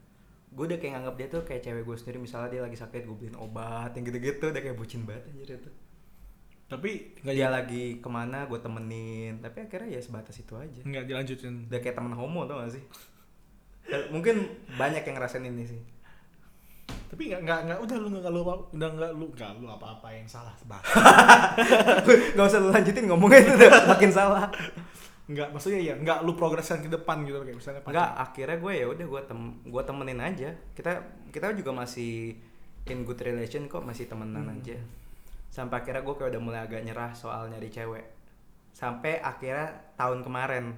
Gue 0.50 0.66
udah 0.66 0.82
kayak 0.82 0.98
nganggap 0.98 1.14
dia 1.14 1.28
tuh 1.30 1.42
kayak 1.46 1.62
cewek 1.62 1.86
gue 1.86 1.96
sendiri. 2.02 2.18
Misalnya 2.18 2.50
dia 2.50 2.62
lagi 2.66 2.74
sakit 2.74 3.06
gue 3.06 3.14
beliin 3.14 3.38
obat 3.38 3.94
yang 3.94 4.02
gitu-gitu. 4.02 4.50
Udah 4.50 4.62
kayak 4.66 4.74
bucin 4.74 5.06
banget 5.06 5.30
anjir 5.30 5.62
itu 5.62 5.70
Tapi 6.66 6.90
nggak 7.22 7.36
dia 7.38 7.48
lagi 7.54 8.02
ke 8.02 8.08
mana 8.10 8.50
gue 8.50 8.56
temenin 8.58 9.38
tapi 9.44 9.60
akhirnya 9.62 9.92
ya 9.92 10.00
sebatas 10.00 10.40
itu 10.40 10.56
aja 10.56 10.80
nggak 10.80 11.04
dilanjutin. 11.04 11.68
udah 11.68 11.80
kayak 11.84 12.00
temen 12.00 12.16
homo 12.16 12.48
tau 12.48 12.64
gak 12.64 12.80
sih 12.80 12.84
mungkin 14.08 14.46
banyak 14.74 15.02
yang 15.02 15.16
ngerasain 15.16 15.42
ini 15.42 15.64
sih. 15.64 15.80
Tapi 17.12 17.28
nggak 17.28 17.40
nggak 17.44 17.60
nggak 17.68 17.78
udah 17.78 17.96
lu 17.98 18.08
nggak 18.08 18.32
lu 18.32 18.40
apa- 18.42 18.66
udah 18.72 18.88
nggak 18.88 19.10
lu 19.12 19.26
nggak 19.30 19.50
lu 19.60 19.66
apa-apa 19.68 20.08
yang 20.10 20.24
salah 20.24 20.56
nggak 22.32 22.46
usah 22.46 22.58
lu 22.58 22.72
lanjutin 22.72 23.04
ngomongnya 23.04 23.38
itu 23.42 23.52
udah 23.58 23.72
makin 23.86 24.10
salah. 24.10 24.48
Nggak 25.28 25.48
maksudnya 25.52 25.80
ya 25.82 25.94
nggak 25.94 26.24
lu 26.24 26.32
progreskan 26.32 26.80
ke 26.80 26.88
depan 26.88 27.20
gitu 27.22 27.36
kayak 27.38 27.54
misalnya 27.54 27.80
Enggak, 27.84 28.10
akhirnya 28.16 28.56
gue 28.58 28.72
ya 28.74 28.86
udah 28.88 29.06
gue 29.06 29.20
tem 29.28 29.40
gue 29.62 29.82
temenin 29.84 30.20
aja. 30.20 30.50
Kita 30.72 30.92
kita 31.28 31.52
juga 31.52 31.70
masih 31.74 32.32
in 32.88 33.04
good 33.04 33.20
relation 33.20 33.68
kok 33.68 33.84
masih 33.84 34.08
temenan 34.08 34.48
Hmm. 34.48 34.56
aja. 34.56 34.76
Sampai 35.52 35.84
akhirnya 35.84 36.00
gue 36.00 36.14
kayak 36.16 36.32
udah 36.32 36.42
mulai 36.42 36.60
agak 36.64 36.80
nyerah 36.80 37.12
soal 37.12 37.46
nyari 37.46 37.68
cewek. 37.68 38.08
Sampai 38.72 39.20
akhirnya 39.20 39.68
tahun 39.94 40.24
kemarin 40.24 40.72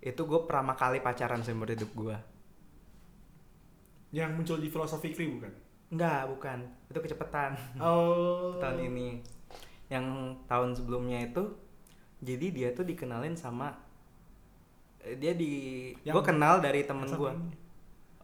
itu 0.00 0.20
gue 0.24 0.40
pertama 0.48 0.72
kali 0.76 1.04
pacaran 1.04 1.44
seumur 1.44 1.68
hidup 1.68 1.92
gue 1.92 2.16
yang 4.10 4.34
muncul 4.34 4.58
di 4.58 4.66
filosofi 4.66 5.14
kri 5.14 5.30
bukan? 5.30 5.52
Enggak, 5.90 6.26
bukan. 6.30 6.58
Itu 6.90 6.98
kecepatan. 6.98 7.54
Oh. 7.78 8.58
tahun 8.58 8.90
ini. 8.90 9.22
Yang 9.90 10.06
tahun 10.46 10.70
sebelumnya 10.74 11.30
itu 11.30 11.50
jadi 12.20 12.46
dia 12.52 12.68
tuh 12.76 12.84
dikenalin 12.84 13.32
sama 13.32 13.72
eh, 15.00 15.16
dia 15.16 15.32
di 15.32 15.88
gue 15.96 16.22
kenal 16.22 16.60
dari 16.62 16.86
temen 16.86 17.06
gue. 17.10 17.32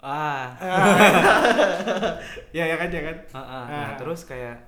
Ah. 0.03 0.55
ya 2.57 2.67
ya 2.67 2.77
kan 2.79 2.91
ya 2.91 3.03
kan. 3.03 3.17
Ah. 3.35 3.41
Ah. 3.41 3.65
Nah, 3.67 3.89
terus 3.99 4.27
kayak 4.27 4.63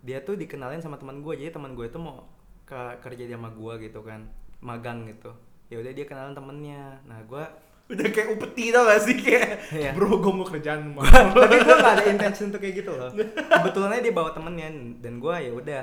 dia 0.00 0.22
tuh 0.22 0.38
dikenalin 0.38 0.82
sama 0.82 0.98
teman 0.98 1.22
gue. 1.22 1.34
Jadi 1.38 1.50
teman 1.54 1.74
gue 1.74 1.86
itu 1.86 1.98
mau 1.98 2.26
ke 2.66 3.02
kerja 3.02 3.26
sama 3.30 3.50
gue 3.50 3.90
gitu 3.90 4.00
kan, 4.06 4.26
magang 4.62 5.06
gitu. 5.06 5.34
Ya 5.70 5.78
udah 5.78 5.92
dia 5.92 6.04
kenalan 6.04 6.34
temennya. 6.34 6.98
Nah, 7.02 7.22
gue 7.22 7.44
Udah 7.88 8.06
kayak 8.06 8.30
upeti 8.32 8.70
tau 8.70 8.86
gak 8.86 9.02
sih 9.02 9.18
kayak 9.18 9.66
Iya. 9.72 9.90
bro 9.92 10.14
gue 10.16 10.30
mau 10.32 10.44
kerjaan 10.44 10.94
mau. 10.94 11.02
tapi 11.34 11.58
gue 11.58 11.74
gak 11.76 11.94
ada 11.96 12.06
intention 12.06 12.46
untuk 12.46 12.58
kayak 12.58 12.76
gitu 12.76 12.92
loh 12.92 13.10
kebetulan 13.50 13.90
aja 13.90 14.02
dia 14.04 14.14
bawa 14.14 14.30
temennya 14.30 14.70
dan 14.96 15.18
gue 15.18 15.34
ya 15.36 15.50
udah 15.50 15.82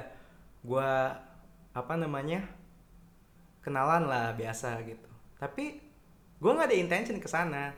gue 0.62 0.90
apa 1.74 1.94
namanya 1.94 2.48
kenalan 3.60 4.08
lah 4.08 4.32
biasa 4.34 4.80
gitu 4.84 5.10
tapi 5.36 5.84
gue 6.34 6.48
nggak 6.50 6.68
ada 6.68 6.78
intention 6.78 7.18
ke 7.18 7.28
sana 7.28 7.76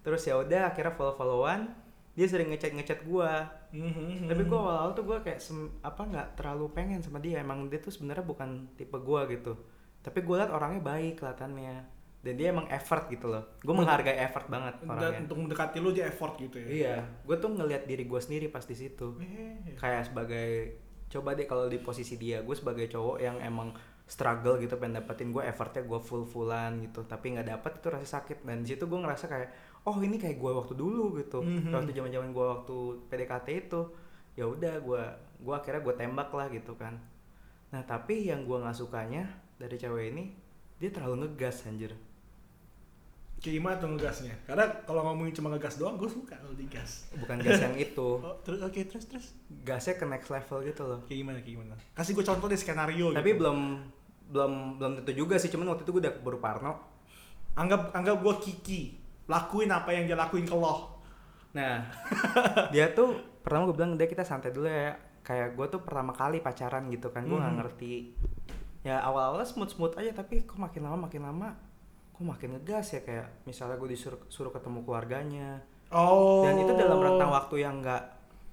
terus 0.00 0.24
ya 0.24 0.38
udah 0.38 0.72
akhirnya 0.72 0.94
follow 0.94 1.14
followan 1.14 1.68
dia 2.12 2.24
sering 2.24 2.48
ngechat 2.48 2.72
ngechat 2.72 3.00
gue 3.02 3.32
Mhm. 3.68 4.24
tapi 4.24 4.42
gue 4.42 4.56
awal 4.56 4.76
awal 4.80 4.92
tuh 4.94 5.04
gue 5.04 5.18
kayak 5.20 5.36
sem- 5.36 5.76
apa 5.82 6.00
nggak 6.00 6.28
terlalu 6.34 6.72
pengen 6.72 6.98
sama 6.98 7.20
dia 7.20 7.38
emang 7.38 7.68
dia 7.68 7.76
tuh 7.76 7.92
sebenarnya 7.92 8.24
bukan 8.24 8.48
tipe 8.72 8.96
gue 8.96 9.20
gitu 9.30 9.52
tapi 10.06 10.22
gue 10.22 10.36
liat 10.38 10.48
orangnya 10.48 10.78
baik 10.80 11.18
kelihatannya 11.18 11.76
dan 12.22 12.34
dia 12.34 12.50
emang 12.50 12.66
effort 12.68 13.06
gitu 13.06 13.26
loh. 13.26 13.42
Gue 13.58 13.70
menghargai 13.72 14.18
effort 14.18 14.46
banget 14.46 14.78
Dan 14.80 14.90
orangnya. 14.92 15.18
untuk 15.20 15.36
mendekati 15.36 15.78
lu 15.78 15.90
dia 15.90 16.06
effort 16.06 16.34
gitu 16.36 16.58
ya. 16.58 16.66
Iya, 16.66 16.94
gue 17.22 17.36
tuh 17.36 17.50
ngelihat 17.50 17.82
diri 17.84 18.02
gue 18.02 18.18
sendiri 18.18 18.46
pas 18.46 18.62
di 18.62 18.74
situ. 18.74 19.14
Eh, 19.18 19.74
Kayak 19.74 20.10
sebagai 20.10 20.48
coba 21.06 21.34
deh 21.34 21.46
kalau 21.46 21.66
di 21.66 21.78
posisi 21.78 22.14
dia, 22.14 22.42
gue 22.42 22.50
sebagai 22.52 22.86
cowok 22.86 23.18
yang 23.18 23.38
emang 23.38 23.70
struggle 24.06 24.54
gitu 24.56 24.74
pengen 24.74 24.98
dapetin 24.98 25.30
gue 25.30 25.42
effortnya 25.42 25.82
gue 25.82 25.98
full 25.98 26.22
fullan 26.22 26.82
gitu. 26.82 27.02
Tapi 27.02 27.34
nggak 27.34 27.46
dapet 27.48 27.72
itu 27.78 27.88
rasa 27.88 28.08
sakit. 28.18 28.42
Dan 28.42 28.62
di 28.62 28.74
situ 28.74 28.86
gue 28.86 28.98
ngerasa 28.98 29.26
kayak 29.26 29.48
oh 29.86 29.98
ini 29.98 30.18
kayak 30.18 30.34
gue 30.36 30.50
waktu 30.52 30.74
dulu 30.74 31.14
gitu. 31.18 31.42
Mhm. 31.42 31.70
waktu 31.70 31.90
zaman 31.90 32.10
zaman 32.10 32.30
gue 32.30 32.46
waktu 32.48 32.76
PDKT 33.06 33.48
itu 33.60 33.80
ya 34.34 34.46
udah 34.46 34.82
gue 34.82 35.02
gue 35.38 35.54
akhirnya 35.54 35.78
gue 35.78 35.94
tembak 35.94 36.30
lah 36.30 36.50
gitu 36.50 36.74
kan. 36.74 36.98
Nah 37.70 37.82
tapi 37.82 38.26
yang 38.26 38.42
gue 38.42 38.58
nggak 38.58 38.74
sukanya 38.74 39.45
dari 39.56 39.74
cewek 39.74 40.04
ini 40.10 40.24
dia 40.76 40.90
terlalu 40.90 41.26
ngegas 41.26 41.64
anjir 41.64 41.92
Kayak 43.36 43.54
gimana 43.54 43.74
tuh 43.76 43.88
ngegasnya? 43.90 44.32
Karena 44.42 44.64
kalau 44.82 45.04
ngomongin 45.04 45.30
cuma 45.30 45.52
ngegas 45.52 45.76
doang, 45.76 45.94
gue 45.94 46.08
suka 46.08 46.34
kalau 46.34 46.56
digas. 46.56 47.04
bukan 47.14 47.36
gas 47.38 47.60
yang 47.60 47.76
itu 47.84 48.08
Oh, 48.16 48.32
terus 48.40 48.58
oke 48.58 48.80
terus 48.82 49.04
terus. 49.04 49.26
gasnya 49.60 49.94
ke 49.94 50.04
next 50.04 50.28
level 50.28 50.64
gitu 50.64 50.82
loh 50.82 51.00
Kayak 51.04 51.18
gimana 51.20 51.38
kayak 51.38 51.52
gimana? 51.54 51.74
Kasih 51.92 52.12
gue 52.12 52.24
contoh 52.24 52.46
deh 52.46 52.56
skenario. 52.56 53.12
tapi 53.12 53.30
gitu. 53.30 53.38
belum 53.38 53.58
belum 54.26 54.52
belum 54.76 54.92
tentu 54.98 55.12
juga 55.14 55.36
sih 55.36 55.46
cuman 55.46 55.68
waktu 55.68 55.84
itu 55.84 55.92
gue 55.92 56.02
udah 56.02 56.14
baru 56.18 56.38
Parno 56.38 56.72
anggap 57.54 57.92
anggap 57.92 58.16
gue 58.18 58.34
Kiki, 58.40 58.80
lakuin 59.26 59.70
apa 59.70 59.90
yang 59.90 60.04
dia 60.04 60.16
lakuin 60.16 60.42
ke 60.42 60.52
lo. 60.52 60.96
nah 61.52 61.84
dia 62.74 62.90
tuh 62.90 63.14
pertama 63.38 63.68
gue 63.68 63.76
bilang 63.76 63.94
dia 63.94 64.04
kita 64.06 64.20
santai 64.22 64.48
dulu 64.48 64.64
ya 64.64 64.96
kayak 65.20 65.52
gue 65.52 65.66
tuh 65.68 65.80
pertama 65.80 66.10
kali 66.10 66.40
pacaran 66.40 66.88
gitu 66.88 67.08
kan 67.08 67.22
gue 67.22 67.32
nggak 67.32 67.52
Mhm. 67.52 67.60
ngerti 67.60 67.92
ya 68.86 69.02
awal 69.02 69.34
awalnya 69.34 69.44
smooth 69.44 69.66
smooth 69.68 69.94
aja 69.96 70.14
tapi 70.14 70.46
kok 70.46 70.54
makin 70.56 70.86
lama 70.86 71.10
makin 71.10 71.22
lama 71.22 71.48
kok 72.08 72.22
makin 72.22 72.54
ngegas 72.54 72.94
ya 72.94 73.02
kayak 73.02 73.42
misalnya 73.42 73.74
gue 73.74 73.90
disuruh 73.90 74.22
suruh 74.28 74.50
ketemu 74.50 74.80
keluarganya 74.80 75.58
Oh. 75.86 76.42
dan 76.42 76.54
itu 76.56 76.70
dalam 76.72 76.98
rentang 76.98 77.30
waktu 77.30 77.62
yang 77.62 77.78
nggak 77.78 78.02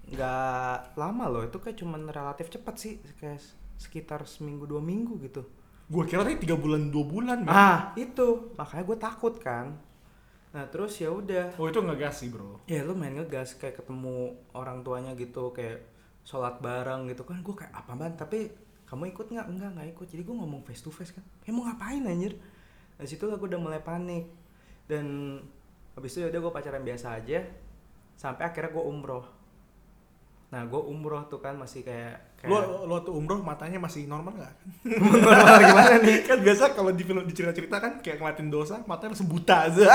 nggak 0.08 0.78
lama 0.96 1.26
loh 1.28 1.42
itu 1.42 1.58
kayak 1.58 1.74
cuman 1.76 2.06
relatif 2.06 2.46
cepat 2.48 2.76
sih 2.76 2.94
kayak 3.16 3.42
sekitar 3.76 4.26
seminggu 4.26 4.66
dua 4.66 4.78
minggu 4.80 5.18
gitu 5.20 5.42
Gue 5.84 6.06
kira 6.06 6.24
tadi 6.24 6.40
tiga 6.40 6.56
bulan 6.56 6.88
dua 6.88 7.04
bulan. 7.04 7.40
ah 7.46 7.92
itu 7.94 8.54
makanya 8.54 8.84
gue 8.84 8.98
takut 9.00 9.34
kan 9.36 9.78
nah 10.50 10.66
terus 10.66 10.94
ya 10.96 11.10
udah 11.10 11.58
Oh 11.58 11.66
itu 11.66 11.80
ngegas 11.80 12.16
sih 12.16 12.30
bro. 12.30 12.62
ya 12.66 12.82
lu 12.82 12.94
main 12.94 13.12
ngegas 13.12 13.54
kayak 13.56 13.82
ketemu 13.82 14.34
orang 14.54 14.82
tuanya 14.82 15.14
gitu 15.14 15.50
kayak 15.50 15.82
sholat 16.22 16.58
bareng 16.60 17.06
gitu 17.08 17.22
kan 17.22 17.42
gue 17.42 17.56
kayak 17.56 17.74
apa 17.74 17.92
banget 17.94 18.16
tapi 18.16 18.40
kamu 18.94 19.10
ikut 19.10 19.26
nggak? 19.34 19.48
Enggak 19.50 19.70
nggak 19.74 19.88
ikut. 19.98 20.08
Jadi 20.14 20.22
gue 20.22 20.36
ngomong 20.38 20.62
face 20.62 20.86
to 20.86 20.94
face 20.94 21.10
kan. 21.10 21.26
Ya 21.42 21.50
mau 21.50 21.66
ngapain 21.66 22.06
anjir? 22.06 22.38
Dari 23.02 23.10
situ 23.10 23.26
lah 23.26 23.42
gue 23.42 23.50
udah 23.50 23.58
mulai 23.58 23.82
panik. 23.82 24.30
Dan 24.86 25.42
habis 25.98 26.14
itu 26.14 26.22
ya 26.22 26.30
udah 26.30 26.40
gue 26.46 26.54
pacaran 26.54 26.86
biasa 26.86 27.18
aja 27.18 27.42
sampai 28.14 28.46
akhirnya 28.46 28.70
gue 28.70 28.84
umroh. 28.86 29.26
Nah 30.54 30.70
gue 30.70 30.78
umroh 30.78 31.26
tuh 31.26 31.42
kan 31.42 31.58
masih 31.58 31.82
kayak 31.82 32.38
kayak 32.38 32.54
Lo 32.54 32.86
lo 32.86 33.02
tuh 33.02 33.18
umroh 33.18 33.42
matanya 33.42 33.82
masih 33.82 34.06
normal 34.06 34.38
nggak? 34.38 34.56
normal 35.02 35.58
gimana 35.66 35.96
nih? 35.98 36.18
Kan 36.30 36.40
biasa 36.46 36.78
kalau 36.78 36.94
di 36.94 37.02
film 37.02 37.26
di 37.26 37.34
cerita-cerita 37.34 37.82
kan 37.82 37.98
kayak 38.06 38.22
ngeliatin 38.22 38.54
dosa 38.54 38.86
matanya 38.86 39.18
langsung 39.18 39.34
buta 39.34 39.74
aja. 39.74 39.90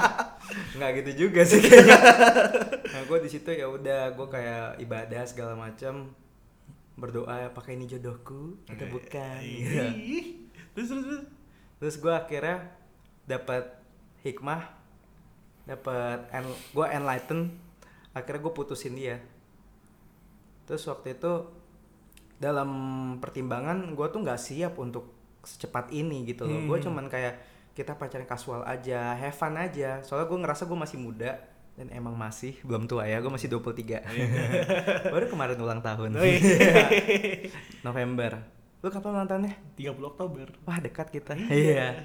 nggak 0.78 0.90
gitu 1.02 1.26
juga 1.26 1.42
sih 1.42 1.58
kayaknya. 1.58 1.98
Nah 2.90 3.06
gue 3.06 3.18
di 3.22 3.30
situ 3.30 3.50
ya 3.54 3.70
udah 3.70 4.14
gue 4.18 4.26
kayak 4.30 4.82
ibadah 4.82 5.22
segala 5.22 5.54
macam 5.54 6.10
berdoa 7.00 7.48
apakah 7.48 7.72
ini 7.72 7.88
jodohku. 7.88 8.60
Atau 8.68 8.86
bukan. 8.92 9.40
Gitu. 9.40 9.80
Terus 10.76 10.86
terus 10.92 11.04
terus. 11.08 11.22
terus 11.80 11.96
gue 11.96 12.12
akhirnya 12.12 12.76
dapat 13.24 13.64
hikmah 14.20 14.68
dapat 15.64 16.28
en 16.30 16.44
gue 16.76 16.86
enlighten. 16.86 17.40
Akhirnya 18.12 18.40
gue 18.44 18.52
putusin 18.52 18.94
dia. 18.94 19.18
Terus 20.68 20.84
waktu 20.86 21.16
itu 21.18 21.32
dalam 22.40 22.70
pertimbangan 23.18 23.96
gue 23.96 24.06
tuh 24.12 24.20
nggak 24.22 24.40
siap 24.40 24.76
untuk 24.78 25.10
secepat 25.42 25.88
ini 25.90 26.28
gitu 26.28 26.44
loh. 26.44 26.60
Gue 26.68 26.78
Hmm. 26.78 26.86
cuman 26.90 27.06
kayak 27.08 27.40
kita 27.72 27.96
pacaran 27.96 28.28
kasual 28.28 28.62
aja 28.68 29.16
have 29.16 29.34
fun 29.34 29.56
aja. 29.56 30.04
Soalnya 30.04 30.28
gue 30.28 30.38
ngerasa 30.44 30.68
gue 30.68 30.78
masih 30.78 30.98
muda 31.00 31.49
dan 31.80 31.88
emang 31.96 32.12
masih 32.12 32.60
belum 32.60 32.84
tua 32.84 33.08
ya 33.08 33.24
gue 33.24 33.32
masih 33.32 33.48
23 33.48 34.04
baru 35.16 35.24
kemarin 35.32 35.56
ulang 35.64 35.80
tahun. 35.80 36.12
Oh, 36.12 36.20
iya. 36.28 36.92
November. 37.88 38.36
Lu 38.84 38.92
kapan 38.92 39.16
ulang 39.16 39.24
tahunnya? 39.24 39.56
30 39.80 39.96
Oktober. 40.12 40.52
wah 40.68 40.76
dekat 40.76 41.08
kita. 41.08 41.32
Iya. 41.48 42.04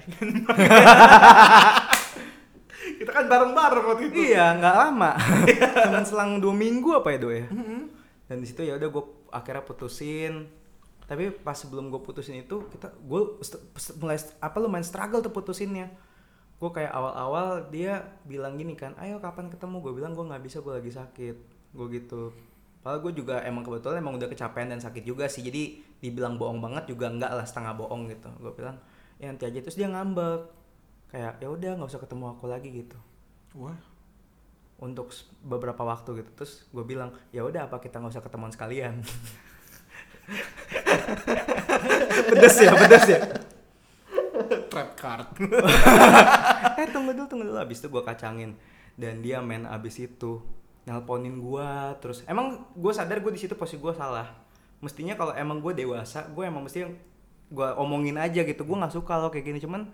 Kita 2.86 3.10
kan 3.12 3.28
bareng-bareng 3.28 3.84
waktu 3.84 4.08
itu. 4.08 4.32
iya 4.32 4.56
nggak 4.56 4.76
lama. 4.80 5.12
Cuman 5.84 6.04
selang 6.08 6.40
dua 6.40 6.56
minggu 6.56 6.96
apa 6.96 7.12
ya 7.12 7.18
do 7.20 7.28
ya? 7.28 7.44
Dan 8.30 8.40
di 8.40 8.46
situ 8.48 8.64
ya 8.64 8.80
udah 8.80 8.88
gue 8.88 9.04
akhirnya 9.28 9.60
putusin. 9.60 10.48
Tapi 11.04 11.36
pas 11.36 11.52
sebelum 11.52 11.92
gue 11.92 12.00
putusin 12.00 12.40
itu 12.40 12.64
kita 12.72 12.96
gue 12.96 13.20
mulai 14.00 14.16
apa 14.40 14.56
lumayan 14.56 14.86
struggle 14.86 15.20
tuh 15.20 15.34
putusinnya 15.34 15.92
gue 16.56 16.70
kayak 16.72 16.88
awal-awal 16.88 17.68
dia 17.68 18.00
bilang 18.24 18.56
gini 18.56 18.72
kan 18.72 18.96
ayo 18.96 19.20
kapan 19.20 19.52
ketemu? 19.52 19.84
Gue 19.84 19.92
bilang 19.92 20.16
gue 20.16 20.24
nggak 20.24 20.40
bisa 20.40 20.64
gue 20.64 20.72
lagi 20.72 20.92
sakit. 20.92 21.36
Gue 21.76 21.86
gitu. 21.92 22.32
Padahal 22.80 23.02
gue 23.04 23.12
juga 23.12 23.44
emang 23.44 23.60
kebetulan 23.66 24.00
emang 24.00 24.16
udah 24.16 24.28
kecapean 24.30 24.72
dan 24.72 24.80
sakit 24.80 25.04
juga 25.04 25.28
sih. 25.28 25.44
Jadi 25.44 25.84
dibilang 26.00 26.40
bohong 26.40 26.62
banget 26.64 26.88
juga 26.88 27.12
enggak 27.12 27.32
lah 27.36 27.44
setengah 27.44 27.76
bohong 27.76 28.08
gitu. 28.08 28.30
Gue 28.40 28.52
bilang 28.56 28.80
ya 29.20 29.28
nanti 29.28 29.44
aja. 29.44 29.60
Terus 29.60 29.76
dia 29.76 29.88
ngambek. 29.92 30.40
Kayak 31.12 31.32
ya 31.44 31.48
udah 31.52 31.70
nggak 31.76 31.90
usah 31.92 32.00
ketemu 32.00 32.24
aku 32.32 32.44
lagi 32.48 32.68
gitu. 32.72 32.98
Wah. 33.56 33.76
untuk 34.76 35.08
beberapa 35.40 35.88
waktu 35.88 36.20
gitu. 36.20 36.30
Terus 36.36 36.68
gue 36.68 36.84
bilang 36.84 37.08
ya 37.32 37.40
udah 37.44 37.64
apa 37.64 37.80
kita 37.80 37.96
nggak 37.96 38.12
usah 38.12 38.24
ketemuan 38.24 38.52
sekalian? 38.52 39.00
Pedes 42.26 42.56
ya 42.58 42.72
pedes 42.74 43.06
ya 43.06 43.20
card. 44.96 45.28
eh 46.80 46.88
tunggu 46.90 47.12
dulu 47.12 47.26
tunggu 47.28 47.44
dulu. 47.46 47.58
Abis 47.60 47.84
itu 47.84 47.88
gue 47.92 48.02
kacangin. 48.02 48.56
Dan 48.96 49.20
dia 49.20 49.44
main 49.44 49.68
abis 49.68 50.00
itu. 50.00 50.40
Nelponin 50.88 51.42
gue 51.42 51.68
terus 52.00 52.22
emang 52.24 52.64
gue 52.72 52.92
sadar 52.94 53.18
gue 53.20 53.32
di 53.34 53.40
situ 53.44 53.52
posisi 53.52 53.76
gue 53.76 53.92
salah. 53.92 54.32
Mestinya 54.80 55.18
kalau 55.18 55.36
emang 55.36 55.60
gue 55.60 55.76
dewasa 55.76 56.24
gue 56.32 56.44
emang 56.46 56.64
mesti 56.64 56.88
gue 57.52 57.68
omongin 57.76 58.16
aja 58.16 58.40
gitu. 58.42 58.64
Gue 58.64 58.76
nggak 58.80 58.94
suka 58.96 59.20
lo 59.20 59.28
kayak 59.28 59.44
gini. 59.44 59.58
Cuman 59.60 59.92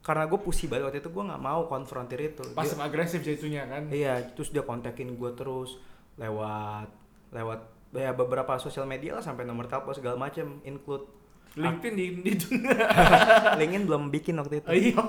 karena 0.00 0.24
gue 0.24 0.40
pusing 0.40 0.72
banget 0.72 0.84
waktu 0.88 0.98
itu 1.04 1.10
gue 1.12 1.24
nggak 1.28 1.42
mau 1.44 1.68
konfrontir 1.68 2.20
itu. 2.20 2.42
Dia- 2.42 2.56
Pasif 2.56 2.80
agresif 2.80 3.20
jatuhnya 3.20 3.68
kan. 3.68 3.86
Iya, 3.92 4.32
terus 4.32 4.48
dia 4.50 4.64
kontakin 4.64 5.14
gue 5.14 5.30
terus 5.36 5.76
lewat 6.16 6.88
lewat 7.30 7.60
ya 7.94 8.14
beberapa 8.14 8.54
sosial 8.56 8.86
media 8.86 9.18
lah 9.18 9.22
sampai 9.24 9.42
nomor 9.46 9.66
telepon 9.66 9.94
segala 9.94 10.14
macem 10.14 10.62
include 10.62 11.06
LinkedIn 11.58 11.94
di, 11.98 12.06
di 12.22 12.32
LinkedIn 13.60 13.84
belum 13.86 14.14
bikin 14.14 14.38
waktu 14.38 14.62
itu. 14.62 14.68
Iya. 14.70 15.02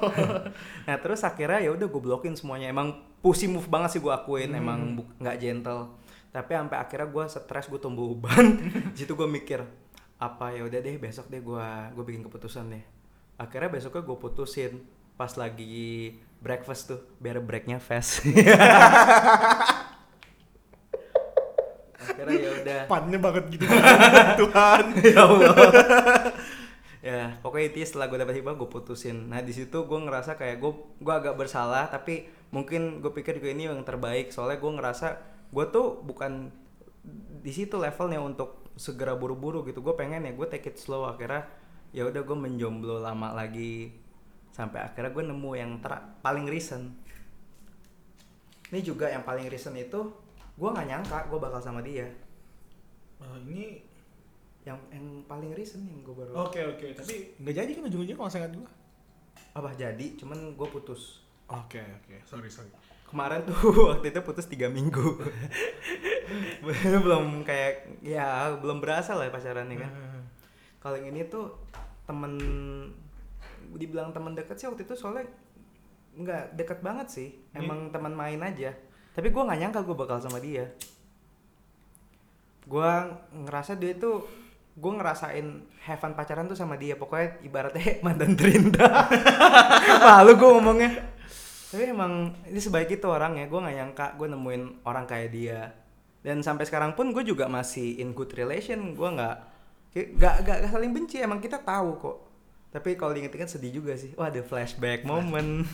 Nah 0.89 0.95
terus 0.97 1.21
akhirnya 1.21 1.61
ya 1.61 1.69
udah 1.73 1.85
gue 1.85 2.01
blokin 2.01 2.33
semuanya. 2.33 2.73
Emang 2.73 2.97
pussy 3.21 3.45
move 3.45 3.69
banget 3.69 3.97
sih 3.97 4.01
gue 4.01 4.09
akuin. 4.09 4.49
Hmm. 4.53 4.61
Emang 4.61 4.79
nggak 5.21 5.37
gentle. 5.37 5.93
Tapi 6.33 6.51
sampai 6.57 6.77
akhirnya 6.79 7.07
gue 7.11 7.25
stres 7.29 7.65
gue 7.69 7.77
tumbuh 7.77 8.17
uban. 8.17 8.57
Di 8.95 9.05
situ 9.05 9.13
gue 9.13 9.29
mikir 9.29 9.61
apa 10.21 10.53
ya 10.53 10.61
udah 10.65 10.79
deh 10.85 11.01
besok 11.01 11.33
deh 11.33 11.41
gue 11.41 11.67
gue 11.93 12.03
bikin 12.09 12.25
keputusan 12.25 12.73
deh. 12.73 12.83
Akhirnya 13.37 13.69
besoknya 13.69 14.01
gue 14.01 14.17
putusin 14.17 14.81
pas 15.17 15.33
lagi 15.37 16.17
breakfast 16.41 16.89
tuh 16.89 17.01
biar 17.21 17.37
breaknya 17.45 17.77
fast. 17.77 18.25
akhirnya 22.21 22.37
ya 22.37 22.51
udah. 22.61 22.81
Pannya 22.93 23.17
banget 23.17 23.43
gitu. 23.57 23.65
Tuhan. 24.45 24.83
ya 25.01 25.19
Allah. 25.25 25.55
Ya 27.01 27.41
pokoknya 27.41 27.73
itu 27.73 27.81
setelah 27.81 28.13
gue 28.13 28.21
dapet 28.21 28.37
hibah 28.37 28.53
gue 28.53 28.69
putusin. 28.69 29.25
Nah 29.25 29.41
di 29.41 29.49
situ 29.57 29.73
gue 29.89 29.99
ngerasa 30.05 30.37
kayak 30.37 30.61
gue 30.61 30.71
gue 31.01 31.13
agak 31.13 31.33
bersalah 31.33 31.89
tapi 31.89 32.29
mungkin 32.53 33.01
gue 33.01 33.09
pikir 33.09 33.41
juga 33.41 33.49
ini 33.49 33.65
yang 33.65 33.81
terbaik. 33.81 34.29
Soalnya 34.29 34.61
gue 34.61 34.71
ngerasa 34.77 35.07
gue 35.49 35.65
tuh 35.73 35.97
bukan 36.05 36.53
di 37.41 37.49
situ 37.49 37.81
levelnya 37.81 38.21
untuk 38.21 38.69
segera 38.77 39.17
buru-buru 39.17 39.65
gitu. 39.65 39.81
Gue 39.81 39.97
pengen 39.97 40.29
ya 40.29 40.31
gue 40.37 40.45
take 40.45 40.69
it 40.69 40.77
slow. 40.77 41.09
Akhirnya 41.09 41.49
ya 41.89 42.05
udah 42.05 42.21
gue 42.21 42.37
menjomblo 42.37 43.01
lama 43.01 43.33
lagi. 43.33 43.97
Sampai 44.53 44.85
akhirnya 44.85 45.09
gue 45.09 45.25
nemu 45.25 45.51
yang 45.57 45.71
ter- 45.81 46.05
paling 46.21 46.45
recent. 46.53 46.85
Ini 48.69 48.79
juga 48.85 49.09
yang 49.09 49.25
paling 49.25 49.49
recent 49.49 49.73
itu 49.73 50.13
gue 50.61 50.69
nggak 50.69 50.87
nyangka 50.87 51.17
gue 51.25 51.39
bakal 51.41 51.57
sama 51.57 51.81
dia. 51.81 52.05
Oh, 53.17 53.33
ini 53.41 53.81
yang 54.61 54.77
yang 54.93 55.25
paling 55.25 55.57
recent 55.57 55.81
yang 55.81 56.05
gue 56.05 56.13
baru 56.13 56.37
oke 56.37 56.59
oke. 56.77 56.85
Tapi 56.93 57.33
nggak 57.41 57.55
jadi 57.57 57.71
kan 57.73 57.83
ujung-ujungnya 57.89 58.15
kalau 58.15 58.29
saya 58.29 58.45
gua. 58.53 58.69
apa 59.51 59.73
jadi? 59.73 60.05
Cuman 60.21 60.53
gue 60.53 60.67
putus. 60.69 61.25
Oke 61.49 61.81
oke. 61.81 62.15
Sorry 62.29 62.47
sorry. 62.47 62.69
kemarin 63.09 63.43
tuh 63.43 63.57
waktu 63.91 64.07
itu 64.07 64.21
putus 64.21 64.45
tiga 64.45 64.69
minggu. 64.69 65.01
Belum 67.03 67.43
kayak 67.43 67.99
ya 67.99 68.55
belum 68.55 68.79
berasa 68.79 69.17
lah 69.17 69.27
pacarannya 69.27 69.81
kan. 69.81 69.91
Kalau 70.79 70.95
yang 70.95 71.11
ini 71.11 71.27
tuh 71.27 71.51
temen 72.05 72.37
dibilang 73.75 74.13
temen 74.13 74.31
deket 74.31 74.55
sih 74.55 74.67
waktu 74.69 74.87
itu 74.87 74.95
soalnya 74.95 75.27
nggak 76.15 76.55
deket 76.55 76.79
banget 76.79 77.07
sih. 77.09 77.29
Ini- 77.51 77.65
emang 77.65 77.91
teman 77.91 78.15
main 78.15 78.39
aja 78.39 78.71
tapi 79.11 79.27
gue 79.27 79.43
nggak 79.43 79.59
nyangka 79.59 79.79
gue 79.83 79.95
bakal 79.95 80.17
sama 80.23 80.39
dia. 80.39 80.71
Gue 82.63 82.91
ngerasa 83.35 83.75
dia 83.75 83.91
tuh 83.99 84.23
gue 84.71 84.91
ngerasain 84.95 85.67
have 85.83 85.99
fun 85.99 86.15
pacaran 86.15 86.47
tuh 86.47 86.55
sama 86.55 86.79
dia. 86.79 86.95
Pokoknya 86.95 87.43
ibaratnya 87.43 87.99
mantan 88.05 88.39
terindah. 88.39 89.11
Malu 90.07 90.39
gue 90.39 90.49
ngomongnya. 90.55 90.91
Tapi 91.71 91.91
emang 91.91 92.35
ini 92.47 92.59
sebaik 92.59 92.87
itu 92.95 93.07
orangnya. 93.11 93.51
Gue 93.51 93.59
nggak 93.59 93.75
nyangka 93.75 94.05
gue 94.15 94.27
nemuin 94.31 94.63
orang 94.87 95.03
kayak 95.03 95.29
dia. 95.35 95.61
Dan 96.23 96.39
sampai 96.39 96.63
sekarang 96.63 96.95
pun 96.95 97.11
gue 97.11 97.23
juga 97.27 97.51
masih 97.51 97.99
in 97.99 98.15
good 98.15 98.31
relation. 98.31 98.95
Gue 98.95 99.11
nggak 99.11 99.35
nggak 99.91 100.35
nggak 100.47 100.57
saling 100.71 100.91
benci. 100.95 101.19
Emang 101.19 101.43
kita 101.43 101.59
tahu 101.59 101.99
kok. 101.99 102.17
Tapi 102.71 102.95
kalau 102.95 103.11
diinget-inget 103.11 103.51
sedih 103.51 103.83
juga 103.83 103.99
sih. 103.99 104.15
Wah 104.15 104.31
ada 104.31 104.39
flashback 104.39 105.03
moment. 105.03 105.67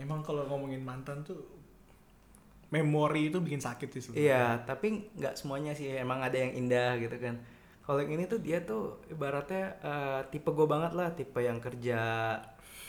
Emang 0.00 0.24
kalau 0.24 0.48
ngomongin 0.48 0.80
mantan 0.80 1.20
tuh 1.20 1.55
memori 2.66 3.30
itu 3.30 3.38
bikin 3.38 3.62
sakit 3.62 3.88
sih 3.94 4.02
sebenarnya. 4.02 4.26
iya 4.26 4.44
tapi 4.66 5.10
nggak 5.14 5.34
semuanya 5.38 5.72
sih. 5.72 5.90
Emang 5.94 6.22
ada 6.22 6.34
yang 6.34 6.52
indah 6.54 6.98
gitu 6.98 7.16
kan. 7.18 7.38
Kalau 7.86 8.02
yang 8.02 8.18
ini 8.18 8.26
tuh 8.26 8.42
dia 8.42 8.58
tuh 8.66 8.98
ibaratnya 9.06 9.78
eh, 9.78 10.20
tipe 10.34 10.50
gue 10.50 10.66
banget 10.66 10.92
lah. 10.98 11.14
Tipe 11.14 11.38
yang 11.38 11.62
kerja 11.62 12.00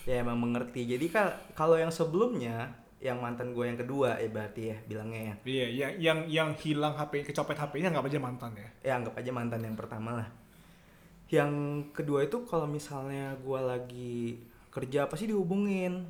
ya 0.07 0.15
emang 0.23 0.39
mengerti. 0.39 0.87
Jadi 0.87 1.05
kal- 1.11 1.37
kalau 1.53 1.77
yang 1.77 1.93
sebelumnya 1.93 2.73
yang 2.97 3.21
mantan 3.21 3.53
gue 3.53 3.61
yang 3.61 3.77
kedua 3.77 4.17
ya 4.17 4.29
berarti 4.33 4.61
ya 4.73 4.77
bilangnya 4.89 5.21
ya. 5.21 5.35
Iya, 5.45 5.67
yang 5.69 5.91
yang 6.01 6.19
yang 6.25 6.49
hilang 6.57 6.97
HP, 6.97 7.29
kecopet 7.29 7.53
HP-nya 7.53 7.93
nggak 7.93 8.09
aja 8.09 8.17
mantan 8.17 8.51
ya. 8.57 8.69
ya 8.81 8.93
anggap 8.97 9.13
aja 9.13 9.29
mantan 9.29 9.61
yang 9.61 9.77
pertama 9.77 10.17
lah. 10.17 10.27
Yang 11.29 11.51
kedua 11.93 12.25
itu 12.25 12.41
kalau 12.49 12.65
misalnya 12.65 13.37
gua 13.45 13.61
lagi 13.61 14.41
kerja 14.73 15.05
apa 15.05 15.13
sih 15.13 15.29
dihubungin 15.29 16.09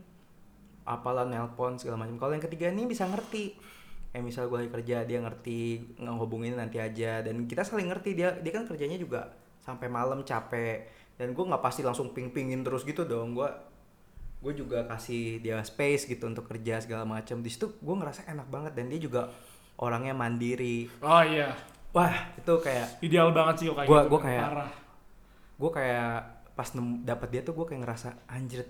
apalah 0.88 1.28
nelpon 1.28 1.76
segala 1.76 2.00
macam. 2.00 2.16
Kalau 2.16 2.32
yang 2.32 2.46
ketiga 2.48 2.72
ini 2.72 2.88
bisa 2.88 3.04
ngerti. 3.04 3.60
Kayak 4.08 4.24
misal 4.24 4.48
gua 4.48 4.64
lagi 4.64 4.72
kerja 4.72 5.04
dia 5.04 5.20
ngerti 5.20 5.60
ngehubungin 6.00 6.56
nanti 6.56 6.80
aja. 6.80 7.20
Dan 7.20 7.44
kita 7.44 7.68
saling 7.68 7.92
ngerti 7.92 8.16
dia 8.16 8.32
dia 8.40 8.52
kan 8.56 8.64
kerjanya 8.64 8.96
juga 8.96 9.36
sampai 9.60 9.92
malam 9.92 10.24
capek. 10.24 10.88
Dan 11.20 11.36
gua 11.36 11.52
nggak 11.52 11.64
pasti 11.64 11.84
langsung 11.84 12.16
ping-pingin 12.16 12.64
terus 12.64 12.88
gitu 12.88 13.04
dong. 13.04 13.36
Gua 13.36 13.52
gue 14.38 14.54
juga 14.54 14.86
kasih 14.86 15.42
dia 15.42 15.58
space 15.66 16.06
gitu 16.06 16.30
untuk 16.30 16.48
kerja 16.48 16.78
segala 16.80 17.04
macam. 17.04 17.42
Di 17.42 17.50
situ 17.50 17.74
gue 17.82 17.96
ngerasa 17.98 18.30
enak 18.30 18.48
banget 18.48 18.78
dan 18.78 18.86
dia 18.86 19.02
juga 19.02 19.34
orangnya 19.82 20.14
mandiri. 20.14 20.86
Oh 21.02 21.26
iya, 21.26 21.58
wah 21.90 22.14
itu 22.38 22.54
kayak 22.62 23.02
ideal 23.02 23.34
banget 23.34 23.66
sih 23.66 23.68
kayak 23.74 23.90
Gua- 23.90 24.06
gitu. 24.06 24.14
gua 24.14 24.22
kayak- 24.22 24.52
gue 25.58 25.72
kayak 25.74 26.14
pas 26.54 26.70
dapat 27.02 27.28
dia 27.34 27.42
tuh 27.42 27.54
gue 27.58 27.66
kayak 27.66 27.82
ngerasa 27.82 28.10
anjir 28.30 28.62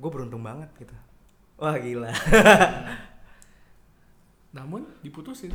gue 0.00 0.10
beruntung 0.10 0.40
banget 0.40 0.72
gitu 0.80 0.96
wah 1.64 1.76
gila. 1.80 2.12
Namun 4.56 4.84
diputusin. 5.00 5.50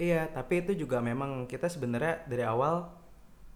iya 0.00 0.26
tapi 0.30 0.64
itu 0.64 0.74
juga 0.74 0.98
memang 0.98 1.46
kita 1.46 1.70
sebenarnya 1.70 2.26
dari 2.26 2.42
awal 2.46 2.86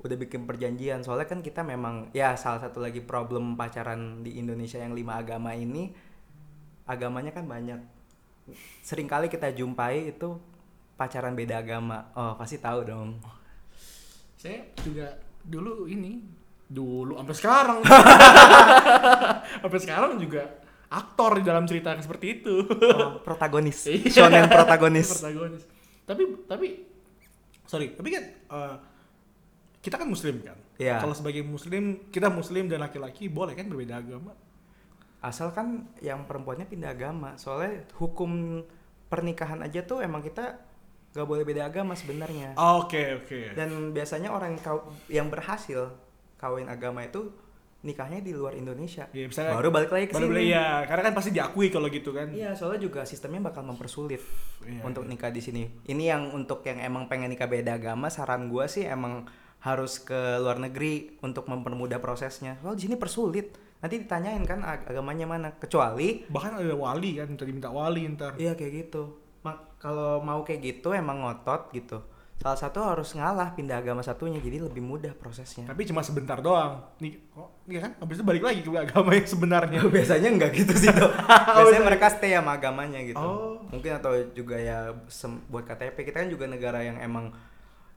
udah 0.02 0.16
bikin 0.18 0.44
perjanjian. 0.44 1.06
Soalnya 1.06 1.30
kan 1.30 1.40
kita 1.40 1.62
memang 1.62 2.10
ya 2.10 2.34
salah 2.34 2.60
satu 2.60 2.82
lagi 2.82 3.00
problem 3.00 3.54
pacaran 3.54 4.26
di 4.26 4.36
Indonesia 4.42 4.82
yang 4.82 4.92
lima 4.92 5.16
agama 5.16 5.54
ini 5.54 5.94
agamanya 6.86 7.32
kan 7.32 7.46
banyak. 7.46 7.80
Seringkali 8.84 9.26
kita 9.26 9.50
jumpai 9.54 10.12
itu 10.12 10.38
pacaran 10.94 11.34
beda 11.34 11.62
agama. 11.62 12.10
Oh 12.14 12.34
pasti 12.34 12.58
tahu 12.58 12.84
dong. 12.84 13.18
Saya 14.36 14.68
juga 14.84 15.16
dulu 15.42 15.88
ini 15.88 16.20
dulu 16.68 17.16
sampai 17.16 17.34
sekarang. 17.34 17.80
sampai 19.62 19.80
sekarang 19.80 20.12
juga 20.20 20.65
aktor 20.88 21.38
di 21.38 21.44
dalam 21.44 21.64
cerita 21.64 21.90
yang 21.90 22.00
seperti 22.00 22.40
itu. 22.40 22.62
oh, 22.68 23.18
protagonis 23.26 23.78
Iya. 23.84 24.06
shonen 24.08 24.46
protagonis 24.46 25.08
Protagonis. 25.12 25.62
Tapi 26.02 26.22
tapi 26.46 26.66
sorry, 27.64 27.92
tapi 27.92 28.08
kan 28.10 28.24
eh, 28.28 28.74
kita 29.80 29.96
kan 29.96 30.06
muslim 30.06 30.38
kan. 30.40 30.54
Iya. 30.76 30.98
Kalau 30.98 31.14
sebagai 31.14 31.40
muslim, 31.40 32.06
kita 32.08 32.28
muslim 32.28 32.66
dan 32.66 32.80
laki-laki 32.80 33.26
boleh 33.26 33.52
kan 33.52 33.66
berbeda 33.66 33.98
agama. 33.98 34.32
asal 35.16 35.50
kan 35.50 35.88
yang 35.98 36.22
perempuannya 36.22 36.68
pindah 36.68 36.92
agama 36.92 37.34
soalnya 37.34 37.82
hukum 37.98 38.62
pernikahan 39.08 39.58
aja 39.58 39.82
tuh 39.82 39.98
emang 39.98 40.22
kita 40.22 40.54
gak 41.10 41.26
boleh 41.26 41.42
beda 41.42 41.66
agama 41.66 41.96
sebenarnya 41.96 42.54
Oke, 42.54 43.16
oke. 43.16 43.56
dan 43.56 43.90
biasanya 43.90 44.30
orang 44.30 44.54
yang 45.08 45.26
berhasil 45.26 45.90
kawin 46.36 46.68
agama 46.68 47.02
itu 47.02 47.32
nikahnya 47.86 48.18
di 48.18 48.34
luar 48.34 48.52
Indonesia 48.52 49.06
Iya, 49.08 49.30
misalnya 49.30 49.54
baru 49.54 49.70
balik 49.70 49.88
lagi 49.88 50.06
ke 50.06 50.12
baru 50.12 50.26
sini 50.26 50.32
beli 50.34 50.46
ya, 50.50 50.82
karena 50.84 51.02
kan 51.04 51.14
pasti 51.14 51.30
diakui 51.30 51.68
kalau 51.68 51.86
gitu 51.86 52.10
kan. 52.10 52.26
iya 52.28 52.50
soalnya 52.52 52.82
juga 52.82 53.00
sistemnya 53.02 53.46
bakal 53.46 53.62
mempersulit 53.62 54.20
Iya, 54.60 54.82
untuk 54.82 55.02
iya. 55.02 55.10
nikah 55.12 55.30
di 55.30 55.38
sini 55.38 55.62
ini 55.86 56.04
yang 56.04 56.30
untuk 56.30 56.60
yang 56.60 56.76
emang 56.78 57.06
pengen 57.06 57.30
nikah 57.30 57.46
beda 57.46 57.78
agama 57.78 58.06
saran 58.08 58.46
gua 58.46 58.66
sih 58.66 58.82
emang 58.82 59.24
harus 59.58 59.98
ke 59.98 60.14
luar 60.36 60.58
negeri 60.58 61.16
untuk 61.20 61.46
mempermudah 61.46 61.96
prosesnya 61.96 62.58
soalnya 62.58 62.76
di 62.76 62.84
sini 62.84 62.96
persulit 62.96 63.46
nanti 63.76 63.98
ditanyain 63.98 64.42
kan 64.42 64.60
ag- 64.60 64.86
agamanya 64.86 65.24
mana 65.24 65.48
kecuali 65.52 66.24
Bahkan 66.26 66.58
ada 66.58 66.74
wali 66.74 67.14
kan, 67.14 67.28
tadi 67.30 67.52
minta 67.52 67.68
wali 67.68 68.08
ntar. 68.08 68.32
Iya 68.34 68.52
kayak 68.52 68.88
gitu. 68.88 69.12
Mak 69.42 69.78
kalau 69.78 70.18
mau 70.18 70.40
kayak 70.40 70.64
gitu 70.64 70.90
emang 70.90 71.20
ngotot 71.20 71.70
gitu. 71.70 72.00
Salah 72.36 72.58
satu 72.60 72.78
harus 72.84 73.16
ngalah 73.16 73.56
pindah 73.56 73.80
agama 73.80 74.04
satunya 74.04 74.38
jadi 74.38 74.60
lebih 74.60 74.84
mudah 74.84 75.16
prosesnya. 75.16 75.64
Tapi 75.66 75.88
cuma 75.88 76.04
sebentar 76.04 76.38
doang. 76.38 76.84
Nih, 77.00 77.16
oh, 77.32 77.48
iya 77.66 77.88
kan? 77.88 77.96
Habis 77.98 78.20
itu 78.20 78.24
balik 78.28 78.44
lagi 78.44 78.60
ke 78.60 78.70
agama 78.70 79.10
yang 79.16 79.26
sebenarnya. 79.26 79.80
Biasanya 79.96 80.28
enggak 80.30 80.52
gitu 80.52 80.72
sih 80.76 80.92
tuh. 80.92 81.10
Biasanya 81.56 81.82
mereka 81.82 82.06
stay 82.12 82.36
sama 82.36 82.60
agamanya 82.60 83.00
gitu. 83.02 83.18
Oh. 83.18 83.58
Mungkin 83.72 83.98
atau 83.98 84.12
juga 84.36 84.60
ya 84.60 84.92
buat 85.48 85.64
KTP 85.64 86.12
kita 86.12 86.22
kan 86.22 86.30
juga 86.30 86.44
negara 86.46 86.84
yang 86.84 87.00
emang 87.00 87.32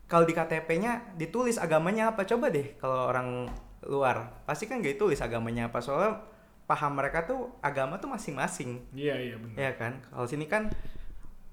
kalau 0.09 0.25
di 0.25 0.33
KTP-nya 0.33 1.13
ditulis 1.21 1.61
agamanya 1.61 2.09
apa 2.11 2.25
coba 2.25 2.49
deh 2.49 2.73
kalau 2.81 3.13
orang 3.13 3.45
luar 3.85 4.41
pasti 4.43 4.65
kan 4.65 4.81
gak 4.81 4.97
ditulis 4.97 5.21
agamanya 5.21 5.69
apa 5.69 5.79
soalnya 5.79 6.25
paham 6.65 6.97
mereka 6.97 7.23
tuh 7.29 7.53
agama 7.61 8.01
tuh 8.01 8.09
masing-masing 8.09 8.81
Iya, 8.91 9.15
iya 9.21 9.35
benar. 9.37 9.55
ya 9.55 9.71
kan 9.77 9.93
kalau 10.09 10.25
sini 10.25 10.49
kan 10.49 10.73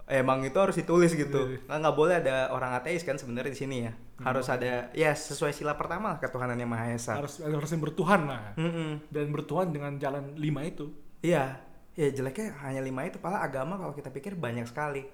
emang 0.06 0.46
itu 0.46 0.54
harus 0.54 0.78
ditulis 0.78 1.12
gitu. 1.12 1.58
Iya. 1.58 1.66
nggak 1.66 1.78
nggak 1.82 1.96
boleh 1.98 2.14
ada 2.22 2.36
orang 2.54 2.78
ateis 2.78 3.02
kan 3.02 3.18
sebenarnya 3.18 3.52
di 3.52 3.58
sini 3.58 3.76
ya. 3.86 3.92
Harus 4.22 4.46
ada 4.46 4.88
ya 4.94 5.12
sesuai 5.12 5.52
sila 5.52 5.74
pertama 5.74 6.14
lah 6.14 6.18
ketuhanan 6.22 6.56
yang 6.56 6.70
maha 6.70 6.94
esa. 6.94 7.18
Harus 7.18 7.42
harus 7.42 7.70
yang 7.74 7.82
bertuhan 7.82 8.30
lah. 8.30 8.54
Mm-mm. 8.54 9.10
Dan 9.10 9.34
bertuhan 9.34 9.74
dengan 9.74 9.98
jalan 9.98 10.38
lima 10.38 10.62
itu. 10.62 10.90
iya. 11.20 11.62
Ya 11.96 12.12
jeleknya 12.12 12.52
hanya 12.60 12.84
lima 12.84 13.08
itu 13.08 13.16
padahal 13.16 13.48
agama 13.48 13.80
kalau 13.80 13.96
kita 13.96 14.12
pikir 14.12 14.36
banyak 14.36 14.68
sekali. 14.68 15.08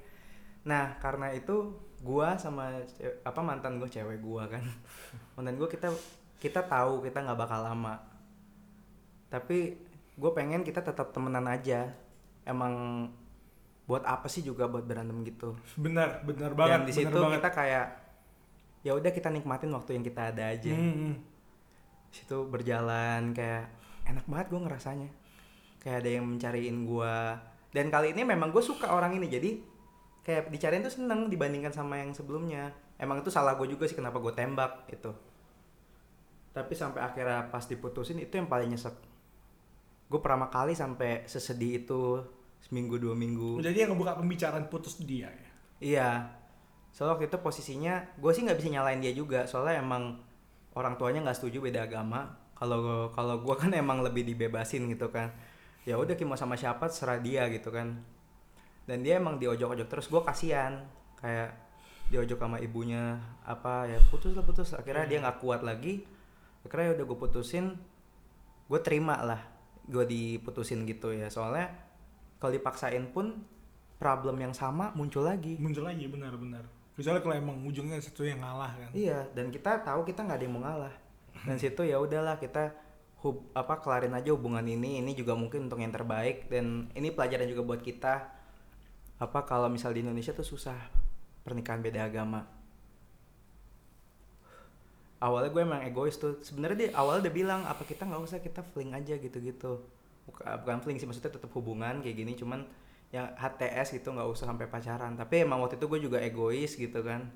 Nah 0.66 0.99
karena 0.99 1.30
itu 1.30 1.78
gua 2.03 2.34
sama 2.34 2.82
apa 3.22 3.40
mantan 3.40 3.78
gua 3.78 3.86
cewek 3.86 4.18
gua 4.18 4.51
kan. 4.51 4.66
Mantan 5.38 5.55
gua 5.62 5.70
kita 5.70 5.95
kita 6.43 6.66
tahu 6.66 7.07
kita 7.07 7.22
nggak 7.22 7.38
bakal 7.38 7.62
lama. 7.62 8.03
Tapi 9.30 9.78
gue 10.18 10.30
pengen 10.34 10.66
kita 10.66 10.82
tetap 10.82 11.14
temenan 11.14 11.47
aja. 11.47 11.95
Emang 12.43 13.07
buat 13.93 14.09
apa 14.09 14.24
sih 14.32 14.40
juga 14.40 14.64
buat 14.72 14.88
berantem 14.88 15.20
gitu? 15.28 15.53
Benar, 15.76 16.24
benar 16.24 16.57
banget. 16.57 16.72
dan 16.72 16.80
di 16.88 16.95
situ 16.97 17.18
kita 17.20 17.51
kayak 17.53 17.86
ya 18.80 18.97
udah 18.97 19.12
kita 19.12 19.28
nikmatin 19.28 19.68
waktu 19.76 20.01
yang 20.01 20.05
kita 20.09 20.32
ada 20.32 20.49
aja. 20.49 20.72
Hmm, 20.72 20.95
hmm. 20.97 21.14
Situ 22.09 22.49
berjalan 22.49 23.36
kayak 23.36 23.68
enak 24.09 24.24
banget 24.24 24.47
gue 24.49 24.61
ngerasanya. 24.64 25.11
Kayak 25.84 25.97
ada 26.01 26.11
yang 26.16 26.24
mencariin 26.24 26.76
gue 26.88 27.16
dan 27.72 27.86
kali 27.93 28.16
ini 28.16 28.24
memang 28.24 28.49
gue 28.49 28.64
suka 28.64 28.88
orang 28.97 29.12
ini 29.20 29.28
jadi 29.28 29.61
kayak 30.24 30.49
dicariin 30.49 30.86
tuh 30.88 30.95
seneng 30.97 31.28
dibandingkan 31.28 31.76
sama 31.76 32.01
yang 32.01 32.16
sebelumnya. 32.16 32.72
Emang 32.97 33.20
itu 33.20 33.28
salah 33.28 33.61
gue 33.61 33.68
juga 33.68 33.84
sih 33.84 33.99
kenapa 33.99 34.16
gue 34.16 34.32
tembak 34.32 34.88
itu 34.88 35.12
tapi 36.53 36.76
sampai 36.76 37.01
akhirnya 37.01 37.49
pas 37.49 37.64
diputusin 37.64 38.20
itu 38.20 38.36
yang 38.36 38.47
paling 38.47 38.68
nyesek. 38.68 38.93
Gue 40.12 40.20
pertama 40.20 40.53
kali 40.53 40.76
sampai 40.76 41.24
sesedih 41.24 41.84
itu 41.84 42.20
seminggu 42.62 42.94
dua 42.96 43.12
minggu 43.18 43.58
Jadi 43.58 43.84
yang 43.84 43.90
ngebuka 43.92 44.22
pembicaraan 44.22 44.70
putus 44.70 45.02
dia 45.02 45.28
ya. 45.28 45.50
Iya. 45.82 46.10
Soalnya 46.94 47.18
waktu 47.18 47.26
itu 47.26 47.38
posisinya 47.42 47.94
gue 48.16 48.30
sih 48.30 48.46
nggak 48.46 48.58
bisa 48.62 48.68
nyalain 48.70 49.02
dia 49.02 49.12
juga. 49.12 49.44
Soalnya 49.50 49.82
emang 49.82 50.22
orang 50.78 50.94
tuanya 50.94 51.26
nggak 51.26 51.36
setuju 51.42 51.58
beda 51.58 51.90
agama. 51.90 52.38
Kalau 52.54 53.10
kalau 53.10 53.42
gue 53.42 53.54
kan 53.58 53.74
emang 53.74 54.00
lebih 54.06 54.22
dibebasin 54.22 54.86
gitu 54.86 55.10
kan. 55.10 55.34
Ya 55.82 55.98
udah 55.98 56.14
mau 56.22 56.38
sama 56.38 56.54
siapa 56.54 56.86
serah 56.86 57.18
dia 57.18 57.50
gitu 57.50 57.74
kan. 57.74 57.98
Dan 58.86 59.02
dia 59.02 59.18
emang 59.18 59.42
diojok-ojok 59.42 59.88
terus 59.90 60.06
gue 60.06 60.22
kasihan 60.22 60.86
kayak 61.18 61.54
diojok 62.10 62.38
sama 62.44 62.58
ibunya 62.60 63.16
apa 63.46 63.88
ya 63.88 63.96
putus 64.10 64.36
lah 64.36 64.44
putus 64.44 64.76
akhirnya 64.76 65.08
dia 65.08 65.18
nggak 65.24 65.38
kuat 65.40 65.64
lagi 65.64 66.04
akhirnya 66.66 66.92
ya 66.92 66.94
udah 67.00 67.06
gue 67.08 67.18
putusin 67.18 67.66
gue 68.68 68.80
terima 68.84 69.16
lah 69.24 69.40
gue 69.88 70.04
diputusin 70.04 70.84
gitu 70.84 71.14
ya 71.16 71.32
soalnya 71.32 71.72
kalau 72.43 72.59
dipaksain 72.59 73.07
pun 73.14 73.38
problem 74.03 74.34
yang 74.43 74.51
sama 74.51 74.90
muncul 74.99 75.22
lagi. 75.22 75.55
Muncul 75.62 75.86
lagi 75.86 76.11
benar-benar. 76.11 76.66
Kecuali 76.99 77.22
kalau 77.22 77.34
emang 77.38 77.62
ujungnya 77.62 78.03
satu 78.03 78.26
yang 78.26 78.43
ngalah 78.43 78.74
kan. 78.74 78.90
iya 78.90 79.30
dan 79.30 79.55
kita 79.55 79.78
tahu 79.86 80.03
kita 80.03 80.26
nggak 80.26 80.43
ada 80.43 80.45
yang 80.51 80.55
mau 80.59 80.66
ngalah. 80.66 80.95
Dan 81.47 81.57
situ 81.62 81.86
ya 81.86 82.03
udahlah 82.03 82.43
kita 82.43 82.74
hub 83.22 83.47
apa 83.55 83.78
kelarin 83.78 84.11
aja 84.18 84.34
hubungan 84.34 84.66
ini. 84.66 84.99
Ini 84.99 85.14
juga 85.14 85.38
mungkin 85.38 85.70
untuk 85.70 85.78
yang 85.78 85.95
terbaik 85.95 86.51
dan 86.51 86.90
ini 86.99 87.14
pelajaran 87.14 87.47
juga 87.47 87.62
buat 87.62 87.78
kita. 87.78 88.26
Apa 89.22 89.47
kalau 89.47 89.70
misal 89.70 89.95
di 89.95 90.03
Indonesia 90.03 90.34
tuh 90.34 90.43
susah. 90.43 90.82
Pernikahan 91.47 91.78
beda 91.78 92.11
agama. 92.11 92.43
Awalnya 95.22 95.55
gue 95.55 95.62
emang 95.62 95.82
egois 95.86 96.18
tuh. 96.18 96.43
Sebenarnya 96.43 96.90
dia 96.90 96.90
awalnya 96.99 97.30
udah 97.30 97.34
bilang 97.38 97.61
apa 97.70 97.86
kita 97.86 98.03
nggak 98.03 98.22
usah 98.26 98.43
kita 98.43 98.66
fling 98.74 98.90
aja 98.90 99.14
gitu-gitu 99.14 100.01
bukan, 100.24 100.44
bukan 100.62 100.78
fling 100.80 100.98
sih 100.98 101.06
maksudnya 101.06 101.32
tetap 101.32 101.50
hubungan 101.52 102.00
kayak 102.00 102.16
gini 102.16 102.32
cuman 102.34 102.62
ya 103.08 103.28
HTS 103.34 103.96
gitu 103.96 104.08
nggak 104.10 104.24
usah 104.24 104.48
sampai 104.48 104.66
pacaran 104.66 105.12
tapi 105.14 105.44
emang 105.44 105.60
waktu 105.60 105.76
itu 105.76 105.86
gue 105.86 106.00
juga 106.00 106.18
egois 106.18 106.72
gitu 106.72 107.00
kan 107.02 107.28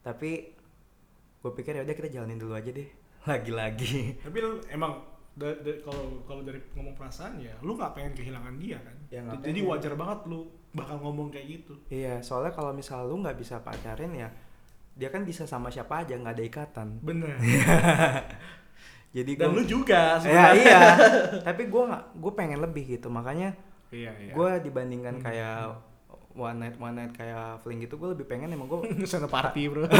tapi 0.00 0.52
gue 1.40 1.52
pikir 1.54 1.72
ya 1.72 1.82
udah 1.82 1.96
kita 1.96 2.08
jalanin 2.10 2.36
dulu 2.36 2.52
aja 2.52 2.68
deh 2.68 2.88
lagi-lagi 3.30 4.20
Tapi 4.20 4.38
lu 4.40 4.60
emang 4.68 4.96
kalau 5.80 6.20
kalau 6.28 6.42
dari 6.44 6.60
ngomong 6.76 6.92
perasaan 6.92 7.40
ya, 7.40 7.54
lu 7.64 7.72
nggak 7.72 7.96
pengen 7.96 8.12
kehilangan 8.12 8.60
dia 8.60 8.76
kan. 8.76 8.96
Ya, 9.08 9.20
Jadi 9.40 9.64
pengen. 9.64 9.70
wajar 9.72 9.92
banget 9.96 10.20
lu 10.28 10.44
bakal 10.76 11.00
ngomong 11.00 11.32
kayak 11.32 11.46
gitu. 11.48 11.72
iya 11.88 12.20
soalnya 12.20 12.52
kalau 12.52 12.76
misal 12.76 13.08
lu 13.08 13.24
nggak 13.24 13.40
bisa 13.40 13.56
pacarin 13.64 14.12
ya 14.12 14.28
dia 14.94 15.08
kan 15.08 15.24
bisa 15.24 15.48
sama 15.48 15.72
siapa 15.72 16.04
aja 16.04 16.12
nggak 16.18 16.34
ada 16.36 16.44
ikatan 16.44 16.88
Bener. 17.00 17.40
jadi 19.10 19.30
Dan 19.34 19.48
gua- 19.48 19.56
lu 19.56 19.62
juga 19.64 20.02
ya 20.14 20.20
sebenarnya. 20.20 20.54
iya 20.56 20.82
tapi 21.46 21.62
gue 21.66 21.84
gue 22.14 22.32
pengen 22.32 22.58
lebih 22.58 22.84
gitu 22.88 23.08
makanya 23.08 23.54
Iya, 23.90 24.14
iya. 24.16 24.32
gue 24.32 24.50
dibandingkan 24.62 25.18
kayak 25.18 25.74
one 26.30 26.56
night 26.56 26.76
one 26.76 26.94
night 26.94 27.10
kayak 27.10 27.58
fling 27.60 27.80
gitu 27.80 27.94
gue 27.96 28.06
lebih 28.08 28.22
pengen 28.24 28.46
emang 28.48 28.66
gue 28.66 28.78
sana 29.04 29.26
party, 29.26 29.66
Bro. 29.66 29.90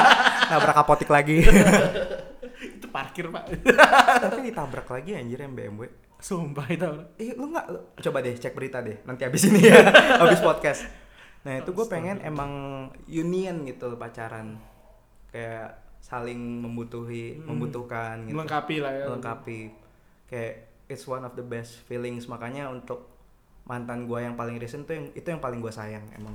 nabrak 0.50 0.78
apotik 0.78 1.08
lagi 1.08 1.42
itu 2.60 2.86
parkir, 2.88 3.26
Pak. 3.26 3.44
tapi 4.20 4.38
ditabrak 4.44 4.86
lagi 4.86 5.14
anjir 5.14 5.40
yang 5.40 5.52
BMW 5.52 5.90
Sumpah 6.16 6.68
itu. 6.68 6.84
Eh 7.16 7.32
lu 7.32 7.48
nggak 7.48 7.66
coba 7.98 8.18
deh 8.20 8.34
cek 8.34 8.52
berita 8.52 8.78
deh 8.78 9.00
nanti 9.02 9.24
abis 9.24 9.48
ini 9.48 9.64
ya 9.64 9.82
abis 10.20 10.38
podcast 10.38 10.84
nah 11.40 11.56
itu 11.56 11.72
gue 11.72 11.86
pengen 11.86 12.20
emang 12.20 12.52
union 13.06 13.64
gitu 13.64 13.96
pacaran 13.96 14.60
kayak 15.26 15.74
saling 16.00 16.36
membutuhi 16.60 17.38
Hmm. 17.38 17.54
membutuhkan 17.54 18.24
gitu. 18.24 18.34
Melengkapi 18.34 18.76
lah 18.80 18.92
ya. 18.92 19.04
melengkapi. 19.06 19.60
Kayak 20.26 20.54
it's 20.88 21.04
one 21.04 21.22
of 21.22 21.36
the 21.36 21.44
best 21.44 21.84
feelings. 21.84 22.26
Makanya 22.26 22.68
untuk 22.68 23.06
mantan 23.62 24.08
gue 24.08 24.18
yang 24.18 24.34
paling 24.34 24.58
recent 24.58 24.88
tuh 24.88 24.96
yang 24.96 25.06
itu 25.12 25.24
yang 25.24 25.38
paling 25.38 25.60
gue 25.60 25.70
sayang. 25.70 26.02
Emang 26.16 26.34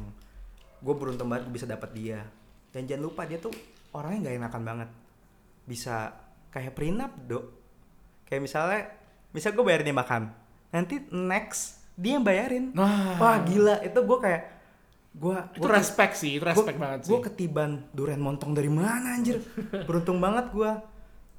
gue 0.80 0.96
beruntung 0.96 1.28
banget 1.28 1.50
bisa 1.50 1.66
dapat 1.66 1.92
dia. 1.92 2.22
Dan 2.72 2.86
jangan 2.86 3.04
lupa 3.04 3.26
dia 3.26 3.38
tuh 3.38 3.52
orangnya 3.92 4.30
nggak 4.30 4.38
enakan 4.40 4.64
banget. 4.64 4.90
Bisa 5.66 6.14
kayak 6.50 6.72
prenup 6.72 7.12
dok. 7.26 7.46
Kayak 8.24 8.42
misalnya 8.42 8.82
misal 9.32 9.52
gue 9.52 9.66
bayarin 9.66 9.86
dia 9.86 9.98
makan. 9.98 10.24
Nanti 10.72 10.96
next 11.12 11.84
dia 11.96 12.16
yang 12.16 12.24
bayarin. 12.24 12.72
Nah, 12.72 13.16
wah 13.16 13.40
gila. 13.42 13.80
Itu 13.82 14.04
gue 14.04 14.20
kayak 14.20 14.42
gue 15.16 15.36
itu 15.56 15.64
respect 15.66 16.14
sih, 16.14 16.36
itu 16.36 16.44
respect 16.44 16.76
banget 16.76 17.08
sih. 17.08 17.10
gue 17.10 17.20
ketiban 17.24 17.88
durian 17.90 18.20
montong 18.20 18.52
dari 18.52 18.68
mana 18.68 19.16
anjir 19.16 19.40
beruntung 19.84 20.20
banget 20.20 20.52
gue 20.52 20.72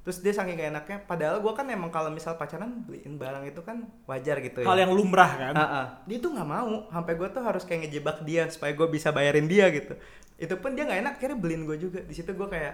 terus 0.01 0.17
dia 0.17 0.31
saking 0.31 0.55
gak 0.55 0.71
enaknya 0.71 0.97
padahal 1.03 1.37
gue 1.37 1.51
kan 1.51 1.67
emang 1.67 1.91
kalau 1.91 2.07
misal 2.07 2.33
pacaran 2.33 2.81
beliin 2.81 3.15
barang 3.15 3.43
itu 3.45 3.61
kan 3.61 3.85
wajar 4.05 4.39
gitu 4.39 4.63
ya 4.63 4.65
Hal 4.65 4.79
yang 4.79 4.89
lumrah 4.89 5.29
kan. 5.29 5.53
Ah, 5.53 5.61
ah. 5.61 5.85
dia 6.03 6.17
tuh 6.17 6.31
nggak 6.31 6.47
mau 6.47 6.87
sampai 6.87 7.13
gue 7.13 7.27
tuh 7.27 7.43
harus 7.43 7.63
kayak 7.63 7.85
ngejebak 7.85 8.17
dia 8.23 8.47
supaya 8.47 8.71
gue 8.71 8.87
bisa 8.87 9.11
bayarin 9.11 9.45
dia 9.45 9.67
gitu 9.67 9.93
itu 10.35 10.53
pun 10.55 10.73
dia 10.73 10.83
nggak 10.83 10.99
enak 11.03 11.13
akhirnya 11.15 11.37
beliin 11.37 11.63
gue 11.63 11.77
juga 11.77 11.99
di 11.99 12.13
situ 12.13 12.31
gue 12.31 12.47
kayak 12.47 12.73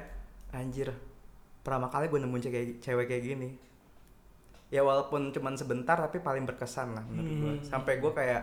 anjir 0.52 0.94
pertama 1.60 1.90
kali 1.90 2.08
gue 2.08 2.20
nemuin 2.22 2.44
cewek, 2.44 2.64
cewek 2.80 3.06
kayak 3.08 3.24
gini 3.26 3.50
ya 4.70 4.82
walaupun 4.82 5.30
cuman 5.30 5.54
sebentar 5.54 5.98
tapi 5.98 6.18
paling 6.18 6.46
berkesan 6.46 6.94
lah 6.94 7.04
menurut 7.04 7.60
Hmm. 7.60 7.66
sampai 7.66 7.98
gue 7.98 8.12
kayak 8.12 8.42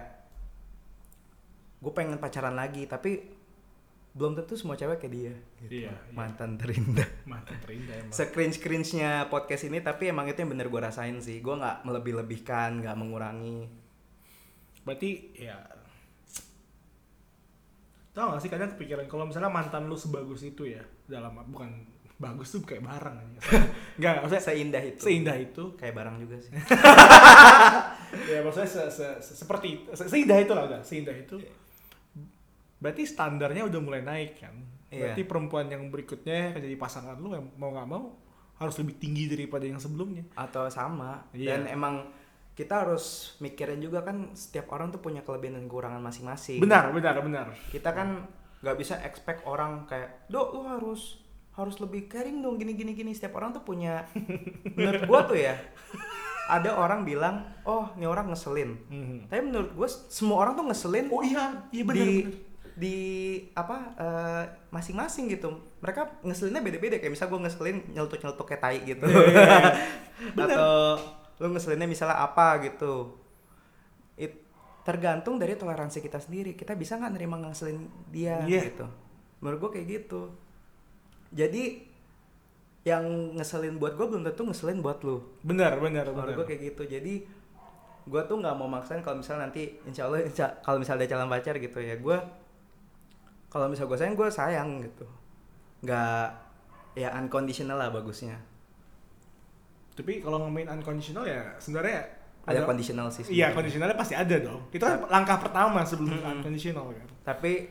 gue 1.80 1.92
pengen 1.92 2.16
pacaran 2.16 2.52
lagi 2.52 2.84
tapi 2.84 3.24
belum 4.10 4.34
tentu 4.34 4.58
semua 4.58 4.74
cewek 4.74 4.98
kayak 4.98 5.12
dia 5.14 5.34
gitu. 5.62 5.86
Iya, 5.86 5.90
iya. 5.90 6.12
mantan 6.12 6.58
terindah 6.58 7.06
Mantap 7.24 7.56
terindah 7.62 7.94
emang. 7.96 8.10
se-cringe 8.10 8.58
cringe-nya 8.58 9.26
podcast 9.26 9.64
ini 9.64 9.78
tapi 9.78 10.10
emang 10.10 10.26
itu 10.26 10.36
yang 10.36 10.50
bener 10.50 10.66
gue 10.66 10.80
rasain 10.80 11.14
sih 11.18 11.38
gue 11.38 11.54
nggak 11.54 11.82
melebih-lebihkan 11.82 12.82
nggak 12.82 12.96
mengurangi 12.96 13.70
Berarti 14.80 15.10
ya 15.36 15.60
Tahu 18.10 18.26
gak 18.34 18.42
sih 18.42 18.50
kadang 18.50 18.74
kepikiran 18.74 19.06
kalau 19.06 19.22
misalnya 19.22 19.46
mantan 19.48 19.86
lu 19.86 19.94
sebagus 19.94 20.42
itu 20.42 20.66
ya 20.66 20.82
dalam 21.06 21.30
bukan 21.46 21.70
bagus 22.18 22.50
tuh 22.50 22.60
kayak 22.60 22.82
barang 22.82 23.16
aja. 23.16 23.38
Enggak, 23.96 24.14
maksudnya 24.20 24.44
Seindah 24.44 24.82
itu. 24.82 25.00
seindah 25.00 25.36
itu. 25.38 25.62
Kayak 25.78 25.94
barang 25.94 26.16
juga 26.18 26.36
sih. 26.36 26.52
ya 28.34 28.42
maksudnya 28.42 28.66
se, 28.68 28.82
se- 28.90 29.18
se- 29.22 29.36
seperti 29.38 29.86
se, 29.94 30.04
seindah 30.04 30.36
itu 30.36 30.52
lah 30.52 30.66
udah, 30.66 30.80
seindah 30.82 31.14
itu. 31.14 31.38
Berarti 32.80 33.04
standarnya 33.04 33.68
udah 33.68 33.80
mulai 33.80 34.00
naik 34.00 34.40
kan. 34.40 34.56
Iya. 34.90 35.12
Berarti 35.14 35.22
perempuan 35.22 35.70
yang 35.70 35.86
berikutnya 35.92 36.56
yang 36.56 36.64
jadi 36.64 36.76
pasangan 36.80 37.14
lu 37.20 37.36
yang 37.36 37.46
mau 37.54 37.70
nggak 37.70 37.88
mau 37.88 38.18
harus 38.60 38.76
lebih 38.76 39.00
tinggi 39.00 39.24
daripada 39.28 39.64
yang 39.64 39.78
sebelumnya. 39.80 40.24
Atau 40.34 40.66
sama. 40.72 41.28
Iya. 41.32 41.56
Dan 41.56 41.60
emang 41.70 42.08
kita 42.52 42.84
harus 42.84 43.36
mikirin 43.40 43.80
juga 43.80 44.04
kan 44.04 44.36
setiap 44.36 44.68
orang 44.76 44.92
tuh 44.92 45.00
punya 45.00 45.24
kelebihan 45.24 45.56
dan 45.56 45.64
kekurangan 45.64 46.02
masing-masing. 46.02 46.60
Benar, 46.60 46.92
benar, 46.92 47.16
benar. 47.24 47.46
Kita 47.72 47.94
kan 47.96 48.26
nggak 48.60 48.76
bisa 48.76 49.00
expect 49.00 49.48
orang 49.48 49.88
kayak, 49.88 50.28
"Dok, 50.28 50.48
lu 50.52 50.60
harus 50.68 51.24
harus 51.56 51.76
lebih 51.80 52.08
caring 52.08 52.44
dong 52.44 52.60
gini 52.60 52.76
gini 52.76 52.92
gini." 52.92 53.16
Setiap 53.16 53.40
orang 53.40 53.56
tuh 53.56 53.64
punya 53.64 54.04
menurut 54.76 55.08
gua 55.08 55.24
tuh 55.24 55.40
ya. 55.40 55.56
Ada 56.50 56.76
orang 56.76 57.06
bilang, 57.06 57.46
"Oh, 57.64 57.88
ini 57.96 58.04
orang 58.04 58.28
ngeselin." 58.28 58.76
Mhm. 58.92 59.18
Tapi 59.32 59.40
menurut 59.40 59.70
gua 59.72 59.88
semua 59.88 60.44
orang 60.44 60.58
tuh 60.58 60.66
ngeselin 60.68 61.06
Oh 61.08 61.22
iya, 61.24 61.64
iya 61.72 61.84
benar. 61.86 62.04
di 62.04 62.08
benar. 62.28 62.49
Di 62.80 62.96
apa 63.52 63.76
eh, 63.94 64.44
masing-masing 64.72 65.28
gitu. 65.28 65.52
Mereka 65.84 66.24
ngeselinnya 66.24 66.64
beda-beda 66.64 66.96
kayak 66.96 67.12
misal 67.12 67.28
gue 67.28 67.36
ngeselin 67.38 67.84
nyeletuk-nyeletuk 67.92 68.46
kayak 68.48 68.62
tai 68.64 68.78
gitu. 68.82 69.04
Iya, 69.04 69.20
iya, 69.20 69.44
iya. 69.44 69.68
Bener. 70.36 70.56
Atau 70.56 70.72
lu 71.40 71.46
ngeselinnya 71.52 71.84
misalnya 71.84 72.16
apa 72.18 72.56
gitu. 72.64 73.20
It, 74.16 74.32
tergantung 74.80 75.36
dari 75.36 75.54
toleransi 75.54 76.00
kita 76.00 76.16
sendiri. 76.16 76.56
Kita 76.56 76.72
bisa 76.72 76.96
nggak 76.96 77.12
nerima 77.12 77.36
ngeselin 77.38 77.84
dia 78.08 78.40
Iya. 78.48 78.72
gitu. 78.72 78.86
Menurut 79.44 79.58
gue 79.60 79.70
kayak 79.76 79.86
gitu. 79.88 80.32
Jadi 81.30 81.84
yang 82.80 83.04
ngeselin 83.36 83.76
buat 83.76 83.92
gue 83.92 84.06
belum 84.08 84.24
tentu 84.24 84.40
ngeselin 84.40 84.80
buat 84.80 85.04
lu. 85.04 85.20
Benar, 85.44 85.76
benar, 85.76 86.08
Menurut 86.08 86.32
gue 86.42 86.46
kayak 86.48 86.62
gitu. 86.72 86.88
Jadi 86.88 87.14
gue 88.00 88.22
tuh 88.24 88.36
nggak 88.40 88.56
mau 88.56 88.64
maksain 88.66 89.04
kalau 89.04 89.20
misalnya 89.20 89.46
nanti 89.46 89.76
insya 89.84 90.08
Allah 90.08 90.24
insya- 90.24 90.56
kalau 90.64 90.80
misalnya 90.80 91.04
ada 91.04 91.12
calon 91.12 91.28
pacar 91.28 91.54
gitu 91.60 91.78
ya 91.78 91.94
gue 91.94 92.16
kalau 93.51 93.66
misalnya 93.66 93.90
gue 93.90 93.98
sayang 93.98 94.14
gue 94.14 94.28
sayang 94.30 94.68
gitu 94.80 95.07
nggak 95.82 96.26
ya 96.94 97.11
unconditional 97.12 97.76
lah 97.76 97.90
bagusnya 97.90 98.38
Tapi 99.90 100.22
kalau 100.22 100.40
ngomongin 100.40 100.70
unconditional 100.70 101.26
ya 101.26 101.44
sebenarnya 101.59 102.01
ada 102.40 102.64
conditional 102.64 103.07
sih 103.12 103.20
Iya, 103.28 103.53
conditionalnya 103.53 103.94
pasti 103.94 104.16
ada 104.16 104.32
dong. 104.32 104.64
Itu 104.70 104.80
kan 104.80 104.96
langkah 105.07 105.36
pertama 105.36 105.84
sebelum 105.84 106.16
Mm-mm. 106.16 106.40
unconditional 106.40 106.88
kan. 106.88 107.07
tapi 107.22 107.68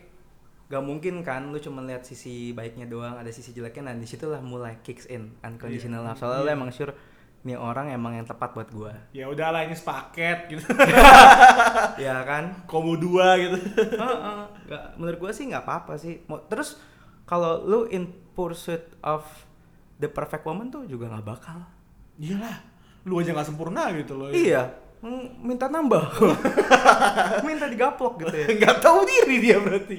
gak 0.70 0.78
mungkin 0.80 1.26
kan 1.26 1.50
lu 1.50 1.58
cuma 1.58 1.82
lihat 1.82 2.06
sisi 2.06 2.54
baiknya 2.54 2.86
doang 2.86 3.18
ada 3.18 3.26
sisi 3.28 3.50
jeleknya 3.50 3.90
nah 3.90 3.94
di 3.96 4.06
situlah 4.06 4.38
mulai 4.38 4.78
kicks 4.80 5.10
in 5.10 5.34
unconditional 5.40 6.00
Iya. 6.00 6.06
love 6.06 6.18
soalnya 6.18 6.38
lu 6.38 6.46
Iya. 6.46 6.54
emang 6.54 6.70
sure 6.70 6.94
nih 7.40 7.54
orang 7.54 7.88
emang 7.88 8.12
yang 8.12 8.24
tepat 8.24 8.52
buat 8.52 8.68
gua 8.68 8.92
Ya 9.10 9.24
udahlah 9.24 9.62
ini 9.62 9.72
sepaket 9.72 10.38
gitu. 10.48 10.60
ya 11.98 12.20
kan 12.22 12.64
Komo 12.64 12.94
dua 12.94 13.36
gitu. 13.36 13.56
Heeh. 13.90 14.40
Nggak- 14.64 14.86
menurut 14.94 15.18
gua 15.18 15.30
sih 15.30 15.44
nggak 15.44 15.62
apa-apa 15.62 15.96
sih 15.96 16.20
Mau- 16.24 16.44
terus 16.44 16.76
kalau 17.24 17.60
lu 17.60 17.80
in 17.86 18.06
pursuit 18.30 18.82
of 19.00 19.24
the 19.96 20.06
perfect 20.06 20.42
woman 20.42 20.68
tuh 20.68 20.84
juga 20.84 21.08
nggak 21.08 21.26
bakal 21.26 21.60
Iyalah, 22.14 22.60
lu 23.02 23.16
aja 23.16 23.32
nggak 23.32 23.46
sempurna 23.46 23.88
gitu 23.94 24.14
loh. 24.14 24.28
iya 24.28 24.68
Hmm, 25.00 25.32
minta 25.40 25.64
nambah 25.66 26.12
minta 27.48 27.64
digaplok 27.64 28.20
gitu 28.20 28.36
ya 28.36 28.48
Nggak 28.54 28.76
tahu 28.78 29.00
diri 29.02 29.36
dia 29.40 29.56
berarti. 29.56 29.96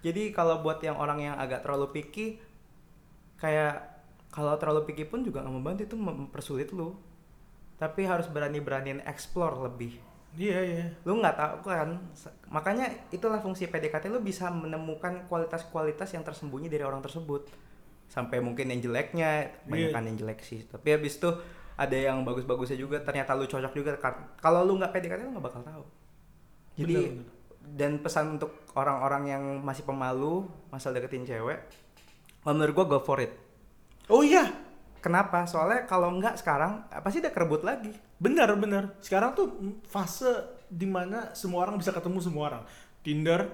jadi 0.00 0.22
kalau 0.30 0.58
buat 0.60 0.78
yang 0.78 0.94
orang 0.94 1.22
yang 1.22 1.36
agak 1.36 1.62
terlalu 1.62 1.86
picky 1.92 2.42
kayak 3.36 3.95
kalau 4.36 4.52
terlalu 4.60 4.84
picky 4.84 5.08
pun 5.08 5.24
juga 5.24 5.40
nggak 5.40 5.54
membantu 5.56 5.82
itu 5.88 5.96
mempersulit 5.96 6.68
lu. 6.76 6.92
Tapi 7.80 8.04
harus 8.04 8.28
berani-beraniin 8.28 9.00
explore 9.08 9.56
lebih. 9.64 9.96
Iya 10.36 10.60
iya. 10.60 10.84
lu 11.08 11.16
nggak 11.16 11.32
tahu 11.32 11.72
kan 11.72 11.96
makanya 12.52 12.92
itulah 13.08 13.40
fungsi 13.40 13.72
PDKT 13.72 14.12
lu 14.12 14.20
bisa 14.20 14.52
menemukan 14.52 15.24
kualitas-kualitas 15.32 16.12
yang 16.12 16.20
tersembunyi 16.28 16.68
dari 16.68 16.84
orang 16.84 17.00
tersebut. 17.00 17.48
Sampai 18.12 18.44
mungkin 18.44 18.68
yang 18.68 18.84
jeleknya 18.84 19.48
banyak 19.64 19.96
kan 19.96 20.04
yang 20.04 20.20
jelek 20.20 20.44
sih. 20.44 20.68
Tapi 20.68 20.92
habis 20.92 21.16
itu 21.16 21.32
ada 21.80 21.96
yang 21.96 22.20
bagus-bagusnya 22.20 22.76
juga 22.76 23.00
ternyata 23.00 23.32
lu 23.32 23.48
cocok 23.48 23.72
juga 23.72 23.96
kalau 24.36 24.60
lu 24.68 24.76
nggak 24.76 24.92
PDKT 24.92 25.24
lu 25.24 25.32
nggak 25.40 25.46
bakal 25.48 25.64
tahu. 25.64 25.84
Jadi 26.76 26.96
Bener, 27.00 27.24
bener. 27.24 27.26
dan 27.72 27.92
pesan 28.04 28.36
untuk 28.36 28.52
orang-orang 28.76 29.22
yang 29.32 29.42
masih 29.64 29.88
pemalu 29.88 30.44
masal 30.68 30.92
deketin 30.92 31.24
cewek 31.24 31.64
menurut 32.44 32.76
gua 32.76 32.86
go 32.86 33.00
for 33.00 33.16
it 33.24 33.32
Oh 34.06 34.22
iya, 34.22 34.50
kenapa 35.02 35.46
soalnya 35.46 35.86
kalau 35.86 36.14
nggak 36.18 36.38
sekarang 36.38 36.86
eh, 36.90 37.02
pasti 37.02 37.18
udah 37.22 37.32
kerebut 37.34 37.62
lagi 37.62 37.90
benar 38.16 38.48
benar. 38.56 38.96
Sekarang 39.02 39.36
tuh 39.36 39.58
fase 39.86 40.30
di 40.66 40.88
mana 40.88 41.30
semua 41.36 41.66
orang 41.68 41.76
bisa 41.78 41.92
ketemu 41.92 42.18
semua 42.22 42.42
orang. 42.50 42.62
Tinder, 43.06 43.46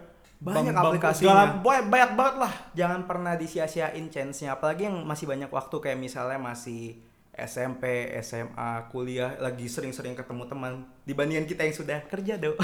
Banyak 0.42 0.74
Bumble, 0.74 0.90
aplikasinya. 0.96 1.22
segala 1.22 1.42
banyak, 1.60 1.86
banyak 1.86 2.10
banget 2.18 2.36
lah. 2.40 2.52
jangan 2.74 3.00
pernah 3.06 3.32
disia-siain 3.38 4.06
chance-nya 4.10 4.56
apalagi 4.56 4.90
yang 4.90 5.06
masih 5.06 5.30
banyak 5.30 5.46
waktu 5.46 5.76
kayak 5.78 5.98
misalnya 6.00 6.40
masih 6.40 6.98
SMP, 7.32 8.12
SMA, 8.20 8.92
kuliah 8.92 9.38
lagi 9.40 9.64
sering-sering 9.64 10.12
ketemu 10.12 10.44
teman 10.50 10.84
dibandingin 11.08 11.48
kita 11.48 11.64
yang 11.64 11.72
sudah 11.72 11.98
kerja 12.04 12.36
dong. 12.36 12.58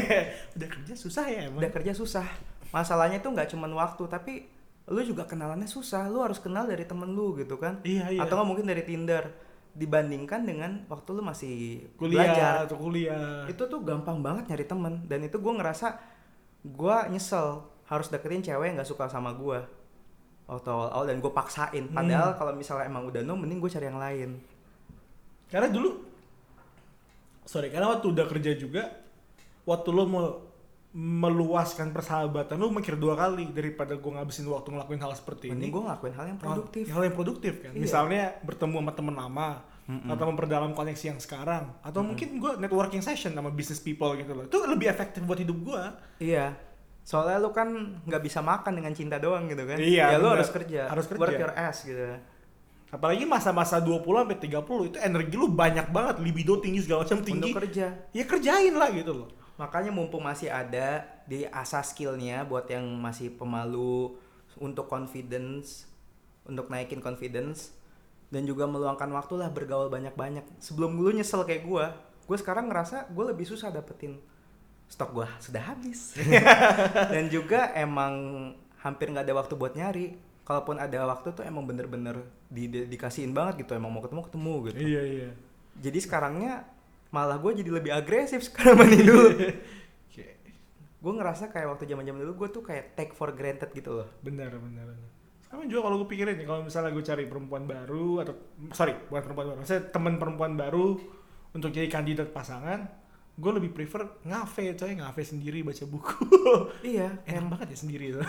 Udah 0.56 0.68
kerja 0.70 0.94
susah 0.94 1.26
ya 1.26 1.50
emang. 1.50 1.58
udah 1.58 1.70
kerja 1.74 1.90
susah. 1.90 2.26
Masalahnya 2.70 3.18
tuh 3.18 3.34
nggak 3.34 3.50
cuman 3.50 3.72
waktu 3.74 4.02
tapi 4.06 4.46
lu 4.88 5.00
juga 5.02 5.22
kenalannya 5.26 5.66
susah. 5.66 6.10
Lu 6.10 6.22
harus 6.22 6.42
kenal 6.42 6.66
dari 6.66 6.82
temen 6.82 7.10
lu 7.10 7.38
gitu 7.38 7.54
kan. 7.56 7.78
Iya 7.82 8.10
iya. 8.10 8.20
Atau 8.22 8.34
nggak 8.34 8.48
mungkin 8.48 8.66
dari 8.66 8.82
Tinder 8.82 9.30
dibandingkan 9.72 10.44
dengan 10.44 10.84
waktu 10.86 11.08
lu 11.16 11.22
masih 11.24 11.54
kuliah 11.96 12.28
belajar. 12.28 12.54
atau 12.68 12.76
kuliah. 12.76 13.46
Itu 13.48 13.64
tuh 13.66 13.80
gampang 13.80 14.20
banget 14.20 14.50
nyari 14.50 14.66
temen 14.66 14.94
dan 15.06 15.24
itu 15.24 15.38
gue 15.38 15.52
ngerasa 15.54 15.96
gue 16.62 16.96
nyesel 17.10 17.64
harus 17.88 18.06
deketin 18.08 18.40
cewek 18.40 18.72
yang 18.72 18.76
nggak 18.78 18.86
suka 18.88 19.08
sama 19.08 19.34
gue 19.34 19.58
waktu 20.46 20.68
awal-awal 20.68 21.04
dan 21.08 21.18
gue 21.18 21.32
paksain 21.32 21.84
Hmm. 21.88 21.96
padahal 21.96 22.30
kalau 22.36 22.52
misalnya 22.52 22.86
emang 22.86 23.08
udah 23.08 23.20
no 23.24 23.34
mending 23.34 23.58
gue 23.58 23.70
cari 23.70 23.86
yang 23.88 23.98
lain 23.98 24.30
Karena 25.50 25.68
dulu 25.68 25.90
sorry, 27.44 27.68
karena 27.68 27.90
waktu 27.90 28.06
udah 28.08 28.26
kerja 28.30 28.52
juga 28.54 28.82
waktu 29.64 29.88
lo 29.90 30.04
mau 30.06 30.26
meluaskan 30.92 31.88
persahabatan 31.90 32.54
lo 32.54 32.68
mikir 32.68 32.94
dua 32.94 33.16
kali 33.16 33.48
daripada 33.48 33.96
gue 33.96 34.12
ngabisin 34.12 34.44
waktu 34.44 34.68
ngelakuin 34.70 35.00
hal 35.00 35.12
seperti 35.12 35.48
mending 35.48 35.64
ini. 35.64 35.72
gue 35.72 35.82
ngelakuin 35.82 36.12
hal 36.12 36.26
yang 36.26 36.38
produktif 36.38 36.84
Hal 36.86 37.02
yang 37.02 37.16
produktif 37.16 37.54
kan. 37.58 37.72
Iya. 37.72 37.80
Misalnya 37.80 38.22
bertemu 38.40 38.76
sama 38.76 38.92
temen 38.92 39.14
lama 39.14 39.48
Mm-mm. 39.82 40.06
atau 40.06 40.24
memperdalam 40.26 40.70
koneksi 40.70 41.04
yang 41.08 41.18
sekarang 41.18 41.72
atau 41.80 42.00
mungkin 42.00 42.36
gue 42.36 42.52
networking 42.56 43.00
session 43.00 43.32
sama 43.32 43.48
business 43.48 43.80
people 43.80 44.12
gitu 44.14 44.30
loh. 44.30 44.44
Itu 44.44 44.60
lebih 44.62 44.86
efektif 44.86 45.24
buat 45.24 45.36
hidup 45.36 45.58
gue. 45.58 45.82
iya 46.20 46.52
soalnya 47.02 47.34
lu 47.36 47.50
kan 47.50 47.66
nggak 48.06 48.22
bisa 48.22 48.38
makan 48.38 48.78
dengan 48.78 48.94
cinta 48.94 49.18
doang 49.18 49.50
gitu 49.50 49.66
kan 49.66 49.74
Iya, 49.74 50.14
ya 50.14 50.16
lu 50.16 50.30
harus 50.30 50.46
kerja 50.46 50.86
Harus 50.86 51.10
kerja. 51.10 51.18
work 51.18 51.34
your 51.34 51.50
ass 51.50 51.82
gitu 51.82 51.98
Apalagi 52.88 53.24
masa-masa 53.24 53.80
20 53.80 54.04
sampai 54.04 54.38
30 54.38 54.62
itu 54.86 54.96
energi 55.00 55.34
lu 55.34 55.48
banyak 55.48 55.90
banget, 55.90 56.20
libido 56.20 56.60
tinggi 56.60 56.78
segala 56.78 57.02
macam 57.02 57.18
tinggi. 57.18 57.50
untuk 57.50 57.58
kerja 57.58 57.86
Ya 58.12 58.22
kerjain 58.22 58.76
lah 58.76 58.92
gitu 58.92 59.16
loh. 59.16 59.28
Makanya 59.62 59.94
mumpung 59.94 60.26
masih 60.26 60.50
ada 60.50 61.06
di 61.30 61.46
asas 61.54 61.94
skillnya 61.94 62.42
buat 62.42 62.66
yang 62.66 62.82
masih 62.98 63.30
pemalu 63.30 64.18
untuk 64.58 64.90
confidence 64.90 65.86
untuk 66.42 66.66
naikin 66.66 66.98
confidence 66.98 67.70
dan 68.34 68.42
juga 68.42 68.66
meluangkan 68.66 69.06
waktu 69.14 69.38
lah 69.38 69.48
bergaul 69.54 69.86
banyak-banyak. 69.86 70.42
Sebelum 70.58 70.98
lu 70.98 71.14
nyesel 71.14 71.46
kayak 71.46 71.62
gua 71.62 71.94
gue 72.22 72.38
sekarang 72.38 72.70
ngerasa 72.70 73.10
gue 73.10 73.24
lebih 73.34 73.44
susah 73.44 73.68
dapetin 73.70 74.18
stok 74.90 75.10
gua 75.14 75.28
sudah 75.38 75.62
habis. 75.62 76.18
Dan 77.14 77.30
juga 77.30 77.70
emang 77.78 78.14
hampir 78.82 79.08
nggak 79.08 79.24
ada 79.30 79.34
waktu 79.38 79.54
buat 79.54 79.72
nyari. 79.72 80.18
Kalaupun 80.42 80.82
ada 80.82 81.06
waktu 81.06 81.30
tuh 81.32 81.44
emang 81.46 81.62
bener-bener 81.62 82.18
di, 82.50 82.66
di- 82.66 82.86
dikasihin 82.90 83.30
banget 83.30 83.62
gitu 83.62 83.78
emang 83.78 83.94
mau 83.94 84.02
ketemu 84.02 84.22
ketemu 84.26 84.54
gitu. 84.68 84.78
Iya 84.82 85.02
iya. 85.06 85.30
jadi 85.78 85.98
sekarangnya 86.02 86.52
malah 87.12 87.36
gue 87.36 87.52
jadi 87.54 87.70
lebih 87.70 87.92
agresif 87.92 88.40
sekarang 88.46 88.80
mandi 88.80 89.00
dulu 89.00 89.28
Oke. 90.08 90.26
gue 90.98 91.12
ngerasa 91.12 91.48
kayak 91.48 91.68
waktu 91.70 91.84
zaman 91.84 92.02
zaman 92.02 92.20
dulu 92.20 92.34
gue 92.38 92.48
tuh 92.50 92.62
kayak 92.62 92.92
take 92.92 93.12
for 93.12 93.30
granted 93.30 93.68
gitu 93.70 93.92
loh 93.94 94.08
Benar, 94.20 94.50
benar, 94.50 94.88
benar. 94.88 95.10
Sama 95.44 95.68
juga 95.68 95.84
kalau 95.84 96.00
gue 96.00 96.08
pikirin 96.08 96.32
nih, 96.34 96.48
kalau 96.48 96.64
misalnya 96.64 96.88
gue 96.90 97.04
cari 97.04 97.28
perempuan 97.28 97.68
baru 97.68 98.24
atau 98.24 98.32
sorry, 98.72 98.96
bukan 99.04 99.20
perempuan 99.20 99.46
baru, 99.46 99.58
saya 99.62 99.84
teman 99.84 100.16
perempuan 100.16 100.56
baru 100.56 100.96
untuk 101.52 101.68
jadi 101.68 101.92
kandidat 101.92 102.32
pasangan, 102.32 102.88
gue 103.36 103.52
lebih 103.52 103.68
prefer 103.70 104.08
ngafe, 104.24 104.72
coy, 104.72 104.96
ngafe 104.96 105.20
sendiri 105.20 105.60
baca 105.60 105.84
buku. 105.84 106.24
iya 106.96 107.20
Enak 107.28 107.52
banget 107.52 107.76
ya 107.76 107.78
sendiri 107.78 108.16
itu. 108.16 108.20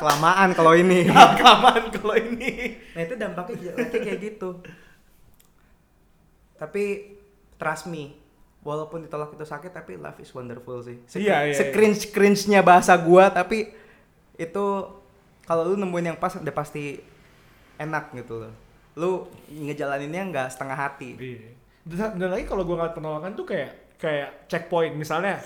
kelamaan 0.00 0.56
kalau 0.56 0.72
ini 0.72 1.12
Rekaman 1.12 1.92
kalau 1.92 2.16
ini. 2.16 2.80
nah 2.96 3.02
itu 3.02 3.12
dampaknya 3.12 3.74
kayak 3.92 4.18
gitu 4.22 4.64
tapi 6.54 7.17
trust 7.58 7.90
me 7.90 8.14
walaupun 8.62 9.02
ditolak 9.02 9.34
itu 9.34 9.44
sakit 9.44 9.70
tapi 9.70 9.98
love 9.98 10.18
is 10.18 10.30
wonderful 10.30 10.78
sih 10.80 10.98
Iya, 11.14 11.50
iya, 11.50 11.54
iya. 11.54 11.70
cringe 11.70 12.10
cringe 12.10 12.46
nya 12.46 12.62
bahasa 12.62 12.94
gua 12.96 13.30
tapi 13.30 13.70
itu 14.34 14.64
kalau 15.44 15.62
lu 15.66 15.76
nemuin 15.76 16.14
yang 16.14 16.18
pas 16.18 16.34
udah 16.34 16.54
pasti 16.54 16.98
enak 17.76 18.14
gitu 18.14 18.46
loh 18.46 18.52
lu 18.94 19.10
ngejalaninnya 19.46 20.22
nggak 20.30 20.48
setengah 20.50 20.78
hati 20.78 21.10
Iya. 21.14 21.50
Dan, 21.88 22.20
dan 22.20 22.28
lagi 22.28 22.44
kalau 22.44 22.68
gue 22.68 22.76
ngeliat 22.76 22.92
penolakan 22.92 23.32
tuh 23.32 23.48
kayak 23.48 23.96
kayak 23.96 24.44
checkpoint 24.44 24.92
misalnya 24.92 25.40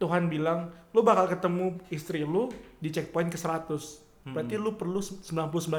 Tuhan 0.00 0.32
bilang 0.32 0.72
lu 0.90 1.04
bakal 1.04 1.28
ketemu 1.28 1.76
istri 1.92 2.24
lu 2.24 2.48
di 2.80 2.88
checkpoint 2.88 3.28
ke 3.28 3.36
100. 3.36 3.68
Berarti 4.24 4.56
lu 4.56 4.72
perlu 4.74 5.04
99 5.04 5.28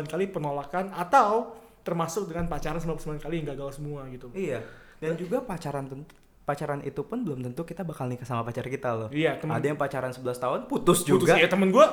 kali 0.05 0.29
penolakan 0.29 0.93
atau 0.93 1.57
termasuk 1.81 2.29
dengan 2.29 2.45
pacaran 2.45 2.77
99 2.77 3.17
kali 3.17 3.41
yang 3.41 3.47
gagal 3.57 3.81
semua 3.81 4.05
gitu. 4.13 4.29
iya 4.37 4.61
dan 4.99 5.13
juga 5.15 5.43
pacaran 5.43 5.85
tentu 5.85 6.13
pacaran 6.45 6.77
itu 6.85 7.01
pun 7.01 7.25
belum 7.25 7.41
tentu 7.41 7.65
kita 7.65 7.81
bakal 7.81 8.05
nikah 8.05 8.23
sama 8.23 8.45
pacar 8.45 8.69
kita 8.69 8.93
loh. 8.93 9.09
Iya, 9.09 9.41
temen 9.41 9.57
ada 9.57 9.65
yang 9.65 9.81
pacaran 9.81 10.13
11 10.13 10.37
tahun 10.37 10.59
putus 10.69 11.01
putus 11.01 11.25
juga. 11.25 11.41
ya 11.41 11.49
temen 11.49 11.73
gue 11.73 11.85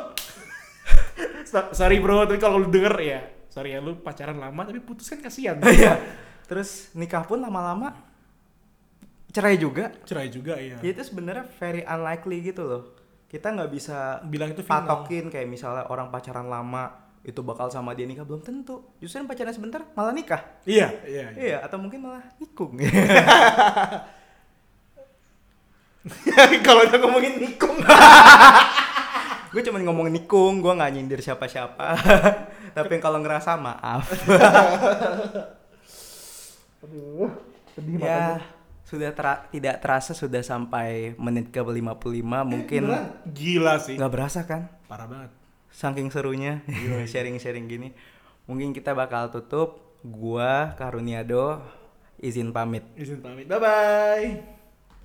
sorry 1.79 1.97
bro 2.05 2.29
tapi 2.29 2.37
kalau 2.37 2.61
lu 2.61 2.69
denger 2.69 2.95
ya 3.01 3.21
sorry 3.49 3.73
ya 3.73 3.81
lu 3.81 3.97
pacaran 4.05 4.37
lama 4.37 4.61
tapi 4.69 4.81
putus 4.85 5.09
kan 5.09 5.25
kasihan. 5.25 5.57
Iya. 5.65 5.97
terus 6.45 6.93
nikah 6.93 7.25
pun 7.25 7.41
lama-lama 7.41 7.97
cerai 9.33 9.57
juga. 9.57 9.89
Cerai 10.05 10.29
juga 10.29 10.61
ya 10.61 10.77
ya 10.85 10.89
itu 10.93 11.01
sebenarnya 11.01 11.49
very 11.57 11.81
unlikely 11.89 12.45
gitu 12.45 12.63
loh. 12.69 12.83
Kita 13.33 13.49
nggak 13.49 13.71
bisa 13.73 14.21
bilang 14.29 14.53
itu 14.53 14.61
final. 14.61 14.85
patokin 14.85 15.33
kayak 15.33 15.49
misalnya 15.49 15.89
orang 15.89 16.13
pacaran 16.13 16.45
lama 16.45 17.02
itu 17.23 17.39
bakal 17.41 17.71
sama 17.71 17.95
dia 17.95 18.03
nikah? 18.03 18.27
Belum 18.27 18.43
tentu. 18.43 18.83
Justru 18.99 19.23
yang 19.23 19.31
pacaran 19.31 19.55
sebentar 19.55 19.87
malah 19.95 20.11
nikah. 20.11 20.43
Iya 20.67 20.91
iya, 21.07 21.25
iya. 21.35 21.39
iya 21.39 21.59
atau 21.63 21.79
mungkin 21.79 22.03
malah 22.03 22.23
nikung. 22.43 22.75
Kalau 26.67 26.83
udah 26.83 26.99
ngomongin 26.99 27.39
nikung. 27.39 27.79
Gue 29.53 29.61
cuma 29.61 29.77
ngomong 29.85 30.09
nikung 30.09 30.65
gue 30.65 30.73
nggak 30.73 30.93
nyindir 30.97 31.21
siapa-siapa. 31.21 31.93
Tapi 32.73 32.97
kalau 33.05 33.21
ngerasa 33.21 33.53
maaf. 33.61 34.09
Aduh 36.81 37.29
sedih 37.73 38.01
ya 38.01 38.41
sudah 38.89 39.13
tera- 39.13 39.45
tidak 39.53 39.81
terasa 39.81 40.13
sudah 40.17 40.41
sampai 40.41 41.17
menit 41.21 41.53
ke 41.53 41.61
55 41.61 41.85
mungkin 42.49 42.83
Beneran? 42.89 43.13
gila 43.29 43.77
sih. 43.77 44.01
Nggak 44.01 44.13
berasa 44.13 44.41
kan? 44.49 44.73
Parah 44.89 45.05
banget 45.05 45.42
saking 45.73 46.13
serunya 46.13 46.61
sharing-sharing 47.09 47.67
gini. 47.67 47.89
Mungkin 48.47 48.77
kita 48.77 48.93
bakal 48.93 49.33
tutup. 49.33 49.97
Gua 50.03 50.75
Karuniado 50.75 51.63
izin 52.19 52.51
pamit. 52.51 52.83
Izin 52.99 53.23
pamit. 53.23 53.47
Bye 53.47 53.61
bye 53.63 54.62